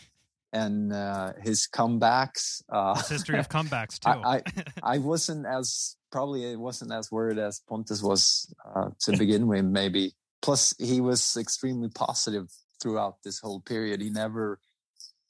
and 0.52 0.92
uh, 0.92 1.32
his 1.42 1.66
comebacks, 1.72 2.62
uh, 2.72 2.94
It's 2.98 3.08
history 3.08 3.38
of 3.38 3.48
comebacks 3.48 3.98
too 4.00 4.10
I- 4.10 4.42
I 4.82 4.98
wasn't 4.98 5.46
as 5.46 5.96
probably 6.12 6.44
it 6.52 6.58
wasn't 6.58 6.92
as 6.92 7.10
worried 7.10 7.38
as 7.38 7.60
Pontus 7.68 8.02
was 8.02 8.52
uh, 8.74 8.90
to 9.00 9.16
begin 9.16 9.46
with. 9.46 9.64
Maybe 9.64 10.12
plus 10.42 10.74
he 10.78 11.00
was 11.00 11.36
extremely 11.36 11.88
positive 11.88 12.48
throughout 12.84 13.22
this 13.24 13.40
whole 13.40 13.60
period. 13.60 14.02
He 14.02 14.10
never 14.10 14.60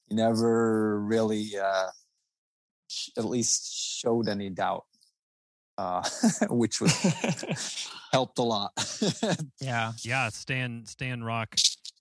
he 0.09 0.17
never 0.17 1.01
really 1.01 1.53
uh, 1.57 1.87
sh- 2.89 3.11
at 3.17 3.25
least 3.25 3.73
showed 3.73 4.29
any 4.29 4.51
doubt, 4.51 4.85
uh, 5.79 6.03
which 6.51 6.81
was 6.81 6.93
helped 8.13 8.39
a 8.39 8.43
lot. 8.43 8.73
Yeah. 9.61 9.93
yeah, 10.03 10.29
staying 10.29 10.85
staying 10.87 11.23
rock 11.23 11.55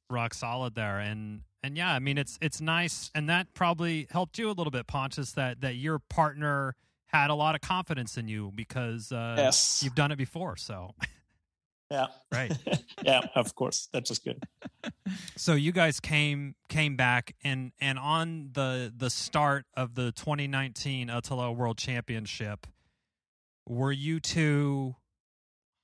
rock 0.09 0.33
solid 0.33 0.75
there, 0.75 0.99
and 0.99 1.41
and 1.61 1.77
yeah, 1.77 1.93
I 1.93 1.99
mean 1.99 2.17
it's 2.17 2.39
it's 2.41 2.59
nice, 2.59 3.11
and 3.13 3.29
that 3.29 3.53
probably 3.53 4.07
helped 4.09 4.39
you 4.39 4.49
a 4.49 4.53
little 4.53 4.71
bit, 4.71 4.87
Pontus, 4.87 5.33
that 5.33 5.61
that 5.61 5.75
your 5.75 5.99
partner 5.99 6.75
had 7.07 7.29
a 7.29 7.35
lot 7.35 7.53
of 7.53 7.61
confidence 7.61 8.17
in 8.17 8.27
you 8.27 8.51
because 8.55 9.11
uh, 9.11 9.35
yes. 9.37 9.83
you've 9.83 9.93
done 9.93 10.11
it 10.11 10.17
before. 10.17 10.57
So 10.57 10.95
Yeah. 11.93 12.07
Right. 12.31 12.51
yeah, 13.03 13.21
of 13.35 13.53
course. 13.53 13.87
That's 13.93 14.09
just 14.09 14.25
good. 14.25 14.41
so 15.37 15.53
you 15.53 15.71
guys 15.71 15.99
came 15.99 16.55
came 16.67 16.95
back 16.95 17.35
and 17.43 17.71
and 17.79 17.99
on 17.99 18.49
the 18.53 18.91
the 18.95 19.11
start 19.11 19.65
of 19.77 19.93
the 19.93 20.11
2019 20.11 21.09
ÖtillÖ 21.09 21.55
World 21.55 21.77
Championship, 21.77 22.65
were 23.67 23.91
you 23.91 24.19
two 24.19 24.95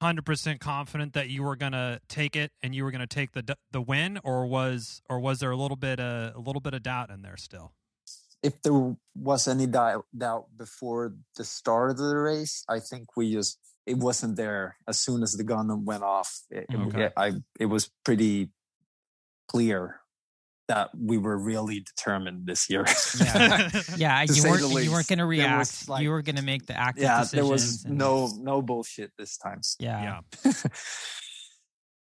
hundred 0.01 0.25
percent 0.25 0.59
confident 0.59 1.13
that 1.13 1.29
you 1.29 1.43
were 1.43 1.55
gonna 1.55 1.99
take 2.07 2.35
it 2.35 2.53
and 2.63 2.73
you 2.73 2.83
were 2.83 2.91
gonna 2.91 3.05
take 3.05 3.33
the 3.33 3.55
the 3.71 3.81
win, 3.81 4.19
or 4.23 4.47
was 4.47 5.03
or 5.11 5.19
was 5.19 5.39
there 5.39 5.51
a 5.51 5.57
little 5.57 5.77
bit 5.77 5.99
uh, 5.99 6.31
a 6.33 6.39
little 6.39 6.61
bit 6.61 6.73
of 6.73 6.81
doubt 6.81 7.11
in 7.11 7.21
there 7.21 7.37
still? 7.37 7.73
if 8.41 8.61
there 8.61 8.95
was 9.15 9.47
any 9.47 9.67
doubt, 9.67 10.05
doubt 10.17 10.45
before 10.57 11.13
the 11.35 11.43
start 11.43 11.91
of 11.91 11.97
the 11.97 12.15
race, 12.15 12.63
I 12.69 12.79
think 12.79 13.17
we 13.17 13.33
just 13.33 13.59
it 13.89 13.97
wasn't 13.97 14.35
there 14.37 14.77
as 14.87 14.99
soon 14.99 15.23
as 15.23 15.33
the 15.33 15.43
gun 15.43 15.83
went 15.85 16.03
off. 16.03 16.41
It, 16.49 16.65
it- 16.69 16.75
Okay. 16.87 17.03
it- 17.05 17.13
I 17.17 17.33
it 17.59 17.65
was 17.65 17.89
pretty 18.05 18.51
clear 19.47 19.99
that 20.67 20.91
we 20.95 21.17
were 21.17 21.35
really 21.35 21.79
determined 21.79 22.45
this 22.45 22.69
year. 22.69 22.85
Yeah. 23.19 23.69
Yeah, 23.97 24.21
you 24.21 24.43
weren't 24.43 24.83
you 24.85 24.91
weren't 24.91 25.07
going 25.07 25.17
to 25.19 25.25
react. 25.25 25.89
like- 25.89 26.03
you 26.03 26.11
were 26.11 26.21
going 26.21 26.35
to 26.35 26.43
make 26.43 26.67
the 26.67 26.77
active 26.79 27.03
yeah, 27.03 27.19
decisions. 27.21 27.31
there 27.31 27.45
was 27.51 27.83
and- 27.85 27.97
no 27.97 28.27
no 28.39 28.61
bullshit 28.61 29.11
this 29.17 29.37
time. 29.37 29.61
Yeah. 29.79 30.21
yeah. 30.45 30.51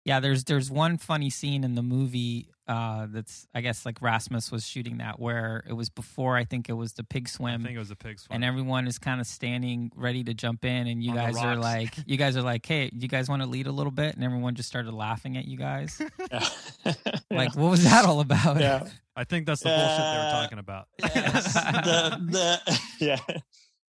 Yeah, 0.05 0.21
there's 0.21 0.45
there's 0.45 0.71
one 0.71 0.97
funny 0.97 1.29
scene 1.29 1.65
in 1.65 1.75
the 1.75 1.83
movie 1.83 2.49
uh, 2.69 3.07
that's 3.11 3.47
I 3.55 3.63
guess 3.63 3.85
like 3.87 4.01
Rasmus 4.03 4.53
was 4.53 4.67
shooting 4.67 4.99
that 4.99 5.19
where 5.19 5.65
it 5.67 5.73
was 5.73 5.89
before 5.89 6.37
I 6.37 6.45
think 6.45 6.69
it 6.69 6.75
was 6.75 6.93
the 6.93 7.03
pig 7.03 7.29
swim. 7.29 7.63
I 7.63 7.65
think 7.65 7.77
it 7.77 7.79
was 7.81 7.91
a 7.91 7.97
pig 7.97 8.19
swim. 8.21 8.35
and 8.37 8.45
everyone 8.45 8.87
is 8.87 8.99
kind 8.99 9.21
of 9.21 9.27
standing 9.27 9.91
ready 9.97 10.23
to 10.25 10.35
jump 10.35 10.65
in 10.65 10.87
and 10.87 11.03
you 11.03 11.11
On 11.13 11.17
guys 11.17 11.37
are 11.39 11.57
like 11.57 11.95
you 12.07 12.17
guys 12.19 12.37
are 12.37 12.43
like 12.43 12.67
hey 12.67 12.91
you 12.93 13.09
guys 13.09 13.29
want 13.29 13.43
to 13.43 13.49
lead 13.49 13.67
a 13.67 13.73
little 13.73 13.91
bit 13.91 14.15
and 14.15 14.23
everyone 14.23 14.55
just 14.55 14.69
started 14.69 14.93
laughing 14.93 15.37
at 15.39 15.47
you 15.47 15.57
guys 15.57 16.01
Yeah. 16.31 16.49
like 17.31 17.57
what 17.57 17.71
was 17.71 17.85
that 17.85 18.05
all 18.05 18.21
about 18.21 18.61
yeah. 18.61 18.87
I 19.17 19.25
think 19.25 19.47
that's 19.47 19.63
the 19.63 19.71
bullshit 19.71 19.97
they 19.97 20.03
were 20.19 20.29
Uh, 20.29 20.43
talking 20.43 20.59
about. 20.59 20.89
Yes. 21.15 21.55
the, 21.55 22.21
the, 22.31 22.81
yeah. 23.01 23.39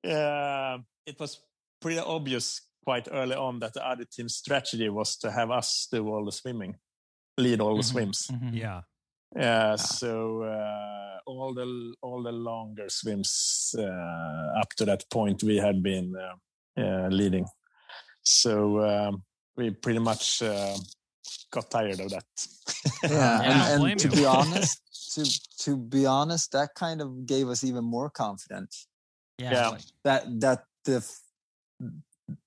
Yeah. 0.04 0.78
It 1.06 1.20
was 1.20 1.40
pretty 1.82 2.00
obvious 2.00 2.62
quite 2.84 3.08
early 3.12 3.36
on 3.36 3.60
that 3.60 3.74
the 3.74 3.86
other 3.86 4.06
team's 4.06 4.36
strategy 4.36 4.88
was 4.90 5.18
to 5.18 5.32
have 5.32 5.52
us 5.52 5.88
do 5.92 6.08
all 6.08 6.24
the 6.24 6.32
swimming, 6.32 6.76
lead 7.38 7.62
all 7.62 7.76
the 7.76 7.84
Mhm, 7.84 7.92
swims. 7.92 8.28
mhm. 8.32 8.54
yeah. 8.54 8.82
Yeah, 9.36 9.76
so 9.76 10.44
uh, 10.44 11.20
all 11.26 11.54
the 11.54 11.94
all 12.02 12.24
the 12.24 12.32
longer 12.32 12.90
swims 12.90 13.76
uh, 13.78 14.60
up 14.62 14.70
to 14.78 14.86
that 14.86 15.04
point 15.12 15.44
we 15.44 15.58
had 15.58 15.84
been 15.84 16.16
uh, 16.16 16.36
uh, 16.82 17.08
leading. 17.10 17.46
So 18.24 18.80
um, 18.80 19.24
we 19.58 19.72
pretty 19.72 20.00
much 20.00 20.42
uh, 20.42 20.78
got 21.52 21.70
tired 21.70 22.00
of 22.00 22.10
that. 22.12 22.26
Yeah, 23.04 23.10
Yeah, 23.10 23.40
I 23.40 23.46
don't 23.46 23.82
and, 23.82 23.92
and 23.92 24.00
to 24.00 24.10
be 24.10 24.26
honest, 24.40 24.82
to 25.16 25.24
to 25.66 25.78
be 25.78 26.06
honest, 26.06 26.52
that 26.54 26.70
kind 26.76 27.02
of 27.02 27.26
gave 27.26 27.50
us 27.50 27.64
even 27.64 27.84
more 27.84 28.10
confidence 28.10 28.88
yeah, 29.38 29.52
Yeah. 29.52 29.70
like- 29.70 29.86
that 30.04 30.24
that 30.40 30.64
the 30.86 30.96
f- 30.98 31.22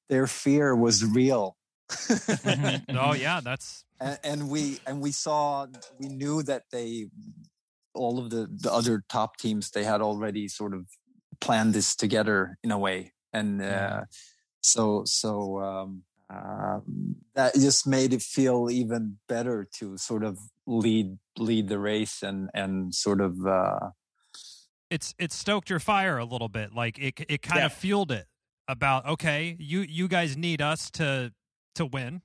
their 0.08 0.26
fear 0.26 0.74
was 0.74 1.04
real. 1.04 1.56
Mhm, 1.90 2.84
Oh 2.98 3.12
yeah, 3.12 3.40
that's 3.40 3.84
and, 4.00 4.18
and 4.24 4.48
we 4.50 4.78
and 4.86 5.00
we 5.00 5.12
saw 5.12 5.66
we 5.98 6.08
knew 6.08 6.42
that 6.42 6.64
they 6.72 7.06
all 7.94 8.18
of 8.18 8.30
the 8.30 8.48
the 8.60 8.72
other 8.72 9.02
top 9.08 9.36
teams 9.36 9.70
they 9.70 9.84
had 9.84 10.00
already 10.00 10.48
sort 10.48 10.74
of 10.74 10.86
planned 11.40 11.74
this 11.74 11.94
together 11.96 12.56
in 12.62 12.70
a 12.70 12.78
way 12.78 13.12
and 13.32 13.60
uh, 13.62 14.02
so 14.62 15.02
so 15.04 15.60
um 15.60 16.02
um, 16.32 17.16
that 17.34 17.54
just 17.54 17.88
made 17.88 18.12
it 18.12 18.22
feel 18.22 18.70
even 18.70 19.18
better 19.28 19.66
to 19.78 19.96
sort 19.98 20.22
of 20.22 20.38
lead 20.66 21.18
lead 21.36 21.68
the 21.68 21.78
race 21.78 22.22
and 22.22 22.48
and 22.54 22.94
sort 22.94 23.20
of 23.20 23.44
uh 23.46 23.90
it's 24.90 25.14
it 25.18 25.32
stoked 25.32 25.70
your 25.70 25.78
fire 25.80 26.18
a 26.18 26.24
little 26.24 26.48
bit. 26.48 26.74
Like 26.74 26.98
it 26.98 27.14
it 27.28 27.42
kind 27.42 27.60
Yeah. 27.60 27.66
of 27.66 27.72
fueled 27.72 28.10
it 28.12 28.26
about 28.68 29.06
okay, 29.06 29.56
you 29.58 29.80
you 29.80 30.08
guys 30.08 30.36
need 30.36 30.60
us 30.60 30.90
to 30.92 31.32
to 31.76 31.86
win. 31.86 32.22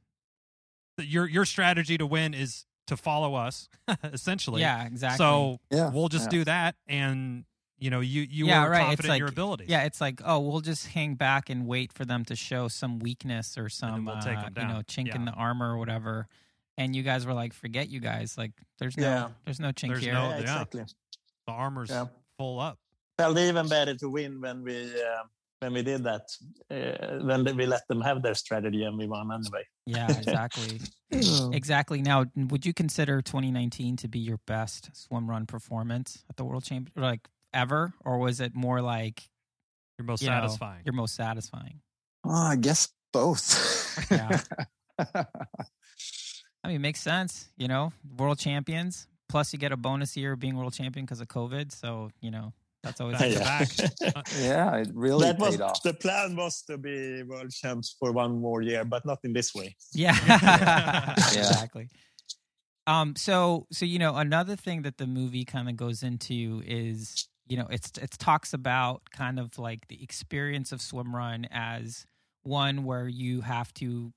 Your 0.98 1.28
your 1.28 1.46
strategy 1.46 1.98
to 1.98 2.06
win 2.06 2.34
is 2.34 2.66
to 2.88 2.96
follow 2.98 3.36
us, 3.36 3.68
essentially. 4.04 4.62
yeah 4.62 4.86
exactly 4.86 5.18
So 5.18 5.60
yeah 5.72 5.90
we'll 5.92 6.08
just 6.10 6.26
yeah. 6.26 6.30
do 6.40 6.44
that, 6.46 6.76
and 6.88 7.44
you 7.78 7.90
know 7.90 8.00
you 8.00 8.22
you 8.22 8.46
Yeah, 8.48 8.64
were 8.64 8.70
right. 8.70 8.80
It's 8.82 8.88
confident 9.02 9.14
in 9.14 9.18
your 9.20 9.28
like- 9.28 9.34
abilities. 9.34 9.70
Yeah, 9.70 9.84
it's 9.84 10.00
like, 10.00 10.22
oh, 10.24 10.40
we'll 10.40 10.62
just 10.62 10.88
hang 10.88 11.16
back 11.16 11.50
and 11.50 11.68
wait 11.68 11.92
for 11.92 12.06
them 12.06 12.24
to 12.26 12.36
show 12.36 12.68
some 12.70 13.00
weakness 13.00 13.58
or 13.58 13.68
some, 13.70 14.06
we'll 14.06 14.20
take 14.22 14.38
uh, 14.38 14.44
'em 14.46 14.54
you 14.58 14.68
know, 14.68 14.82
chink 14.88 15.14
in 15.14 15.26
the 15.26 15.32
armor 15.32 15.74
or 15.74 15.78
whatever. 15.78 16.28
And 16.78 16.96
you 16.96 17.04
guys 17.04 17.26
were 17.26 17.34
like, 17.34 17.54
forget 17.54 17.90
you 17.90 18.00
guys. 18.02 18.38
Like, 18.38 18.52
there's 18.80 18.98
no, 18.98 19.04
Yeah. 19.04 19.30
there's 19.46 19.60
no 19.62 19.70
chink 19.70 19.90
There's 19.90 20.04
here. 20.04 20.14
no- 20.14 20.24
yeah, 20.30 20.36
yeah. 20.36 20.42
exactly. 20.42 20.84
the 21.48 21.52
armor's 21.54 21.90
Yeah. 21.90 22.06
full 22.38 22.60
up. 22.60 22.78
Felt 23.18 23.38
even 23.38 23.68
better 23.70 23.96
to 23.96 24.10
win 24.10 24.42
when 24.42 24.64
we 24.64 24.92
uh, 24.94 25.24
when 25.60 25.74
we 25.74 25.82
did 25.84 26.04
that. 26.04 26.22
Uh, 26.70 27.24
when 27.26 27.44
we 27.56 27.66
let 27.66 27.88
them 27.88 28.02
have 28.02 28.22
their 28.22 28.36
strategy 28.36 28.84
and 28.84 28.98
we 28.98 29.08
won 29.08 29.32
anyway. 29.32 29.64
Yeah, 29.86 30.18
exactly, 30.18 30.82
exactly. 31.54 32.02
Now, 32.02 32.26
would 32.36 32.66
you 32.66 32.74
consider 32.74 33.22
2019 33.22 33.98
to 33.98 34.08
be 34.08 34.20
your 34.20 34.40
best 34.48 34.90
swim 34.96 35.30
run 35.30 35.46
performance 35.46 36.24
at 36.30 36.38
the 36.38 36.44
World 36.44 36.64
Champion, 36.64 36.92
like 37.02 37.28
ever, 37.54 37.94
or 38.04 38.18
was 38.18 38.40
it 38.42 38.56
more 38.56 38.82
like 38.82 39.30
You're 39.98 40.06
most 40.06 40.22
You 40.24 40.30
know, 40.30 40.42
satisfying. 40.42 40.82
your 40.86 40.94
most 40.94 41.16
satisfying? 41.16 41.82
oh, 42.26 42.32
i 42.32 42.56
guess 42.56 42.90
both 43.14 44.10
Yeah. 44.12 44.40
I 46.64 46.68
mean, 46.68 46.78
it 46.78 46.80
makes 46.80 47.00
sense. 47.02 47.50
You 47.58 47.68
know, 47.68 47.94
world 48.18 48.40
champions. 48.40 49.08
Plus, 49.30 49.54
you 49.54 49.60
get 49.60 49.72
a 49.72 49.78
bonus 49.78 50.18
year 50.18 50.34
of 50.34 50.40
being 50.40 50.56
world 50.58 50.74
champion 50.74 51.06
because 51.06 51.22
of 51.22 51.28
COVID. 51.28 51.72
So, 51.72 52.10
you 52.22 52.32
know, 52.32 52.54
that's 52.86 53.02
always 53.02 53.18
Back 53.18 53.32
Yeah. 53.32 53.44
back. 53.44 54.28
yeah 54.40 54.76
it 54.78 54.90
really 54.94 55.26
that 55.26 55.40
was 55.40 55.56
paid 55.58 55.62
off 55.62 55.82
the 55.84 55.94
plan 55.94 56.36
was 56.36 56.62
to 56.70 56.78
be 56.78 57.24
world 57.24 57.52
champs 57.52 57.96
for 58.00 58.12
one 58.14 58.40
more 58.40 58.62
year, 58.62 58.86
but 58.86 59.06
not 59.06 59.20
in 59.24 59.34
this 59.34 59.54
way. 59.54 59.76
Yeah. 59.94 60.16
Yeah. 60.28 61.14
exactly. 61.50 61.90
Um, 62.88 63.16
so 63.16 63.66
so 63.72 63.84
you 63.86 63.98
know, 64.00 64.16
another 64.16 64.56
thing 64.56 64.84
that 64.84 64.98
the 64.98 65.08
movie 65.08 65.44
kind 65.46 65.68
of 65.68 65.76
goes 65.76 66.04
into 66.04 66.62
is, 66.66 67.28
you 67.48 67.58
know, 67.58 67.68
it's 67.70 67.92
it 67.98 68.12
talks 68.20 68.54
about 68.54 69.02
kind 69.12 69.40
of 69.40 69.58
like 69.58 69.88
the 69.88 70.02
experience 70.04 70.72
of 70.72 70.82
swim 70.82 71.16
run 71.16 71.48
as 71.52 72.06
one 72.44 72.84
where 72.84 73.08
you 73.08 73.42
have 73.42 73.74
to 73.76 74.14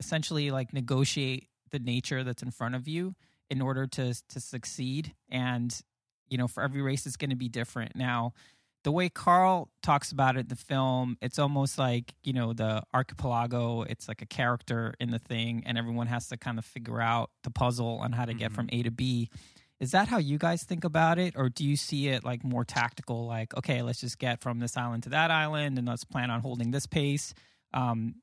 essentially 0.00 0.50
like 0.50 0.72
negotiate 0.72 1.48
the 1.70 1.78
nature 1.78 2.24
that's 2.24 2.42
in 2.42 2.50
front 2.50 2.74
of 2.74 2.88
you 2.88 3.14
in 3.50 3.60
order 3.60 3.86
to 3.86 4.14
to 4.30 4.40
succeed 4.40 5.14
and 5.28 5.82
you 6.34 6.38
know 6.38 6.48
for 6.48 6.62
every 6.66 6.82
race 6.82 7.06
it's 7.06 7.16
going 7.22 7.30
to 7.30 7.36
be 7.46 7.48
different 7.48 7.94
now 7.94 8.32
the 8.82 8.92
way 8.92 9.08
Carl 9.08 9.70
talks 9.82 10.12
about 10.12 10.36
it 10.36 10.40
in 10.40 10.48
the 10.48 10.56
film, 10.56 11.16
it's 11.22 11.38
almost 11.38 11.78
like, 11.78 12.12
you 12.22 12.34
know, 12.34 12.52
the 12.52 12.82
archipelago, 12.92 13.80
it's 13.80 14.08
like 14.08 14.20
a 14.20 14.26
character 14.26 14.92
in 15.00 15.10
the 15.10 15.18
thing, 15.18 15.62
and 15.64 15.78
everyone 15.78 16.06
has 16.08 16.28
to 16.28 16.36
kind 16.36 16.58
of 16.58 16.66
figure 16.66 17.00
out 17.00 17.30
the 17.44 17.50
puzzle 17.50 17.98
on 18.02 18.12
how 18.12 18.26
to 18.26 18.34
get 18.34 18.50
Mhm. 18.50 18.54
from 18.54 18.68
A 18.72 18.82
to 18.82 18.90
B. 18.90 19.30
Is 19.80 19.92
that 19.92 20.08
how 20.08 20.18
you 20.18 20.36
guys 20.36 20.64
think 20.64 20.84
about 20.84 21.18
it? 21.18 21.32
Or 21.34 21.48
do 21.48 21.64
you 21.64 21.76
see 21.76 22.08
it 22.08 22.24
like 22.24 22.44
more 22.44 22.62
tactical, 22.62 23.24
like, 23.26 23.56
okay, 23.56 23.80
let's 23.80 24.00
just 24.00 24.18
get 24.18 24.42
from 24.42 24.58
this 24.58 24.76
island 24.76 25.02
to 25.04 25.08
that 25.08 25.30
island 25.30 25.78
and 25.78 25.88
let's 25.88 26.04
plan 26.04 26.30
on 26.30 26.42
holding 26.42 26.70
this 26.70 26.86
pace? 26.86 27.32
Um, 27.72 28.16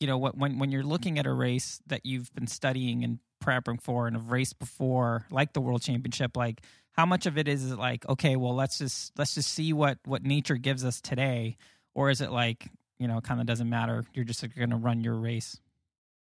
you 0.00 0.06
know, 0.06 0.16
what- 0.16 0.38
when, 0.38 0.58
when 0.58 0.70
you're 0.72 0.82
looking 0.82 1.18
at 1.18 1.26
a 1.26 1.32
race 1.34 1.82
that 1.88 2.06
you've 2.06 2.32
been 2.34 2.46
studying 2.46 3.04
and 3.04 3.18
prepping 3.44 3.82
for 3.82 4.06
and 4.06 4.16
have 4.16 4.30
raced 4.30 4.58
before, 4.58 5.26
like 5.30 5.52
the 5.52 5.60
World 5.60 5.82
Championship, 5.82 6.38
like 6.38 6.62
how 6.96 7.06
much 7.06 7.26
of 7.26 7.36
it 7.38 7.46
is 7.48 7.70
it 7.70 7.78
like 7.78 8.08
okay 8.08 8.36
well 8.36 8.54
let's 8.54 8.78
just 8.78 9.12
let's 9.18 9.34
just 9.34 9.52
see 9.52 9.72
what 9.72 9.98
what 10.04 10.22
nature 10.22 10.56
gives 10.56 10.84
us 10.84 11.00
today 11.00 11.56
or 11.94 12.10
is 12.10 12.20
it 12.20 12.30
like 12.32 12.68
you 12.98 13.06
know 13.06 13.20
kind 13.20 13.40
of 13.40 13.46
doesn't 13.46 13.68
matter 13.68 14.04
you're 14.14 14.24
just 14.24 14.42
going 14.56 14.70
to 14.70 14.76
run 14.76 15.02
your 15.04 15.14
race 15.14 15.58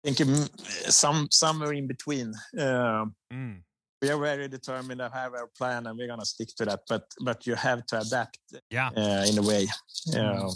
I 0.05 0.11
think 0.11 0.27
um, 0.29 0.47
some 0.91 1.27
somewhere 1.31 1.71
in 1.71 1.87
between. 1.87 2.33
Um, 2.59 3.15
Mm. 3.31 3.61
we 4.01 4.09
are 4.09 4.19
very 4.19 4.49
determined 4.49 4.99
to 4.99 5.09
have 5.09 5.33
our 5.33 5.47
plan, 5.57 5.87
and 5.87 5.97
we're 5.97 6.09
gonna 6.09 6.25
stick 6.25 6.49
to 6.57 6.65
that. 6.65 6.81
But 6.89 7.05
but 7.21 7.47
you 7.47 7.55
have 7.55 7.85
to 7.85 8.01
adapt 8.01 8.37
Yeah. 8.69 8.89
uh, 8.89 9.25
in 9.29 9.37
a 9.37 9.41
way. 9.41 9.69
Uh, 10.13 10.51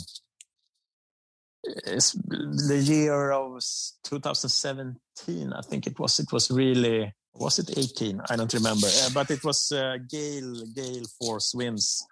it's 1.86 2.12
the 2.28 2.78
year 2.84 3.32
of 3.32 3.62
2017 4.04 5.54
i 5.54 5.62
think 5.62 5.88
it 5.88 6.00
was 6.00 6.20
it 6.20 6.32
was 6.32 6.50
really 6.52 7.12
was 7.38 7.60
it 7.60 7.78
18 7.78 8.22
i 8.30 8.36
don't 8.36 8.54
remember 8.54 8.88
uh, 8.88 9.10
but 9.14 9.30
it 9.32 9.44
was 9.44 9.72
uh, 9.72 9.98
gale 10.10 10.66
gale 10.74 11.06
force 11.20 11.54
winds 11.56 12.06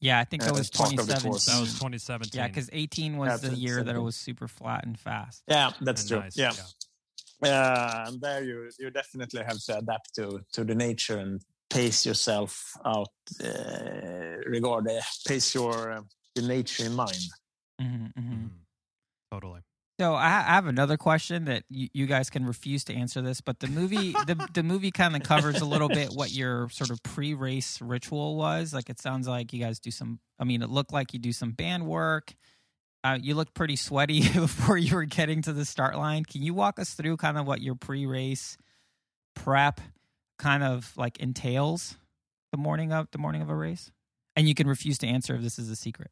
Yeah, 0.00 0.18
I 0.18 0.24
think 0.24 0.42
that 0.42 0.50
Uh, 0.52 0.58
was 0.58 0.70
part 0.70 0.90
of 0.98 1.06
the 1.06 1.14
2017. 1.14 1.30
course. 1.30 1.46
That 1.46 1.60
was 1.60 1.72
2017. 1.78 2.38
yeah, 2.38 2.48
because 2.48 2.68
18 2.72 3.18
was 3.18 3.28
Yeah, 3.30 3.50
the 3.50 3.54
year 3.54 3.84
that 3.84 3.94
it 3.94 4.04
was 4.10 4.16
super 4.16 4.48
flat 4.48 4.84
and 4.84 4.98
fast. 4.98 5.42
yeah 5.46 5.70
that's 5.86 6.02
And 6.02 6.08
true 6.08 6.20
nice, 6.22 6.36
yeah 6.36 6.54
uh, 7.48 8.08
and 8.08 8.20
there 8.20 8.42
you 8.50 8.56
you 8.82 8.90
definitely 8.90 9.42
have 9.50 9.58
to 9.66 9.72
adapt 9.78 10.08
to 10.18 10.24
to 10.54 10.64
the 10.64 10.74
nature 10.74 11.18
and 11.24 11.40
pace 11.70 12.00
yourself 12.08 12.52
out 12.84 13.14
uh, 13.48 14.36
regard 14.56 14.84
uh, 14.88 15.00
pace 15.28 15.48
your 15.54 15.74
uh, 15.96 16.02
your 16.34 16.46
nature 16.56 16.84
in 16.90 16.94
mind 17.04 17.22
hmm 17.80 18.06
hmm 18.16 18.32
Mhm. 18.34 18.50
Totally. 19.30 19.62
So 20.02 20.14
I, 20.14 20.26
I 20.26 20.54
have 20.54 20.66
another 20.66 20.96
question 20.96 21.44
that 21.44 21.62
you, 21.70 21.86
you 21.92 22.06
guys 22.06 22.28
can 22.28 22.44
refuse 22.44 22.82
to 22.86 22.92
answer 22.92 23.22
this, 23.22 23.40
but 23.40 23.60
the 23.60 23.68
movie 23.68 24.10
the 24.26 24.48
the 24.52 24.64
movie 24.64 24.90
kind 24.90 25.14
of 25.14 25.22
covers 25.22 25.60
a 25.60 25.64
little 25.64 25.88
bit 25.88 26.08
what 26.08 26.32
your 26.32 26.68
sort 26.70 26.90
of 26.90 27.00
pre-race 27.04 27.80
ritual 27.80 28.34
was. 28.34 28.74
Like 28.74 28.90
it 28.90 29.00
sounds 29.00 29.28
like 29.28 29.52
you 29.52 29.60
guys 29.60 29.78
do 29.78 29.92
some. 29.92 30.18
I 30.40 30.44
mean, 30.44 30.60
it 30.60 30.70
looked 30.70 30.92
like 30.92 31.12
you 31.12 31.20
do 31.20 31.30
some 31.30 31.52
band 31.52 31.86
work. 31.86 32.34
Uh, 33.04 33.16
you 33.22 33.36
looked 33.36 33.54
pretty 33.54 33.76
sweaty 33.76 34.22
before 34.34 34.76
you 34.76 34.96
were 34.96 35.04
getting 35.04 35.40
to 35.42 35.52
the 35.52 35.64
start 35.64 35.96
line. 35.96 36.24
Can 36.24 36.42
you 36.42 36.52
walk 36.52 36.80
us 36.80 36.94
through 36.94 37.16
kind 37.18 37.38
of 37.38 37.46
what 37.46 37.62
your 37.62 37.76
pre-race 37.76 38.56
prep 39.36 39.80
kind 40.36 40.64
of 40.64 40.92
like 40.96 41.20
entails 41.20 41.96
the 42.50 42.58
morning 42.58 42.92
of 42.92 43.06
the 43.12 43.18
morning 43.18 43.40
of 43.40 43.50
a 43.50 43.54
race? 43.54 43.92
And 44.34 44.48
you 44.48 44.56
can 44.56 44.66
refuse 44.66 44.98
to 44.98 45.06
answer 45.06 45.36
if 45.36 45.42
this 45.42 45.60
is 45.60 45.70
a 45.70 45.76
secret. 45.76 46.10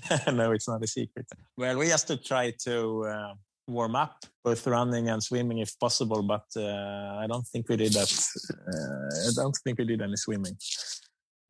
no, 0.32 0.52
it's 0.52 0.68
not 0.68 0.82
a 0.82 0.86
secret. 0.86 1.26
Well, 1.56 1.78
we 1.78 1.88
have 1.88 2.04
to 2.06 2.16
try 2.16 2.52
to 2.64 3.04
uh, 3.04 3.34
warm 3.68 3.96
up, 3.96 4.24
both 4.44 4.66
running 4.66 5.08
and 5.08 5.22
swimming 5.22 5.58
if 5.58 5.78
possible. 5.78 6.22
But 6.22 6.46
uh, 6.56 7.18
I 7.22 7.26
don't 7.28 7.46
think 7.46 7.68
we 7.68 7.76
did 7.76 7.92
that. 7.92 8.10
Uh, 8.50 9.28
I 9.28 9.32
don't 9.34 9.56
think 9.64 9.78
we 9.78 9.84
did 9.84 10.02
any 10.02 10.16
swimming 10.16 10.56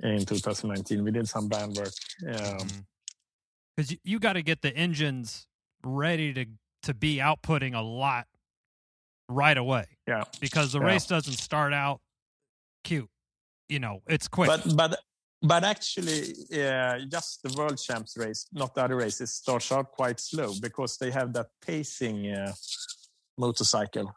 in 0.02 0.24
2019. 0.24 1.04
We 1.04 1.10
did 1.10 1.28
some 1.28 1.48
band 1.48 1.76
work. 1.76 1.92
Um, 2.34 2.68
Because 3.76 3.90
you, 3.92 3.98
you 4.04 4.18
got 4.18 4.34
to 4.34 4.42
get 4.42 4.60
the 4.62 4.74
engines 4.76 5.46
ready 5.84 6.32
to 6.34 6.46
to 6.84 6.94
be 6.94 7.18
outputting 7.18 7.74
a 7.76 7.80
lot 7.80 8.26
right 9.28 9.56
away. 9.56 9.86
Yeah. 10.08 10.24
Because 10.40 10.72
the 10.72 10.80
Yeah. 10.80 10.86
race 10.86 11.06
doesn't 11.06 11.34
start 11.34 11.72
out 11.72 12.00
cute. 12.84 13.08
You 13.68 13.78
know, 13.78 14.02
it's 14.08 14.26
quick. 14.28 14.48
but 14.48 14.76
but 14.76 14.98
but 15.42 15.64
actually, 15.64 16.34
uh, 16.54 17.00
just 17.08 17.42
the 17.42 17.54
world 17.56 17.78
champs 17.78 18.16
race, 18.16 18.46
not 18.52 18.74
the 18.74 18.84
other 18.84 18.96
races, 18.96 19.32
starts 19.34 19.72
out 19.72 19.90
quite 19.92 20.20
slow 20.20 20.52
because 20.60 20.96
they 20.98 21.10
have 21.10 21.32
that 21.32 21.48
pacing 21.64 22.30
uh, 22.30 22.52
motorcycle 23.38 24.12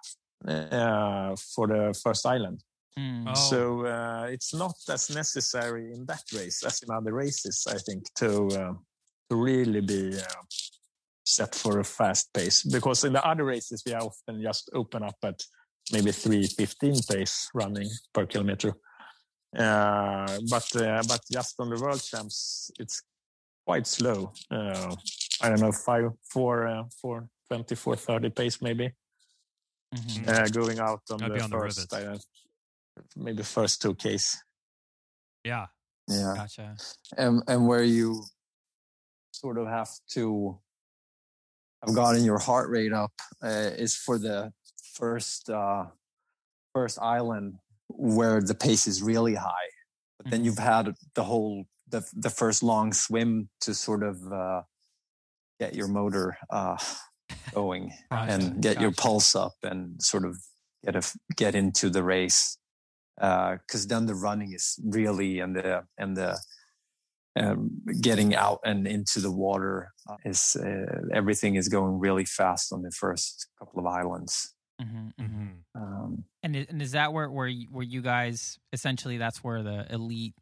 uh, 0.47 1.36
for 1.53 1.67
the 1.67 1.99
first 2.03 2.26
island. 2.26 2.63
Mm. 2.97 3.26
Oh. 3.28 3.34
So 3.34 3.86
uh, 3.86 4.28
it's 4.30 4.53
not 4.53 4.76
as 4.89 5.09
necessary 5.09 5.91
in 5.91 6.05
that 6.05 6.23
race 6.34 6.63
as 6.63 6.82
in 6.82 6.91
other 6.91 7.13
races, 7.13 7.65
I 7.67 7.78
think, 7.78 8.03
to 8.15 8.47
uh, 8.47 8.73
to 9.30 9.36
really 9.36 9.82
be 9.82 10.17
uh, 10.17 10.41
set 11.26 11.55
for 11.55 11.80
a 11.80 11.84
fast 11.84 12.34
pace. 12.34 12.63
Because 12.63 13.03
in 13.03 13.13
the 13.13 13.26
other 13.26 13.43
races, 13.43 13.84
we 13.86 13.93
often 13.93 14.41
just 14.41 14.69
open 14.73 15.03
up 15.03 15.17
at 15.23 15.41
maybe 15.91 16.11
3:15 16.11 17.07
pace 17.07 17.49
running 17.53 17.89
per 18.13 18.26
kilometer. 18.26 18.73
Uh, 19.58 20.39
but 20.49 20.76
uh, 20.76 21.01
but 21.08 21.22
just 21.32 21.56
on 21.60 21.70
the 21.70 21.80
world 21.80 22.01
champs, 22.03 22.70
it's 22.80 23.01
quite 23.66 23.88
slow. 23.88 24.32
Uh, 24.51 24.95
I 25.41 25.49
don't 25.49 25.60
know, 25.62 25.72
five, 25.72 26.12
four, 26.24 26.68
uh, 26.68 26.84
four, 27.01 27.30
24, 27.47 27.95
30 27.95 28.30
pace 28.30 28.62
maybe 28.62 28.91
Mhm. 29.93 30.28
uh, 30.28 30.47
going 30.49 30.80
out 30.80 31.01
on 31.12 31.20
Gotta 31.20 31.34
the 31.36 31.41
on 31.41 31.51
first, 31.51 31.91
rivets. 31.93 31.93
uh, 31.93 32.18
maybe 33.16 33.43
first 33.43 33.82
two 33.82 33.95
case. 33.95 34.38
yeah. 35.43 35.68
Yeah. 36.08 36.34
Gotcha. 36.36 36.78
and 37.18 37.41
and 37.47 37.68
where 37.68 37.84
you 37.84 38.24
sort 39.32 39.58
of 39.58 39.68
have 39.68 39.89
to 40.10 40.60
have 41.82 41.95
gotten 41.95 42.24
your 42.24 42.38
heart 42.39 42.70
rate 42.70 42.93
up 42.93 43.12
uh, 43.43 43.72
is 43.78 43.95
for 43.95 44.20
the 44.20 44.53
first 44.93 45.49
uh, 45.49 45.86
first 46.74 46.99
island 46.99 47.58
where 47.89 48.41
the 48.41 48.55
pace 48.55 48.88
is 48.88 49.01
really 49.01 49.36
high, 49.36 49.69
but 50.17 50.31
then 50.31 50.43
you've 50.43 50.57
had 50.57 50.93
the 51.15 51.23
whole 51.23 51.65
the 51.89 52.07
the 52.13 52.29
first 52.29 52.63
long 52.63 52.93
swim 52.93 53.49
to 53.61 53.73
sort 53.73 54.03
of 54.03 54.31
uh, 54.31 54.61
get 55.59 55.75
your 55.75 55.88
motor 55.88 56.38
uh, 56.49 56.77
going 57.53 57.93
Gotcha. 58.11 58.31
and 58.31 58.61
get 58.61 58.81
your 58.81 58.91
pulse 58.91 59.36
up 59.36 59.53
and 59.63 60.01
sort 60.01 60.25
of 60.25 60.38
get 60.83 60.95
a, 60.95 61.03
get 61.36 61.55
into 61.55 61.89
the 61.89 62.03
race 62.03 62.57
because 63.17 63.88
then 63.88 64.05
the 64.05 64.15
running 64.15 64.53
is 64.53 64.77
really 64.83 65.39
and 65.39 65.55
the 65.55 65.83
and 65.97 66.17
the 66.17 66.38
um, 67.38 67.81
getting 68.01 68.33
out 68.36 68.59
and 68.63 68.88
into 68.88 69.19
the 69.19 69.31
water 69.31 69.91
uh, 70.09 70.15
is 70.23 70.55
uh, 70.55 71.01
everything 71.13 71.55
is 71.55 71.67
going 71.67 71.99
really 71.99 72.25
fast 72.25 72.71
on 72.71 72.81
the 72.81 72.91
first 72.91 73.47
couple 73.59 73.79
of 73.79 73.86
islands. 73.86 74.55
Mhm, 74.82 75.13
mhm. 75.15 75.19
Mhm. 75.19 75.82
Um, 75.82 76.26
And 76.43 76.55
is, 76.55 76.65
and 76.69 76.82
is 76.82 76.91
that 76.91 77.13
where 77.13 77.30
where 77.30 77.47
you, 77.47 77.67
where 77.71 77.84
you 77.84 78.01
guys 78.01 78.59
essentially 78.73 79.17
that's 79.17 79.43
where 79.43 79.63
the 79.63 79.91
elite 79.93 80.36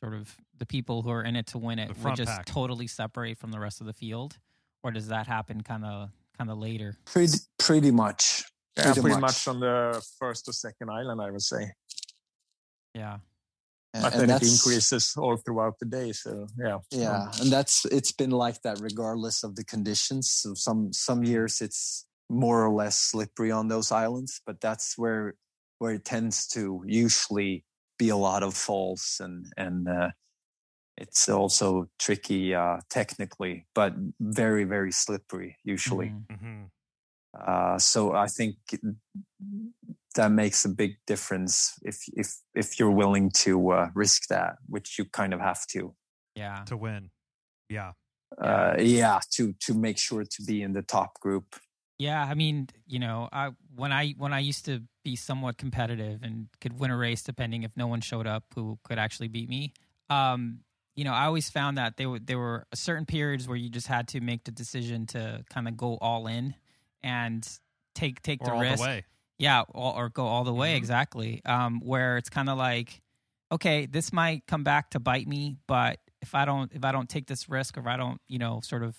sort 0.00 0.14
of 0.14 0.34
the 0.58 0.66
people 0.66 1.02
who 1.02 1.10
are 1.10 1.22
in 1.24 1.34
it 1.36 1.46
to 1.48 1.58
win 1.58 1.78
it 1.78 1.94
The 1.94 2.02
would 2.04 2.16
just 2.16 2.30
pack. 2.30 2.46
totally 2.46 2.86
separate 2.86 3.38
from 3.38 3.50
the 3.50 3.58
rest 3.60 3.80
of 3.80 3.86
the 3.86 3.92
field, 3.92 4.38
or 4.82 4.90
does 4.92 5.08
that 5.08 5.26
happen 5.26 5.62
kind 5.62 5.84
of 5.84 6.10
kind 6.38 6.50
of 6.50 6.58
later? 6.58 6.96
pretty 7.04 7.38
pretty 7.58 7.90
much. 7.90 8.44
Yeah, 8.76 8.84
Pretty 8.84 9.00
pretty, 9.00 9.14
much. 9.20 9.46
much. 9.46 9.48
on 9.48 9.60
the 9.60 10.00
first 10.18 10.48
or 10.48 10.52
second 10.52 10.88
island, 10.90 11.20
I 11.20 11.30
would 11.32 11.42
say. 11.42 11.72
Yeah. 12.94 13.18
And, 13.92 14.02
But 14.04 14.12
and 14.14 14.20
then 14.30 14.36
it 14.36 14.42
increases 14.44 15.14
all 15.18 15.36
throughout 15.36 15.80
the 15.80 15.86
day. 15.86 16.12
So 16.12 16.46
yeah, 16.56 16.78
Yeah, 16.92 17.28
and 17.40 17.50
that's 17.50 17.84
it's 17.86 18.12
been 18.12 18.30
like 18.30 18.62
that 18.62 18.78
regardless 18.80 19.42
of 19.42 19.56
the 19.56 19.64
conditions. 19.64 20.30
So 20.30 20.54
some 20.54 20.92
some 20.92 21.24
years 21.24 21.60
it's 21.60 22.06
more 22.30 22.64
or 22.64 22.72
less 22.72 22.96
slippery 22.98 23.50
on 23.50 23.68
those 23.68 23.92
islands, 23.92 24.40
but 24.46 24.60
that's 24.60 24.96
where 24.96 25.34
where 25.78 25.94
it 25.94 26.04
tends 26.04 26.46
to 26.46 26.82
usually 26.86 27.64
be 27.98 28.08
a 28.10 28.16
lot 28.16 28.42
of 28.42 28.54
falls 28.54 29.16
and 29.20 29.46
and 29.56 29.88
uh, 29.88 30.10
it's 30.96 31.28
also 31.28 31.88
tricky 31.98 32.54
uh, 32.54 32.78
technically, 32.90 33.66
but 33.74 33.94
very 34.20 34.64
very 34.64 34.92
slippery 34.92 35.56
usually. 35.64 36.08
Mhm. 36.08 36.26
Mhm. 36.30 36.70
Uh, 37.38 37.78
so 37.78 38.12
I 38.12 38.26
think 38.26 38.56
that 40.16 40.32
makes 40.32 40.64
a 40.64 40.68
big 40.68 40.96
difference 41.06 41.78
if 41.82 41.98
if 42.16 42.28
if 42.54 42.78
you're 42.78 42.90
willing 42.90 43.30
to 43.30 43.70
uh, 43.70 43.88
risk 43.94 44.28
that, 44.28 44.56
which 44.66 44.98
you 44.98 45.04
kind 45.04 45.32
of 45.34 45.40
have 45.40 45.66
to. 45.68 45.94
Yeah. 46.34 46.64
To 46.66 46.76
win. 46.76 47.10
Yeah. 47.68 47.92
uh, 48.38 48.74
yeah 48.78 49.20
to 49.32 49.52
to 49.60 49.74
make 49.74 49.98
sure 49.98 50.24
to 50.24 50.42
be 50.44 50.62
in 50.62 50.72
the 50.72 50.82
top 50.82 51.18
group 51.20 51.56
Yeah, 52.00 52.22
I 52.24 52.32
mean, 52.32 52.68
you 52.86 52.98
know, 52.98 53.28
I 53.30 53.50
when 53.76 53.92
I 53.92 54.12
when 54.16 54.32
I 54.32 54.38
used 54.38 54.64
to 54.64 54.82
be 55.04 55.16
somewhat 55.16 55.58
competitive 55.58 56.22
and 56.22 56.48
could 56.58 56.80
win 56.80 56.90
a 56.90 56.96
race 56.96 57.22
depending 57.22 57.62
if 57.62 57.76
no 57.76 57.86
one 57.88 58.00
showed 58.00 58.26
up 58.26 58.44
who 58.54 58.78
could 58.84 58.98
actually 58.98 59.28
beat 59.28 59.50
me. 59.50 59.74
Um, 60.08 60.60
you 60.96 61.04
know, 61.04 61.12
I 61.12 61.26
always 61.26 61.50
found 61.50 61.76
that 61.76 61.98
there 61.98 62.08
were 62.08 62.18
there 62.18 62.38
were 62.38 62.66
certain 62.72 63.04
periods 63.04 63.46
where 63.46 63.56
you 63.58 63.68
just 63.68 63.86
had 63.86 64.08
to 64.08 64.20
make 64.22 64.44
the 64.44 64.50
decision 64.50 65.04
to 65.08 65.44
kind 65.50 65.68
of 65.68 65.76
go 65.76 65.98
all 66.00 66.26
in 66.26 66.54
and 67.02 67.46
take 67.94 68.22
take 68.22 68.40
Or 68.40 68.46
the 68.46 68.52
all 68.54 68.60
risk. 68.62 68.78
the 68.78 68.82
way. 68.88 69.04
Yeah, 69.38 69.64
or, 69.68 69.94
or 70.04 70.08
go 70.08 70.26
all 70.26 70.44
the 70.44 70.54
way 70.54 70.72
Mhm. 70.72 70.78
exactly. 70.78 71.42
Um, 71.44 71.80
where 71.80 72.16
it's 72.16 72.30
kind 72.30 72.48
of 72.48 72.56
like, 72.56 73.02
okay, 73.52 73.84
this 73.84 74.10
might 74.10 74.46
come 74.46 74.64
back 74.64 74.88
to 74.92 75.00
bite 75.00 75.28
me, 75.28 75.58
but 75.66 75.98
if 76.22 76.34
I 76.34 76.46
don't 76.46 76.72
if 76.72 76.82
I 76.82 76.92
don't 76.92 77.10
take 77.10 77.26
this 77.26 77.46
risk, 77.50 77.76
or 77.76 77.80
if 77.80 77.86
I 77.86 77.98
don't, 77.98 78.22
you 78.26 78.38
know, 78.38 78.60
sort 78.62 78.82
of 78.84 78.96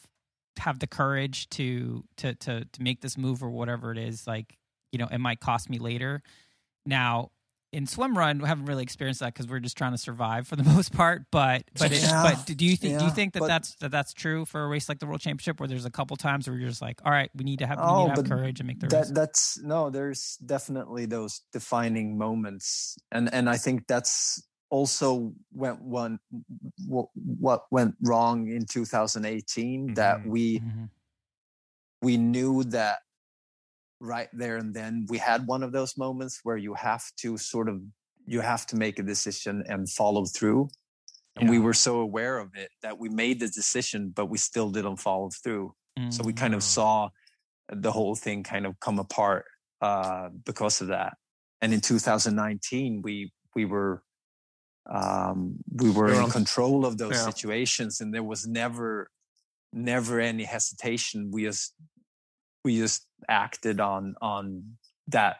have 0.60 0.80
the 0.80 0.88
courage 0.88 1.50
to 1.52 2.04
to 2.18 2.36
to 2.36 2.66
to 2.66 2.82
make 2.82 3.02
this 3.02 3.18
move 3.18 3.44
or 3.44 3.50
whatever 3.50 3.92
it 3.92 3.98
is, 3.98 4.28
like 4.28 4.58
you 4.92 5.00
know, 5.00 5.08
it 5.12 5.20
might 5.20 5.40
cost 5.40 5.70
me 5.70 5.80
later. 5.80 6.22
Now, 6.86 7.32
in 7.72 7.88
swim 7.88 8.18
run, 8.18 8.40
we 8.40 8.48
haven't 8.50 8.66
really 8.66 8.84
experienced 8.84 9.22
that 9.22 9.34
because 9.34 9.48
we're 9.48 9.60
just 9.60 9.78
trying 9.78 9.94
to 9.94 9.98
survive 9.98 10.46
for 10.48 10.58
the 10.58 10.64
most 10.76 10.92
part. 10.92 11.24
But 11.32 11.64
but 11.80 11.92
it, 11.94 12.02
Yeah, 12.02 12.24
but 12.36 12.46
do 12.58 12.66
you 12.66 12.76
think 12.76 13.00
do 13.00 13.06
you 13.06 13.12
think 13.12 13.34
that 13.34 13.40
but- 13.40 13.48
that's 13.48 13.76
that 13.76 13.92
that's 13.92 14.12
true 14.14 14.44
for 14.46 14.64
a 14.64 14.68
race 14.68 14.90
like 14.90 15.00
the 15.00 15.06
World 15.06 15.22
Championship 15.22 15.60
where 15.60 15.68
there's 15.70 15.86
a 15.86 15.90
couple 15.92 16.18
times 16.18 16.50
where 16.50 16.58
you're 16.58 16.68
just 16.70 16.82
like, 16.82 17.00
all 17.06 17.12
right, 17.12 17.30
we 17.36 17.46
need 17.46 17.60
to 17.60 17.68
have 17.68 17.78
we 17.78 17.84
Oh, 17.86 18.08
need 18.08 18.16
to 18.16 18.22
have 18.22 18.30
courage 18.30 18.60
and 18.60 18.68
make 18.68 18.80
the 18.82 18.88
that 18.88 18.98
risk. 18.98 19.14
that's 19.14 19.60
no 19.64 19.90
there's 19.90 20.38
definitely 20.46 21.06
those 21.06 21.42
defining 21.54 22.18
moments 22.18 22.98
and 23.12 23.34
and 23.34 23.50
i 23.50 23.56
think 23.58 23.88
that's 23.88 24.44
also 24.72 25.34
went 25.54 25.82
one 25.82 26.20
what, 26.88 27.66
went 27.72 27.96
wrong 28.02 28.48
in 28.50 28.66
2018 28.66 29.94
that 29.94 30.20
Mhm. 30.22 30.30
we 30.32 30.60
Mhm. 30.60 30.90
we 32.02 32.18
knew 32.18 32.64
that 32.64 33.00
right 34.00 34.30
there 34.34 34.58
and 34.58 34.74
then 34.74 35.06
we 35.10 35.18
had 35.20 35.46
one 35.46 35.62
of 35.62 35.72
those 35.72 35.96
moments 35.98 36.40
where 36.44 36.58
you 36.58 36.74
have 36.74 37.04
to 37.18 37.38
sort 37.38 37.70
of 37.70 37.82
you 38.26 38.42
have 38.42 38.66
to 38.66 38.76
make 38.76 38.98
a 38.98 39.04
decision 39.04 39.64
and 39.68 39.90
follow 39.90 40.26
through 40.26 40.70
and 41.38 41.50
we 41.50 41.60
were 41.60 41.74
so 41.74 42.00
aware 42.00 42.40
of 42.40 42.50
it 42.56 42.70
that 42.82 42.98
we 43.00 43.10
made 43.10 43.40
the 43.40 43.48
decision 43.50 44.10
but 44.10 44.28
we 44.28 44.38
still 44.38 44.72
didn't 44.72 44.98
follow 44.98 45.30
through 45.44 45.74
So 46.10 46.24
we 46.24 46.34
kind 46.34 46.54
of 46.56 46.62
Mm. 46.62 46.74
saw 46.78 47.10
the 47.70 47.92
whole 47.92 48.16
thing 48.16 48.44
kind 48.44 48.66
of 48.66 48.80
come 48.80 49.00
apart 49.00 49.46
uh, 49.82 50.30
because 50.46 50.82
of 50.82 50.88
that. 50.90 51.18
And 51.62 51.74
in 51.74 51.82
2019, 51.82 53.02
we 53.04 53.32
we 53.56 53.66
were 53.66 54.04
um, 54.90 55.56
we 55.74 55.90
were 55.92 56.08
You're 56.10 56.18
in 56.18 56.24
on- 56.24 56.32
control 56.32 56.86
of 56.86 56.98
those 56.98 57.14
Yeah. 57.16 57.26
situations, 57.26 58.02
and 58.02 58.14
there 58.14 58.24
was 58.24 58.48
never 58.48 59.10
never 59.74 60.20
any 60.20 60.44
hesitation. 60.44 61.32
We 61.32 61.44
just 61.44 61.74
we 62.64 62.78
just 62.78 63.08
acted 63.30 63.80
on 63.80 64.16
on 64.22 64.78
that 65.08 65.38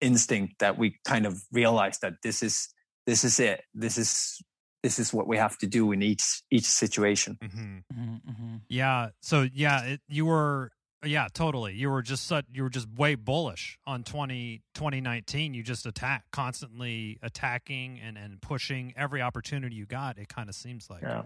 instinct 0.00 0.58
that 0.58 0.76
we 0.78 0.98
kind 1.04 1.26
of 1.26 1.42
realized 1.52 2.00
that 2.02 2.14
this 2.22 2.42
is 2.42 2.68
this 3.06 3.24
is 3.24 3.38
it. 3.40 3.62
This 3.74 3.96
is 3.98 4.42
this 4.82 4.98
is 4.98 5.12
what 5.14 5.26
we 5.26 5.38
have 5.38 5.56
to 5.58 5.66
do 5.66 5.92
in 5.92 6.02
each 6.02 6.42
each 6.50 6.66
situation. 6.66 7.38
hmm 7.40 7.78
Mhm, 7.92 8.20
mhm. 8.28 8.60
Yeah. 8.68 9.10
So 9.22 9.48
yeah, 9.52 9.84
it, 9.84 10.00
you 10.08 10.26
were 10.26 10.72
yeah, 11.06 11.28
totally. 11.32 11.74
You 11.74 11.90
were 11.90 12.02
just 12.02 12.26
such 12.26 12.46
you 12.52 12.62
were 12.62 12.70
just 12.70 12.88
way 12.88 13.14
bullish 13.14 13.78
on 13.86 14.02
20, 14.04 14.62
2019. 14.74 15.54
You 15.54 15.62
just 15.62 15.86
attack 15.86 16.24
constantly 16.30 17.18
attacking 17.22 18.00
and 18.00 18.16
and 18.18 18.40
pushing 18.40 18.92
every 18.96 19.22
opportunity 19.22 19.76
you 19.76 19.86
got. 19.86 20.18
It 20.18 20.28
kind 20.28 20.48
of 20.48 20.54
seems 20.54 20.88
like 20.90 21.02
Yeah, 21.02 21.18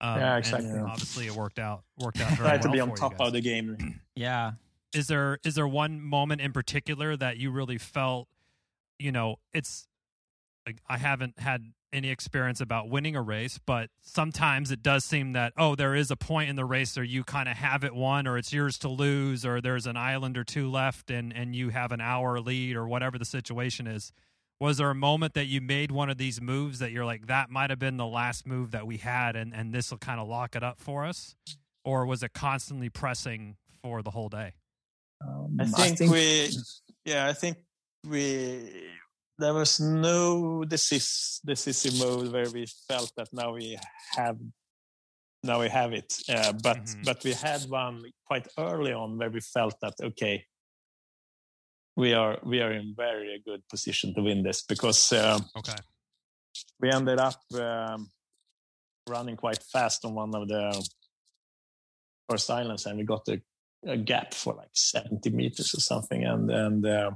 Um, 0.00 0.20
Yeah, 0.20 0.36
and 0.36 0.38
exactly. 0.38 0.80
Obviously, 0.80 1.26
it 1.26 1.34
worked 1.34 1.58
out 1.58 1.84
worked 1.98 2.20
out 2.20 2.30
very 2.36 2.48
try 2.48 2.58
to 2.58 2.68
well 2.68 2.72
be 2.72 2.80
on 2.80 2.94
top 2.94 3.20
of 3.20 3.32
the 3.32 3.40
game. 3.40 4.00
Yeah. 4.16 4.52
is 4.94 5.08
there 5.08 5.38
is 5.44 5.56
there 5.56 5.66
one 5.66 6.00
moment 6.00 6.40
in 6.40 6.52
particular 6.52 7.16
that 7.16 7.36
you 7.36 7.50
really 7.50 7.78
felt 7.78 8.28
you 8.98 9.10
know 9.10 9.36
it's 9.52 9.88
like 10.66 10.76
i 10.88 10.96
haven't 10.98 11.38
had 11.40 11.72
any 11.94 12.10
experience 12.10 12.60
about 12.60 12.88
winning 12.90 13.16
a 13.16 13.22
race 13.22 13.58
but 13.64 13.88
sometimes 14.02 14.70
it 14.70 14.82
does 14.82 15.04
seem 15.04 15.32
that 15.32 15.52
oh 15.56 15.74
there 15.74 15.94
is 15.94 16.10
a 16.10 16.16
point 16.16 16.50
in 16.50 16.56
the 16.56 16.64
race 16.64 16.96
where 16.96 17.04
you 17.04 17.24
kind 17.24 17.48
of 17.48 17.56
have 17.56 17.84
it 17.84 17.94
won 17.94 18.26
or 18.26 18.36
it's 18.36 18.52
yours 18.52 18.76
to 18.78 18.88
lose 18.88 19.46
or 19.46 19.60
there's 19.60 19.86
an 19.86 19.96
island 19.96 20.36
or 20.36 20.44
two 20.44 20.70
left 20.70 21.10
and 21.10 21.32
and 21.32 21.54
you 21.54 21.70
have 21.70 21.92
an 21.92 22.00
hour 22.00 22.40
lead 22.40 22.76
or 22.76 22.86
whatever 22.88 23.16
the 23.18 23.24
situation 23.24 23.86
is 23.86 24.12
was 24.60 24.76
there 24.78 24.90
a 24.90 24.94
moment 24.94 25.34
that 25.34 25.46
you 25.46 25.60
made 25.60 25.90
one 25.90 26.10
of 26.10 26.18
these 26.18 26.40
moves 26.40 26.78
that 26.80 26.90
you're 26.90 27.04
like 27.04 27.26
that 27.28 27.48
might 27.48 27.70
have 27.70 27.78
been 27.78 27.96
the 27.96 28.06
last 28.06 28.46
move 28.46 28.72
that 28.72 28.86
we 28.86 28.96
had 28.98 29.36
and 29.36 29.54
and 29.54 29.72
this 29.72 29.90
will 29.90 29.98
kind 29.98 30.20
of 30.20 30.28
lock 30.28 30.54
it 30.56 30.62
up 30.62 30.80
for 30.80 31.04
us 31.04 31.34
or 31.84 32.04
was 32.04 32.22
it 32.22 32.32
constantly 32.32 32.88
pressing 32.90 33.56
for 33.82 34.02
the 34.02 34.10
whole 34.10 34.28
day 34.28 34.52
Um, 35.26 35.56
I 35.60 35.66
think, 35.66 36.10
we, 36.10 36.50
yeah, 37.04 37.26
I 37.26 37.32
think 37.32 37.56
we. 38.06 38.88
There 39.38 39.54
was 39.54 39.80
no 39.80 40.64
decisive, 40.64 41.40
decisive 41.44 41.98
mode 41.98 42.32
where 42.32 42.50
we 42.50 42.66
felt 42.88 43.12
that 43.16 43.28
now 43.32 43.52
we 43.54 43.78
have, 44.16 44.38
now 45.42 45.60
we 45.60 45.68
have 45.68 45.92
it. 45.92 46.22
Uh, 46.28 46.52
but 46.52 46.78
Mhm. 46.78 47.04
but 47.04 47.24
we 47.24 47.32
had 47.32 47.68
one 47.68 48.12
quite 48.24 48.46
early 48.58 48.92
on 48.92 49.18
where 49.18 49.30
we 49.30 49.40
felt 49.40 49.78
that 49.80 49.94
okay, 50.00 50.46
we 51.96 52.12
are 52.14 52.38
we 52.44 52.60
are 52.60 52.72
in 52.72 52.94
very 52.96 53.42
good 53.44 53.62
position 53.68 54.14
to 54.14 54.22
win 54.22 54.42
this 54.42 54.62
because 54.62 55.12
uh, 55.12 55.38
okay 55.56 55.78
we 56.80 56.90
ended 56.90 57.18
up 57.18 57.40
um, 57.54 58.10
running 59.08 59.36
quite 59.36 59.62
fast 59.62 60.04
on 60.04 60.14
one 60.14 60.34
of 60.34 60.48
the 60.48 60.88
first 62.28 62.50
islands 62.50 62.86
and 62.86 62.98
we 62.98 63.04
got 63.04 63.26
a, 63.28 63.40
a 63.86 63.96
gap 63.96 64.32
for 64.34 64.54
like 64.54 64.70
70 64.72 65.30
meters 65.30 65.74
or 65.74 65.80
something 65.80 66.24
and 66.24 66.50
and 66.50 66.86
uh, 66.86 67.10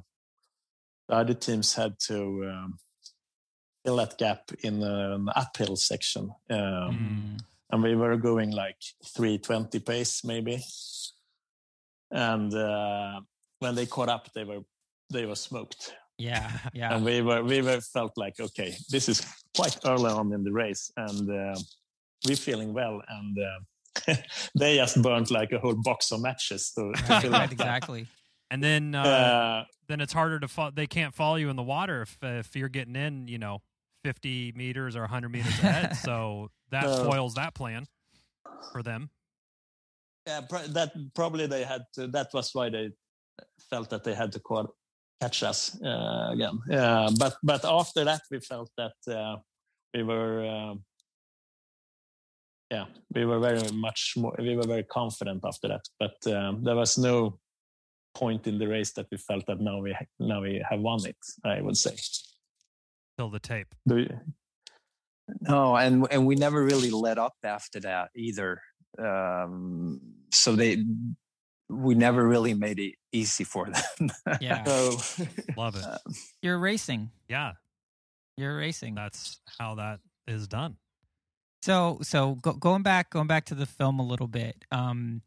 the 1.08 1.14
other 1.14 1.34
teams 1.34 1.74
had 1.74 1.98
to 1.98 2.16
um, 2.52 2.78
fill 3.84 3.96
that 3.96 4.18
gap 4.18 4.50
in 4.62 4.82
an 4.82 5.28
uphill 5.34 5.76
section 5.76 6.30
um, 6.50 6.58
Mm. 6.58 7.40
and 7.70 7.82
we 7.82 7.94
were 7.94 8.16
going 8.16 8.50
like 8.50 8.80
320 9.16 9.78
pace 9.80 10.24
maybe 10.24 10.62
and 12.10 12.54
uh, 12.54 13.20
when 13.58 13.74
they 13.74 13.86
caught 13.86 14.08
up 14.08 14.32
they 14.34 14.44
were 14.44 14.60
they 15.12 15.26
were 15.26 15.36
smoked 15.36 15.94
Yeah. 16.18 16.50
Yeah. 16.72 16.94
and 16.94 17.04
we 17.04 17.22
were 17.22 17.42
we 17.44 17.62
were 17.62 17.80
felt 17.80 18.12
like 18.16 18.40
okay 18.40 18.74
this 18.90 19.08
is 19.08 19.22
quite 19.56 19.76
early 19.84 20.10
on 20.10 20.32
in 20.32 20.42
the 20.44 20.52
race 20.52 20.90
and 20.96 21.30
uh, 21.30 21.58
we're 22.26 22.36
feeling 22.36 22.72
well 22.74 23.00
and 23.08 23.36
uh, 23.38 24.14
they 24.58 24.76
just 24.76 25.00
burnt 25.02 25.30
like 25.30 25.52
a 25.52 25.58
whole 25.58 25.76
box 25.82 26.12
of 26.12 26.20
matches 26.20 26.72
to, 26.74 26.92
to 26.92 27.02
Right, 27.12 27.22
fill 27.22 27.32
right, 27.32 27.42
up. 27.46 27.52
exactly. 27.52 28.06
And 28.50 28.62
then 28.62 28.94
uh, 28.94 29.02
Uh, 29.02 29.64
then 29.88 30.00
it's 30.00 30.12
harder 30.12 30.38
to 30.40 30.48
follow. 30.48 30.70
They 30.70 30.86
can't 30.86 31.14
follow 31.14 31.36
you 31.36 31.50
in 31.50 31.56
the 31.56 31.62
water 31.62 32.02
if 32.02 32.16
if 32.22 32.54
you're 32.56 32.68
getting 32.68 32.96
in, 32.96 33.28
you 33.28 33.38
know, 33.38 33.62
50 34.04 34.52
meters 34.56 34.96
or 34.96 35.00
100 35.00 35.28
meters 35.30 35.58
ahead. 35.58 35.96
so 36.08 36.50
that 36.70 36.84
foils 36.84 37.34
that 37.34 37.54
plan 37.54 37.86
for 38.72 38.82
them. 38.82 39.10
yeah, 40.26 40.42
pr- 40.42 40.68
that 40.68 40.92
probably 41.14 41.46
they 41.46 41.64
had 41.64 41.82
to, 41.94 42.06
that 42.08 42.28
was 42.34 42.50
why 42.54 42.68
they 42.68 42.90
felt 43.70 43.88
that 43.90 44.04
they 44.04 44.14
had 44.14 44.30
to 44.32 44.40
call, 44.40 44.74
catch 45.20 45.42
us 45.42 45.80
uh, 45.82 46.28
again. 46.32 46.58
Uh, 46.70 47.10
but 47.18 47.34
but 47.42 47.64
after 47.64 48.04
that 48.04 48.22
we 48.30 48.38
felt 48.40 48.70
that 48.76 48.98
uh, 49.18 49.36
we 49.94 50.02
were 50.02 50.46
um, 50.46 50.84
yeah 52.70 52.84
we 53.14 53.24
were 53.24 53.40
very 53.40 53.72
much 53.72 54.14
more 54.16 54.34
we 54.38 54.54
were 54.56 54.66
very 54.66 54.84
confident 54.84 55.42
after 55.44 55.68
that. 55.68 55.84
But 55.98 56.18
um, 56.32 56.62
there 56.62 56.76
was 56.76 56.98
no 56.98 57.38
point 58.18 58.46
in 58.46 58.58
the 58.58 58.66
race 58.66 58.92
that 58.96 59.06
we 59.10 59.16
felt 59.18 59.44
that 59.46 59.60
now 59.60 59.78
we 59.80 59.92
ha- 59.92 60.06
now 60.18 60.40
we 60.42 60.62
have 60.68 60.80
won 60.80 61.00
it. 61.06 61.16
I 61.44 61.60
would 61.60 61.76
say. 61.76 61.94
Till 63.16 63.30
the 63.30 63.40
tape. 63.40 63.70
Do 63.86 63.96
you- 63.98 64.20
No, 65.40 65.76
and 65.76 66.06
and 66.10 66.26
we 66.26 66.34
never 66.36 66.60
really 66.64 66.90
let 66.90 67.18
up 67.18 67.36
after 67.44 67.80
that 67.80 68.10
either. 68.16 68.60
Um, 68.98 70.00
so 70.32 70.56
they, 70.56 70.82
we 71.68 71.94
never 71.94 72.26
really 72.26 72.54
made 72.54 72.78
it 72.80 72.94
easy 73.12 73.44
for 73.44 73.66
them. 73.70 74.10
Yeah. 74.40 74.64
So 74.64 74.96
Love 75.56 75.76
it. 75.76 75.84
You're 76.42 76.58
racing. 76.58 77.10
Yeah, 77.28 77.52
You're 78.36 78.56
racing. 78.56 78.94
that's 78.94 79.40
how 79.58 79.74
that 79.76 80.00
is 80.26 80.48
done. 80.48 80.76
So 81.62 81.98
so 82.02 82.36
go, 82.36 82.52
going 82.54 82.82
back 82.82 83.10
going 83.10 83.26
back 83.26 83.44
to 83.46 83.54
the 83.54 83.66
film 83.66 84.00
a 84.00 84.06
little 84.06 84.28
bit. 84.28 84.64
Um, 84.72 85.22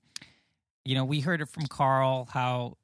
you 0.86 0.96
know, 0.96 1.06
we 1.06 1.20
heard 1.20 1.42
it 1.42 1.50
from 1.50 1.68
Carl 1.68 2.28
how 2.34 2.78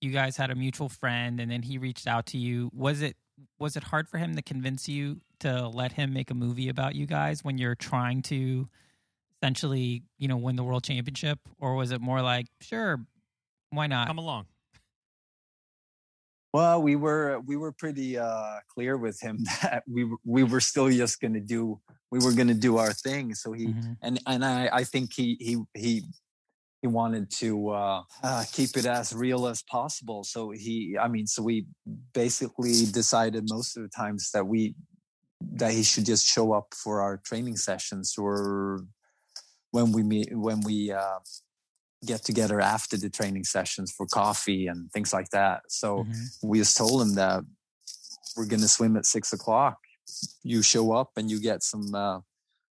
you 0.00 0.10
guys 0.10 0.36
had 0.36 0.50
a 0.50 0.54
mutual 0.54 0.88
friend, 0.88 1.40
and 1.40 1.50
then 1.50 1.62
he 1.62 1.78
reached 1.78 2.06
out 2.06 2.26
to 2.26 2.38
you. 2.38 2.70
Was 2.74 3.02
it 3.02 3.16
was 3.58 3.76
it 3.76 3.84
hard 3.84 4.08
for 4.08 4.18
him 4.18 4.34
to 4.36 4.42
convince 4.42 4.88
you 4.88 5.20
to 5.40 5.68
let 5.68 5.92
him 5.92 6.12
make 6.12 6.30
a 6.30 6.34
movie 6.34 6.68
about 6.68 6.94
you 6.94 7.06
guys 7.06 7.42
when 7.42 7.56
you're 7.58 7.74
trying 7.74 8.20
to 8.22 8.68
essentially 9.42 10.02
you 10.18 10.28
know 10.28 10.36
win 10.36 10.56
the 10.56 10.64
world 10.64 10.84
championship, 10.84 11.38
or 11.58 11.74
was 11.74 11.90
it 11.90 12.00
more 12.00 12.22
like 12.22 12.46
sure, 12.60 13.00
why 13.70 13.86
not? 13.86 14.06
Come 14.06 14.18
along. 14.18 14.46
well, 16.52 16.82
we 16.82 16.96
were 16.96 17.40
we 17.46 17.56
were 17.56 17.72
pretty 17.72 18.18
uh, 18.18 18.56
clear 18.68 18.96
with 18.96 19.20
him 19.20 19.38
that 19.62 19.84
we 19.86 20.10
we 20.24 20.42
were 20.42 20.60
still 20.60 20.90
just 20.90 21.20
going 21.20 21.34
to 21.34 21.40
do 21.40 21.80
we 22.10 22.18
were 22.18 22.32
going 22.32 22.48
to 22.48 22.54
do 22.54 22.76
our 22.78 22.92
thing. 22.92 23.34
So 23.34 23.52
he 23.52 23.66
Mhm. 23.68 23.96
and 24.02 24.20
and 24.26 24.44
I 24.44 24.68
I 24.72 24.84
think 24.84 25.12
he 25.12 25.36
he 25.40 25.56
he 25.74 26.02
he 26.82 26.88
wanted 26.88 27.30
to 27.30 27.70
uh, 27.70 28.02
uh, 28.22 28.44
keep 28.52 28.76
it 28.76 28.86
as 28.86 29.12
real 29.12 29.46
as 29.46 29.62
possible. 29.62 30.24
So 30.24 30.50
he 30.50 30.96
I 31.00 31.08
mean 31.08 31.26
so 31.26 31.42
we 31.42 31.66
basically 32.14 32.86
decided 32.86 33.44
most 33.48 33.76
of 33.76 33.82
the 33.82 33.88
times 33.90 34.30
that 34.32 34.46
we 34.46 34.74
that 35.52 35.72
he 35.72 35.82
should 35.82 36.06
just 36.06 36.26
show 36.26 36.52
up 36.52 36.74
for 36.74 37.00
our 37.00 37.18
training 37.18 37.56
sessions 37.56 38.14
or 38.18 38.84
when 39.72 39.92
we 39.92 40.02
meet 40.02 40.28
when 40.36 40.60
we 40.62 40.90
uh, 40.92 41.18
get 42.06 42.24
together 42.24 42.60
after 42.60 42.96
the 42.96 43.10
training 43.10 43.44
sessions 43.44 43.92
for 43.92 44.06
coffee 44.06 44.66
and 44.66 44.90
things 44.92 45.12
like 45.12 45.28
that. 45.30 45.60
So 45.68 46.04
Mhm. 46.08 46.26
we 46.42 46.58
just 46.58 46.76
told 46.76 47.02
him 47.02 47.14
that 47.16 47.44
we're 48.36 48.46
going 48.46 48.62
to 48.62 48.68
swim 48.68 48.96
at 48.96 49.04
six 49.06 49.32
o'clock. 49.32 49.78
You 50.42 50.62
show 50.62 50.92
up 50.92 51.10
and 51.16 51.30
you 51.30 51.40
get 51.40 51.62
some 51.62 51.94
uh, 51.94 52.20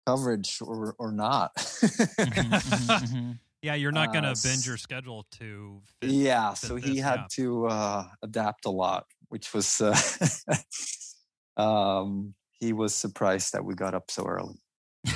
coverage 0.06 0.58
or 0.60 0.94
or 0.98 1.10
not. 1.10 1.54
Mhm, 1.56 2.50
mhm, 2.50 3.00
mhm. 3.08 3.38
Yeah, 3.64 3.76
you're 3.76 3.92
not 3.92 4.12
going 4.12 4.24
to 4.24 4.30
Uh, 4.32 4.34
bend 4.42 4.66
your 4.66 4.76
schedule 4.76 5.26
to. 5.38 5.80
Fit. 6.02 6.10
yeah, 6.10 6.52
fit 6.52 6.68
so 6.68 6.76
he 6.76 6.98
had 6.98 7.20
yeah. 7.20 7.26
to 7.30 7.66
uh, 7.68 8.04
adapt 8.22 8.66
a 8.66 8.70
lot, 8.70 9.06
which 9.30 9.54
was 9.54 9.80
uh, 9.80 9.96
um, 11.56 12.34
he 12.60 12.74
was 12.74 12.94
surprised 12.94 13.54
that 13.54 13.64
we 13.64 13.74
got 13.74 13.94
up 13.94 14.10
so 14.10 14.26
early. 14.26 14.60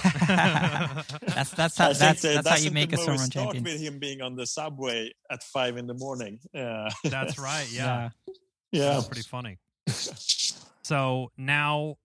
that's 0.03 1.51
that's 1.51 1.77
how 1.79 1.91
I 1.91 1.93
that's 1.93 2.23
that 2.23 2.43
that's 2.45 2.49
how 2.49 2.57
you 2.57 2.71
make 2.71 2.93
a 2.95 2.97
swim 2.97 3.17
run 3.17 3.29
champion. 3.31 3.65
with 3.65 3.81
him 3.81 3.99
being 3.99 4.23
on 4.23 4.35
the 4.35 4.47
subway 4.47 5.13
at 5.31 5.43
five 5.43 5.77
in 5.77 5.87
the 5.87 5.95
morning. 5.95 6.39
Uh, 6.55 6.91
That's 7.05 7.39
right. 7.39 7.69
Yeah, 7.73 8.11
yeah. 8.73 8.93
that's 8.95 9.07
pretty 9.09 9.29
funny. 9.29 9.59
So 10.83 11.33
now 11.37 11.97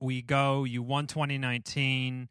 we 0.00 0.20
go. 0.20 0.64
You 0.64 0.82
won 0.82 1.06
2019. 1.06 2.28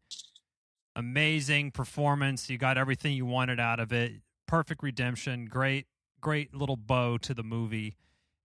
Amazing 0.95 1.71
performance. 1.71 2.49
You 2.49 2.57
got 2.57 2.77
everything 2.77 3.13
you 3.13 3.25
wanted 3.25 3.59
out 3.59 3.79
of 3.79 3.91
it. 3.91 4.13
Perfect 4.47 4.81
redemption. 4.81 5.45
Great, 5.45 5.87
great 6.21 6.53
little 6.53 6.77
bow 6.77 7.17
to 7.19 7.33
the 7.33 7.43
movie. 7.43 7.95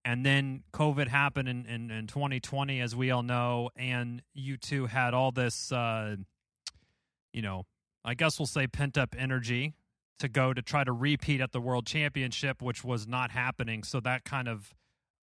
And 0.05 0.25
then 0.25 0.63
COVID 0.73 1.09
happened 1.09 1.49
in, 1.49 1.67
in, 1.67 1.91
in 1.91 2.07
2020, 2.07 2.81
as 2.81 2.97
we 2.97 3.11
all 3.11 3.23
know. 3.23 3.71
And 3.77 4.23
you 4.35 4.57
two 4.57 4.87
had 4.87 5.15
all 5.15 5.31
this, 5.31 5.71
uh, 5.71 6.17
you 7.33 7.43
know, 7.43 7.67
I 8.05 8.15
guess 8.15 8.39
we'll 8.39 8.47
say 8.47 8.67
pent 8.67 8.97
up 8.97 9.15
energy 9.17 9.75
to 10.19 10.29
go 10.29 10.53
to 10.53 10.63
try 10.63 10.85
to 10.85 10.93
repeat 10.93 11.41
at 11.41 11.53
the 11.53 11.61
World 11.61 11.87
Championship, 11.87 12.63
which 12.63 12.83
was 12.83 13.07
not 13.07 13.31
happening. 13.31 13.83
So 13.83 14.01
that 14.01 14.25
kind 14.25 14.49
of 14.49 14.75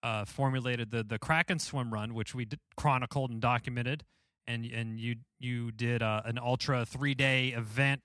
uh, 0.04 0.26
formulated 0.26 0.92
the 0.92 1.04
the 1.04 1.20
Kraken 1.20 1.60
swim 1.60 1.94
run, 1.94 2.14
which 2.14 2.36
we 2.36 2.48
chronicled 2.76 3.32
and 3.32 3.42
documented, 3.42 4.04
and 4.48 4.66
and 4.66 5.00
you 5.00 5.16
you 5.40 5.72
did 5.72 6.02
uh, 6.02 6.22
an 6.26 6.38
ultra 6.40 6.86
three 6.86 7.14
day 7.16 7.50
event 7.50 8.02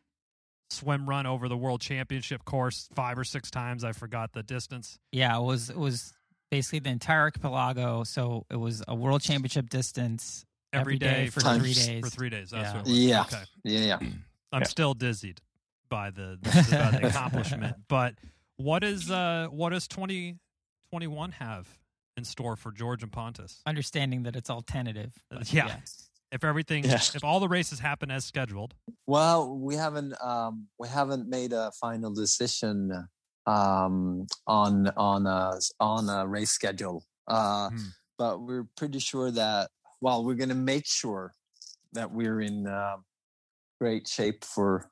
swim 0.71 1.09
run 1.09 1.27
over 1.27 1.49
the 1.49 1.57
World 1.57 1.81
Championship 1.81 2.45
course 2.45 2.89
five 2.95 3.19
or 3.19 3.25
six 3.25 3.51
times. 3.51 3.85
I 3.85 3.93
forgot 3.93 4.33
the 4.33 4.43
distance. 4.43 4.99
Yeah, 5.13 5.37
it 5.39 5.43
was 5.43 5.71
it 5.71 5.77
was 5.77 6.13
basically 6.51 6.79
the 6.81 6.91
entire 6.91 7.21
archipelago. 7.21 8.05
So 8.05 8.47
it 8.51 8.57
was 8.57 8.83
a 8.89 8.95
world 8.95 9.23
championship 9.23 9.71
distance 9.71 10.45
Every 10.75 10.99
day 10.99 11.29
for 11.29 11.41
times- 11.41 11.63
three 11.63 11.75
days. 11.75 12.01
For 12.05 12.09
three 12.11 12.31
days. 12.31 12.51
That's 12.51 12.65
Yeah. 12.65 12.73
what 12.79 12.87
it 12.87 12.91
was. 12.91 12.99
Yeah. 12.99 13.21
Okay. 13.23 13.43
Yeah, 13.65 13.79
yeah. 13.81 13.99
I'm 14.53 14.63
Yeah. 14.63 14.67
still 14.69 14.95
dizzied 14.95 15.41
by 15.91 16.11
the, 16.11 16.39
the, 16.41 16.51
by 16.93 16.99
the 16.99 17.07
accomplishment. 17.09 17.77
But 17.89 18.15
what 18.57 18.83
is 18.85 19.11
uh 19.11 19.49
what 19.51 19.71
does 19.71 19.87
2021 19.89 21.33
have 21.33 21.69
in 22.17 22.25
store 22.25 22.57
for 22.57 22.73
George 22.73 23.03
and 23.03 23.13
Pontus? 23.13 23.61
Understanding 23.67 24.23
that 24.25 24.37
it's 24.37 24.49
all 24.51 24.63
tentative. 24.63 25.13
but 25.31 25.53
Yeah. 25.53 25.77
If 26.33 26.45
everything, 26.45 26.85
Yeah. 26.85 26.95
if 26.97 27.23
all 27.23 27.41
the 27.41 27.49
races 27.49 27.79
happen 27.79 28.11
as 28.11 28.25
scheduled, 28.25 28.75
Well, 29.07 29.55
we 29.59 29.75
haven't 29.77 30.15
um, 30.23 30.69
we 30.79 30.89
haven't 30.89 31.29
made 31.29 31.53
a 31.53 31.71
final 31.73 32.13
decision 32.13 33.07
um, 33.47 34.27
on 34.47 34.89
on 34.97 35.27
a 35.27 35.59
on 35.79 36.09
a 36.09 36.27
race 36.27 36.51
schedule, 36.51 37.05
uh, 37.29 37.69
Hmm. 37.69 37.77
but 38.17 38.41
we're 38.41 38.67
pretty 38.77 38.99
sure 38.99 39.31
that 39.31 39.71
well, 40.01 40.25
we're 40.25 40.35
going 40.35 40.49
to 40.49 40.55
make 40.55 40.87
sure 40.87 41.33
that 41.93 42.11
we're 42.11 42.41
in 42.41 42.67
uh, 42.67 42.97
great 43.79 44.09
shape 44.09 44.43
for 44.45 44.91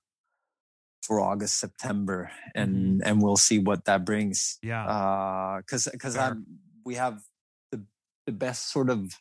for 1.03 1.21
August 1.21 1.59
September, 1.59 2.31
and 2.55 3.01
and 3.07 3.23
we'll 3.23 3.39
see 3.39 3.59
what 3.59 3.87
that 3.87 4.05
brings. 4.05 4.59
yeah, 4.63 5.57
because 5.61 5.89
because 5.91 6.17
I'm 6.19 6.45
we 6.85 6.97
have 6.97 7.23
the 7.73 7.83
the 8.27 8.33
best 8.33 8.71
sort 8.71 8.91
of 8.91 9.19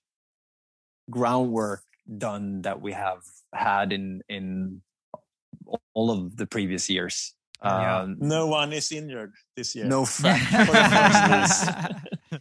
groundwork 1.09 1.83
done 2.17 2.61
that 2.63 2.81
we 2.81 2.93
have 2.93 3.21
had 3.53 3.91
in 3.93 4.21
in 4.29 4.81
all 5.93 6.11
of 6.11 6.35
the 6.37 6.45
previous 6.47 6.89
years. 6.89 7.33
Yeah. 7.63 7.99
Um, 8.01 8.15
No 8.19 8.47
one 8.47 8.71
is 8.73 8.91
injured 8.91 9.33
this 9.55 9.75
year. 9.75 9.85
no 9.85 10.05
fra- 10.05 10.39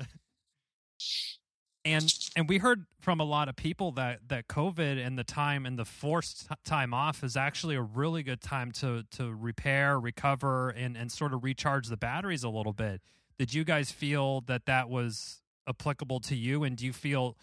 and 1.84 2.12
and 2.36 2.48
we 2.48 2.58
heard 2.58 2.84
from 3.00 3.20
a 3.20 3.24
lot 3.24 3.48
of 3.48 3.56
people 3.56 3.92
that 3.92 4.20
that 4.28 4.48
COVID 4.48 5.04
and 5.04 5.18
the 5.18 5.24
time 5.24 5.64
and 5.66 5.78
the 5.78 5.84
forced 5.84 6.48
time 6.64 6.92
off 6.92 7.22
is 7.24 7.36
actually 7.36 7.76
a 7.76 7.82
really 7.82 8.22
good 8.22 8.40
time 8.40 8.70
to 8.72 9.04
to 9.12 9.32
repair, 9.34 9.98
recover, 9.98 10.70
and 10.70 10.96
and 10.96 11.10
sort 11.10 11.32
of 11.32 11.42
recharge 11.44 11.88
the 11.88 11.96
batteries 11.96 12.44
a 12.44 12.48
little 12.48 12.72
bit. 12.72 13.00
Did 13.38 13.54
you 13.54 13.64
guys 13.64 13.90
feel 13.92 14.40
that 14.42 14.66
that 14.66 14.88
was 14.88 15.40
applicable 15.68 16.20
to 16.20 16.34
you, 16.36 16.64
and 16.64 16.76
do 16.76 16.84
you 16.86 16.92
feel 16.92 17.36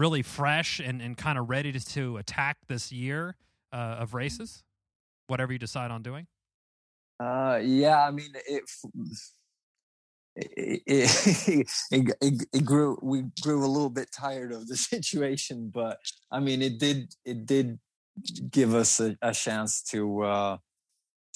really 0.00 0.22
fresh 0.22 0.80
and 0.80 1.02
and 1.02 1.16
kind 1.16 1.38
of 1.38 1.50
ready 1.50 1.70
to, 1.70 1.84
to 1.84 2.16
attack 2.16 2.56
this 2.68 2.90
year 2.90 3.36
uh, 3.72 3.98
of 4.00 4.14
races, 4.14 4.64
whatever 5.26 5.52
you 5.52 5.58
decide 5.58 5.90
on 5.90 6.02
doing? 6.02 6.26
Uh, 7.20 7.60
yeah, 7.62 8.06
I 8.06 8.10
mean, 8.10 8.32
it, 8.48 8.62
it, 10.36 11.66
it, 11.90 12.14
it, 12.20 12.46
it, 12.50 12.64
grew. 12.64 12.98
We 13.02 13.24
grew 13.42 13.62
a 13.64 13.68
little 13.68 13.90
bit 13.90 14.08
tired 14.10 14.52
of 14.52 14.66
the 14.66 14.76
situation, 14.94 15.70
but 15.72 15.98
I 16.32 16.40
mean, 16.40 16.62
it 16.62 16.78
did. 16.78 17.14
It 17.24 17.44
did 17.44 17.78
give 18.50 18.74
us 18.74 19.00
a, 19.00 19.16
a 19.20 19.34
chance 19.34 19.82
to 19.90 20.22
uh, 20.22 20.56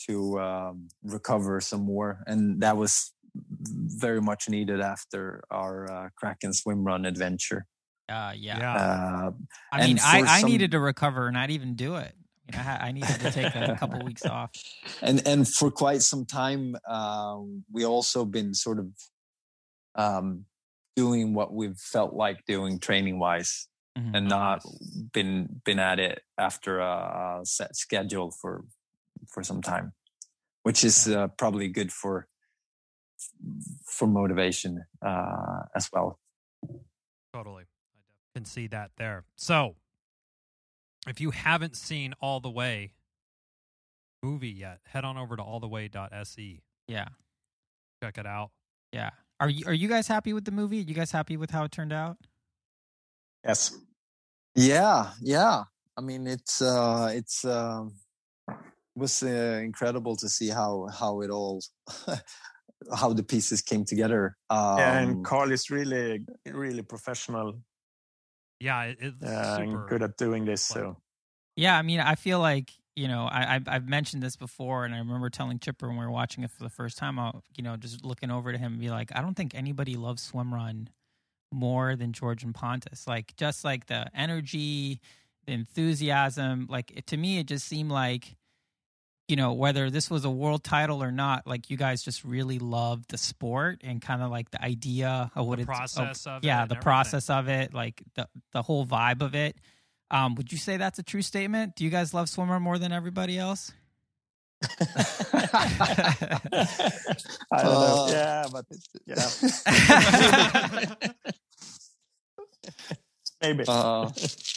to 0.09 0.41
um, 0.41 0.89
recover 1.03 1.61
some 1.61 1.83
more, 1.83 2.25
and 2.27 2.63
that 2.63 2.79
was 2.79 3.13
very 3.35 4.23
much 4.23 4.49
needed 4.49 4.81
after 4.81 5.43
our 5.51 5.91
uh, 5.91 6.09
Kraken 6.17 6.55
swim 6.55 6.85
run 6.85 7.05
adventure. 7.05 7.67
Uh, 8.09 8.33
yeah. 8.37 8.75
Uh, 8.75 9.31
I 9.73 9.87
mean, 9.87 9.99
I, 10.05 10.21
for 10.21 10.27
I 10.29 10.41
some- 10.41 10.51
needed 10.51 10.71
to 10.73 10.81
recover 10.81 11.27
and 11.29 11.35
not 11.35 11.51
even 11.51 11.75
do 11.75 11.97
it. 11.97 12.15
You 12.53 12.59
know, 12.59 12.65
I, 12.65 12.89
I 12.89 12.93
needed 12.93 13.19
to 13.21 13.31
take 13.31 13.55
a 13.55 13.75
couple 13.79 14.05
weeks 14.05 14.27
off. 14.27 14.51
and 15.01 15.27
and 15.27 15.49
for 15.49 15.71
quite 15.71 16.03
some 16.03 16.27
time 16.27 16.77
um, 16.87 17.65
we 17.73 17.87
also 17.87 18.25
been 18.27 18.53
sort 18.53 18.79
of 18.79 18.87
um, 19.95 20.45
doing 20.97 21.33
what 21.35 21.55
we've 21.55 21.79
felt 21.79 22.13
like 22.13 22.45
doing 22.47 22.79
training 22.79 23.19
wise 23.19 23.69
Mhm. 23.97 24.11
and 24.17 24.29
not 24.29 24.65
been 25.13 25.61
been 25.65 25.79
at 25.79 26.01
it 26.01 26.21
after 26.37 26.81
a, 26.81 27.41
a 27.41 27.47
set 27.47 27.77
schedule 27.77 28.33
for 28.33 28.65
for 29.33 29.45
some 29.45 29.63
time 29.63 29.93
which 30.65 30.83
is 30.83 31.07
uh, 31.07 31.29
probably 31.39 31.69
good 31.69 31.93
for 31.93 32.27
for 33.87 34.09
motivation 34.09 34.85
uh, 35.01 35.61
as 35.77 35.89
well 35.93 36.19
Totally. 37.33 37.65
I 38.35 38.39
can 38.39 38.45
see 38.45 38.67
that 38.69 38.91
there. 38.97 39.25
So, 39.37 39.77
if 41.07 41.21
you 41.21 41.31
haven't 41.31 41.77
seen 41.77 42.15
All 42.21 42.41
the 42.41 42.51
Way 42.51 42.95
movie 44.23 44.49
yet, 44.51 44.81
head 44.87 45.05
on 45.05 45.17
over 45.17 45.37
to 45.37 45.43
alltheway.se. 45.43 46.61
Yeah. 46.89 47.09
Check 48.03 48.19
it 48.19 48.27
out. 48.27 48.51
Yeah. 48.93 49.11
Are 49.41 49.49
you 49.49 49.67
are 49.67 49.73
you 49.73 49.89
guys 49.89 50.09
happy 50.09 50.33
with 50.33 50.45
the 50.45 50.53
movie? 50.53 50.79
you 50.79 50.95
guys 50.95 51.11
happy 51.11 51.37
with 51.37 51.51
how 51.51 51.65
it 51.65 51.73
turned 51.73 51.93
out? 51.93 52.17
Yes. 53.45 53.77
Yeah, 54.55 55.11
yeah. 55.21 55.65
I 55.97 56.01
mean, 56.01 56.27
it's 56.27 56.63
uh, 56.63 57.11
it's 57.13 57.45
um, 57.45 57.95
it 58.49 58.57
was 58.97 59.23
uh, 59.23 59.61
incredible 59.63 60.17
to 60.17 60.29
see 60.29 60.49
how 60.49 60.89
how 60.93 61.21
it 61.21 61.31
all 61.31 61.63
how 62.95 63.13
the 63.13 63.23
pieces 63.23 63.61
came 63.61 63.85
together. 63.85 64.37
Um, 64.51 64.79
yeah, 64.79 64.99
and 64.99 65.25
Carl 65.25 65.51
is 65.51 65.71
really, 65.71 66.25
really 66.47 66.83
professional 66.83 67.61
Yeah, 68.61 68.85
it, 68.85 68.99
it's 69.01 69.31
uh, 69.31 69.57
super 69.57 69.79
and 69.79 69.89
good 69.89 70.03
at 70.03 70.17
doing 70.17 70.45
this. 70.45 70.63
So 70.63 70.97
Yeah, 71.57 71.79
I 71.79 71.83
mean, 71.83 72.01
I 72.01 72.15
feel 72.15 72.41
like 72.41 72.73
you 72.97 73.09
know, 73.09 73.25
I, 73.25 73.57
I've 73.57 73.69
I've 73.69 73.89
mentioned 73.89 74.23
this 74.23 74.37
before, 74.37 74.85
and 74.85 74.95
I 74.95 74.99
remember 74.99 75.29
telling 75.29 75.59
Chipper 75.59 75.89
when 75.89 75.99
we 75.99 76.05
were 76.05 76.11
watching 76.11 76.45
it 76.45 76.51
for 76.51 76.63
the 76.63 76.71
first 76.71 76.97
time. 76.97 77.19
I, 77.19 77.33
you 77.57 77.65
know, 77.65 77.77
just 77.77 78.05
looking 78.05 78.31
over 78.31 78.53
to 78.53 78.59
him 78.59 78.73
and 78.73 78.81
be 78.81 78.91
like, 78.91 79.11
I 79.15 79.21
don't 79.21 79.35
think 79.35 79.55
anybody 79.55 79.97
loves 79.97 80.23
swim 80.23 80.55
run 80.55 80.89
more 81.53 81.97
than 81.97 82.13
George 82.13 82.45
and 82.45 82.55
Pontus. 82.55 83.07
Like, 83.07 83.35
just 83.37 83.65
like 83.65 83.87
the 83.87 84.07
energy, 84.15 85.01
the 85.47 85.53
enthusiasm. 85.53 86.67
Like 86.69 86.93
it, 86.97 87.07
to 87.09 87.17
me, 87.17 87.39
it 87.39 87.47
just 87.47 87.67
seemed 87.67 87.91
like, 87.91 88.37
you 89.29 89.37
know, 89.37 89.53
whether 89.55 89.89
this 89.91 90.11
was 90.11 90.25
a 90.25 90.31
world 90.31 90.63
title 90.65 91.03
or 91.03 91.11
not, 91.11 91.47
like 91.47 91.71
you 91.71 91.77
guys 91.79 92.03
just 92.03 92.25
really 92.25 92.59
loved 92.59 93.11
the 93.11 93.17
sport 93.19 93.81
and 93.83 94.01
kind 94.03 94.21
of 94.23 94.31
like 94.31 94.51
the 94.51 94.63
idea 94.63 95.31
of 95.35 95.47
what 95.47 95.57
the 95.57 95.63
it's 95.63 95.71
of- 95.71 95.75
process 95.77 96.27
of 96.27 96.43
it 96.43 96.47
yeah 96.47 96.63
and 96.63 96.71
the 96.71 96.75
everything. 96.75 96.83
process 96.83 97.31
of 97.31 97.49
it 97.49 97.73
like 97.73 98.03
the 98.17 98.29
the 98.53 98.61
whole 98.63 98.85
vibe 98.87 99.23
of 99.23 99.35
it 99.35 99.57
um 100.11 100.35
would 100.35 100.53
you 100.53 100.59
say 100.59 100.77
that's 100.77 100.99
a 100.99 101.03
true 101.03 101.23
statement 101.23 101.75
do 101.75 101.85
you 101.85 101.91
guys 101.91 102.13
love 102.13 102.29
swimmer 102.29 102.61
more 102.61 102.79
than 102.79 102.93
everybody 102.93 103.39
else 103.39 103.73
I 104.81 106.41
don't 107.63 107.65
know. 107.65 108.07
Uh, 108.07 108.09
Yeah, 108.11 108.45
but 108.53 108.67
yeah, 109.07 109.29
maybe. 113.43 113.65
uh, 113.69 114.11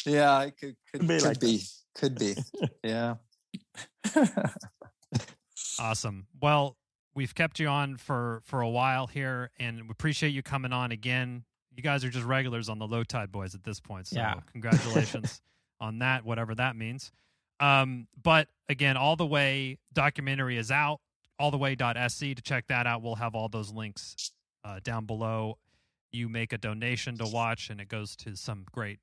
yeah, 0.06 0.42
it 0.44 0.58
could 0.60 0.76
could, 0.92 1.00
Could 1.02 1.08
be 1.08 1.14
could 1.20 1.24
like 1.24 1.40
be 1.40 1.62
could 1.96 2.20
be 2.20 2.36
yeah. 2.84 3.16
Awesome. 5.80 6.28
Well, 6.42 6.76
we've 7.16 7.36
kept 7.36 7.60
you 7.60 7.68
on 7.68 7.98
for 7.98 8.42
for 8.46 8.62
a 8.62 8.70
while 8.70 9.08
here, 9.08 9.52
and 9.60 9.84
we 9.84 9.90
appreciate 9.90 10.30
you 10.30 10.42
coming 10.42 10.74
on 10.74 10.92
again. 10.92 11.44
You 11.76 11.84
guys 11.84 12.04
are 12.04 12.10
just 12.10 12.26
regulars 12.26 12.70
on 12.70 12.80
the 12.80 12.88
Low 12.88 13.04
Tide 13.04 13.32
Boys 13.32 13.54
at 13.54 13.64
this 13.64 13.80
point, 13.80 14.08
so 14.08 14.18
Yeah. 14.20 14.40
congratulations 14.52 15.42
on 15.80 16.00
that, 16.00 16.26
whatever 16.26 16.56
that 16.56 16.76
means. 16.76 17.12
Um, 17.60 18.08
but 18.22 18.48
again, 18.70 18.98
all 18.98 19.16
the 19.16 19.26
way 19.26 19.78
documentary 19.94 20.58
is 20.58 20.72
out. 20.72 21.00
All 21.40 21.52
the 21.52 21.58
way.se 21.58 22.34
to 22.34 22.42
check 22.42 22.66
that 22.68 22.88
out. 22.88 23.04
We'll 23.04 23.16
have 23.16 23.36
all 23.36 23.48
those 23.48 23.72
links 23.72 24.32
uh, 24.64 24.80
down 24.84 25.06
below. 25.06 25.60
You 26.12 26.30
make 26.30 26.52
a 26.52 26.58
donation 26.58 27.16
to 27.20 27.28
watch, 27.28 27.70
and 27.70 27.80
it 27.80 27.88
goes 27.90 28.16
to 28.18 28.36
some 28.36 28.66
great. 28.72 28.98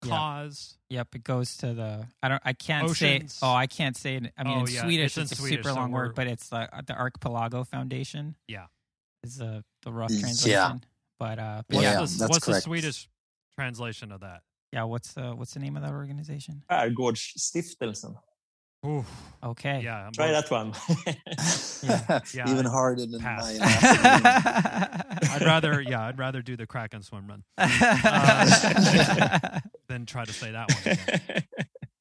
Cause. 0.00 0.76
yep 0.90 1.08
it 1.14 1.24
goes 1.24 1.56
to 1.58 1.74
the 1.74 2.06
i 2.22 2.28
don't 2.28 2.42
i 2.44 2.52
can't 2.52 2.88
say 2.90 3.22
oh 3.42 3.52
i 3.52 3.66
can't 3.66 3.96
say 3.96 4.16
it 4.16 4.32
i 4.36 4.44
mean 4.44 4.58
Oh, 4.58 4.64
in 4.64 4.72
yeah, 4.72 4.82
swedish 4.82 5.18
it's 5.18 5.32
it's, 5.32 5.40
in 5.40 5.44
a 5.44 5.48
Swedish, 5.48 5.64
super 5.64 5.74
long 5.74 5.90
we're- 5.92 6.06
word 6.08 6.14
but 6.14 6.26
it's 6.26 6.48
the 6.48 6.68
the 6.86 6.94
archipelago 6.96 7.64
foundation 7.64 8.36
Yeah. 8.46 8.66
is 9.24 9.36
the 9.36 9.64
the 9.82 9.92
rough 9.92 10.10
Yeah. 10.12 10.20
translation 10.20 10.84
but 11.18 11.38
uh 11.38 11.62
but 11.68 11.76
yeah 11.82 11.82
Yeah, 11.82 11.94
the, 12.06 12.16
that's 12.18 12.20
what's 12.30 12.46
the. 12.46 12.60
Swedish 12.60 13.08
translation 13.54 14.12
of 14.12 14.20
that? 14.20 14.42
yeah 14.72 14.84
what's 14.84 15.12
the 15.14 15.34
what's 15.34 15.54
the 15.54 15.60
name 15.60 15.76
of 15.76 15.82
that 15.82 15.92
organization 15.92 16.62
Skärgårdsstiftelsen. 16.70 18.14
Ooh, 18.86 19.04
okay 19.42 19.80
yeah. 19.82 20.06
I'm 20.06 20.12
Try 20.12 20.30
more- 20.30 20.40
that 20.40 20.50
one. 20.52 20.72
Yeah, 22.34 22.50
Even 22.50 22.64
harder 22.66 23.06
than 23.06 23.20
pass. 23.20 23.58
my. 23.58 25.30
I'd 25.34 25.42
rather, 25.42 25.80
yeah, 25.86 26.06
I'd 26.06 26.18
rather 26.18 26.42
do 26.42 26.56
the 26.56 26.66
Kraken 26.66 27.02
swim 27.02 27.26
run 27.28 27.44
than 29.88 30.06
try 30.06 30.24
to 30.24 30.32
say 30.32 30.52
that 30.52 30.68
one. 30.72 30.92
Again. 30.92 31.44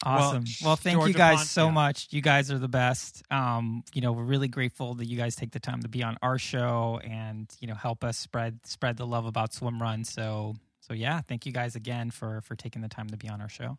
Awesome. 0.04 0.46
Well, 0.64 0.76
thank 0.76 1.06
you 1.08 1.14
guys 1.14 1.38
Pond- 1.38 1.48
so 1.48 1.66
yeah. 1.66 1.72
much. 1.72 2.08
You 2.12 2.22
guys 2.22 2.52
are 2.52 2.60
the 2.60 2.68
best. 2.68 3.24
Um, 3.32 3.84
you 3.94 4.02
know, 4.02 4.12
we're 4.14 4.24
really 4.24 4.48
grateful 4.48 4.94
that 4.96 5.06
you 5.06 5.18
guys 5.18 5.36
take 5.36 5.52
the 5.52 5.60
time 5.60 5.82
to 5.82 5.88
be 5.90 6.04
on 6.04 6.18
our 6.22 6.38
show 6.38 7.00
and 7.04 7.52
you 7.60 7.68
know 7.68 7.76
help 7.76 8.04
us 8.04 8.18
spread 8.18 8.60
spread 8.66 8.96
the 8.98 9.06
love 9.08 9.26
about 9.26 9.54
swim 9.54 9.82
run. 9.82 10.04
So 10.04 10.56
so 10.82 10.94
yeah, 10.94 11.22
thank 11.28 11.46
you 11.46 11.52
guys 11.52 11.76
again 11.76 12.12
for 12.12 12.42
for 12.42 12.56
taking 12.56 12.82
the 12.82 12.88
time 12.90 13.08
to 13.10 13.18
be 13.18 13.28
on 13.28 13.42
our 13.42 13.50
show. 13.50 13.78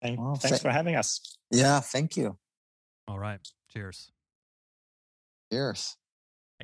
Thank, 0.00 0.18
Well, 0.20 0.36
thanks 0.36 0.50
thank- 0.50 0.62
for 0.62 0.70
having 0.70 0.94
us. 0.96 1.36
Yeah, 1.50 1.80
thank 1.80 2.16
you. 2.16 2.36
All 3.08 3.18
right. 3.18 3.40
Cheers. 3.72 4.10
Cheers. 5.52 5.96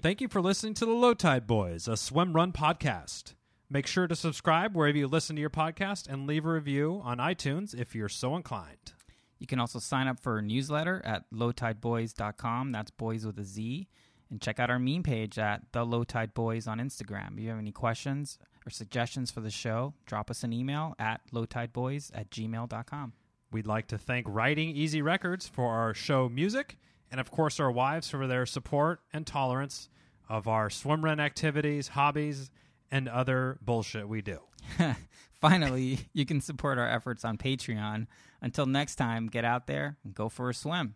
Thank 0.01 0.21
you 0.21 0.29
for 0.29 0.41
listening 0.41 0.75
to 0.75 0.87
the 0.87 0.93
Low 0.93 1.15
Tide 1.15 1.47
Boys, 1.47 1.87
a 1.87 1.97
swim 1.97 2.33
run 2.33 2.53
podcast. 2.53 3.35
Make 3.71 3.87
sure 3.87 4.07
to 4.07 4.17
subscribe 4.17 4.75
wherever 4.75 4.99
you 4.99 5.07
listen 5.07 5.37
to 5.37 5.41
your 5.41 5.51
podcast 5.51 6.09
and 6.09 6.27
leave 6.27 6.45
a 6.45 6.53
review 6.53 7.01
on 7.05 7.19
iTunes 7.19 7.79
if 7.79 7.95
you're 7.95 8.09
so 8.09 8.37
inclined. 8.37 8.93
You 9.39 9.47
can 9.47 9.61
also 9.61 9.79
sign 9.79 10.09
up 10.09 10.21
for 10.21 10.39
a 10.39 10.43
newsletter 10.43 11.01
at 11.05 11.25
lowtideboyz.com. 11.33 12.73
That's 12.73 12.91
boys 12.91 13.25
with 13.27 13.39
a 13.39 13.45
Z. 13.45 13.89
And 14.31 14.41
check 14.41 14.59
out 14.59 14.71
our 14.71 14.79
meme 14.79 15.03
page 15.03 15.39
at 15.39 15.63
the 15.73 15.85
Low 15.85 16.05
Tide 16.05 16.33
Boys 16.33 16.67
on 16.67 16.79
Instagram. 16.79 17.35
If 17.35 17.41
you 17.41 17.51
have 17.51 17.59
any 17.59 17.73
questions 17.73 18.39
or 18.67 18.71
suggestions 18.71 19.31
for 19.31 19.41
the 19.41 19.51
show, 19.51 19.95
drop 20.07 20.31
us 20.31 20.43
an 20.43 20.53
email 20.53 20.95
at 20.99 21.21
lowtideboys 21.33 22.11
at 22.15 22.31
gmail.com. 22.31 23.13
We'd 23.53 23.67
like 23.67 23.89
to 23.89 23.99
thank 23.99 24.27
Writing 24.29 24.71
Easy 24.71 25.03
Records 25.03 25.47
for 25.47 25.71
our 25.75 25.93
show 25.93 26.29
music, 26.29 26.79
and 27.13 27.21
of 27.21 27.31
course, 27.31 27.61
our 27.61 27.71
wives 27.71 28.11
for 28.11 28.27
their 28.27 28.45
support 28.47 29.01
and 29.13 29.25
tolerance 29.25 29.89
of 30.29 30.49
our 30.49 30.69
swim 30.71 31.05
run 31.05 31.21
activities, 31.21 31.89
hobbies, 31.89 32.51
and 32.91 33.09
other 33.09 33.59
bullshit 33.63 34.09
we 34.09 34.21
do. 34.23 34.41
Finally, 35.41 36.09
you 36.13 36.25
can 36.25 36.41
support 36.41 36.79
our 36.79 36.89
efforts 36.89 37.25
on 37.25 37.37
Patreon. 37.37 38.07
Until 38.41 38.67
next 38.67 38.97
time, 38.97 39.27
get 39.29 39.45
out 39.45 39.67
there 39.67 39.99
and 40.05 40.15
go 40.15 40.29
for 40.29 40.49
a 40.51 40.55
swim. 40.55 40.95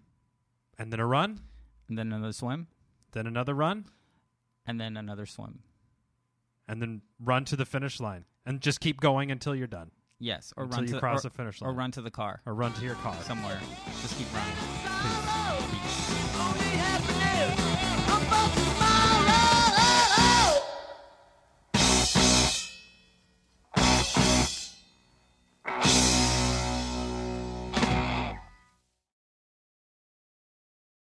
And 0.78 0.92
then 0.92 1.00
a 1.00 1.06
run, 1.06 1.40
And 1.88 1.96
then 1.98 2.12
another 2.12 2.32
swim. 2.32 2.66
then 3.12 3.26
another 3.26 3.54
run, 3.54 3.84
And 4.66 4.80
then 4.80 4.96
another 4.96 5.26
swim. 5.26 5.60
and 6.68 6.80
then 6.82 7.02
run 7.20 7.44
to 7.46 7.56
the 7.56 7.64
finish 7.66 8.00
line. 8.00 8.24
And 8.44 8.60
just 8.60 8.80
keep 8.80 9.00
going 9.00 9.30
until 9.30 9.54
you're 9.54 9.66
done. 9.66 9.90
Yes. 10.18 10.52
Or 10.56 10.64
until 10.64 10.78
run 10.78 10.86
you 10.88 10.94
to 10.94 11.00
cross 11.00 11.24
or, 11.24 11.28
the 11.28 11.34
finish 11.34 11.60
line. 11.60 11.70
or 11.70 11.74
run 11.74 11.90
to 11.92 12.00
the 12.02 12.10
car 12.10 12.40
or 12.46 12.54
run 12.54 12.72
to 12.74 12.84
your 12.84 12.94
car. 12.96 13.14
somewhere. 13.22 13.60
Just 14.02 14.16
keep 14.18 14.32
running. 14.32 14.95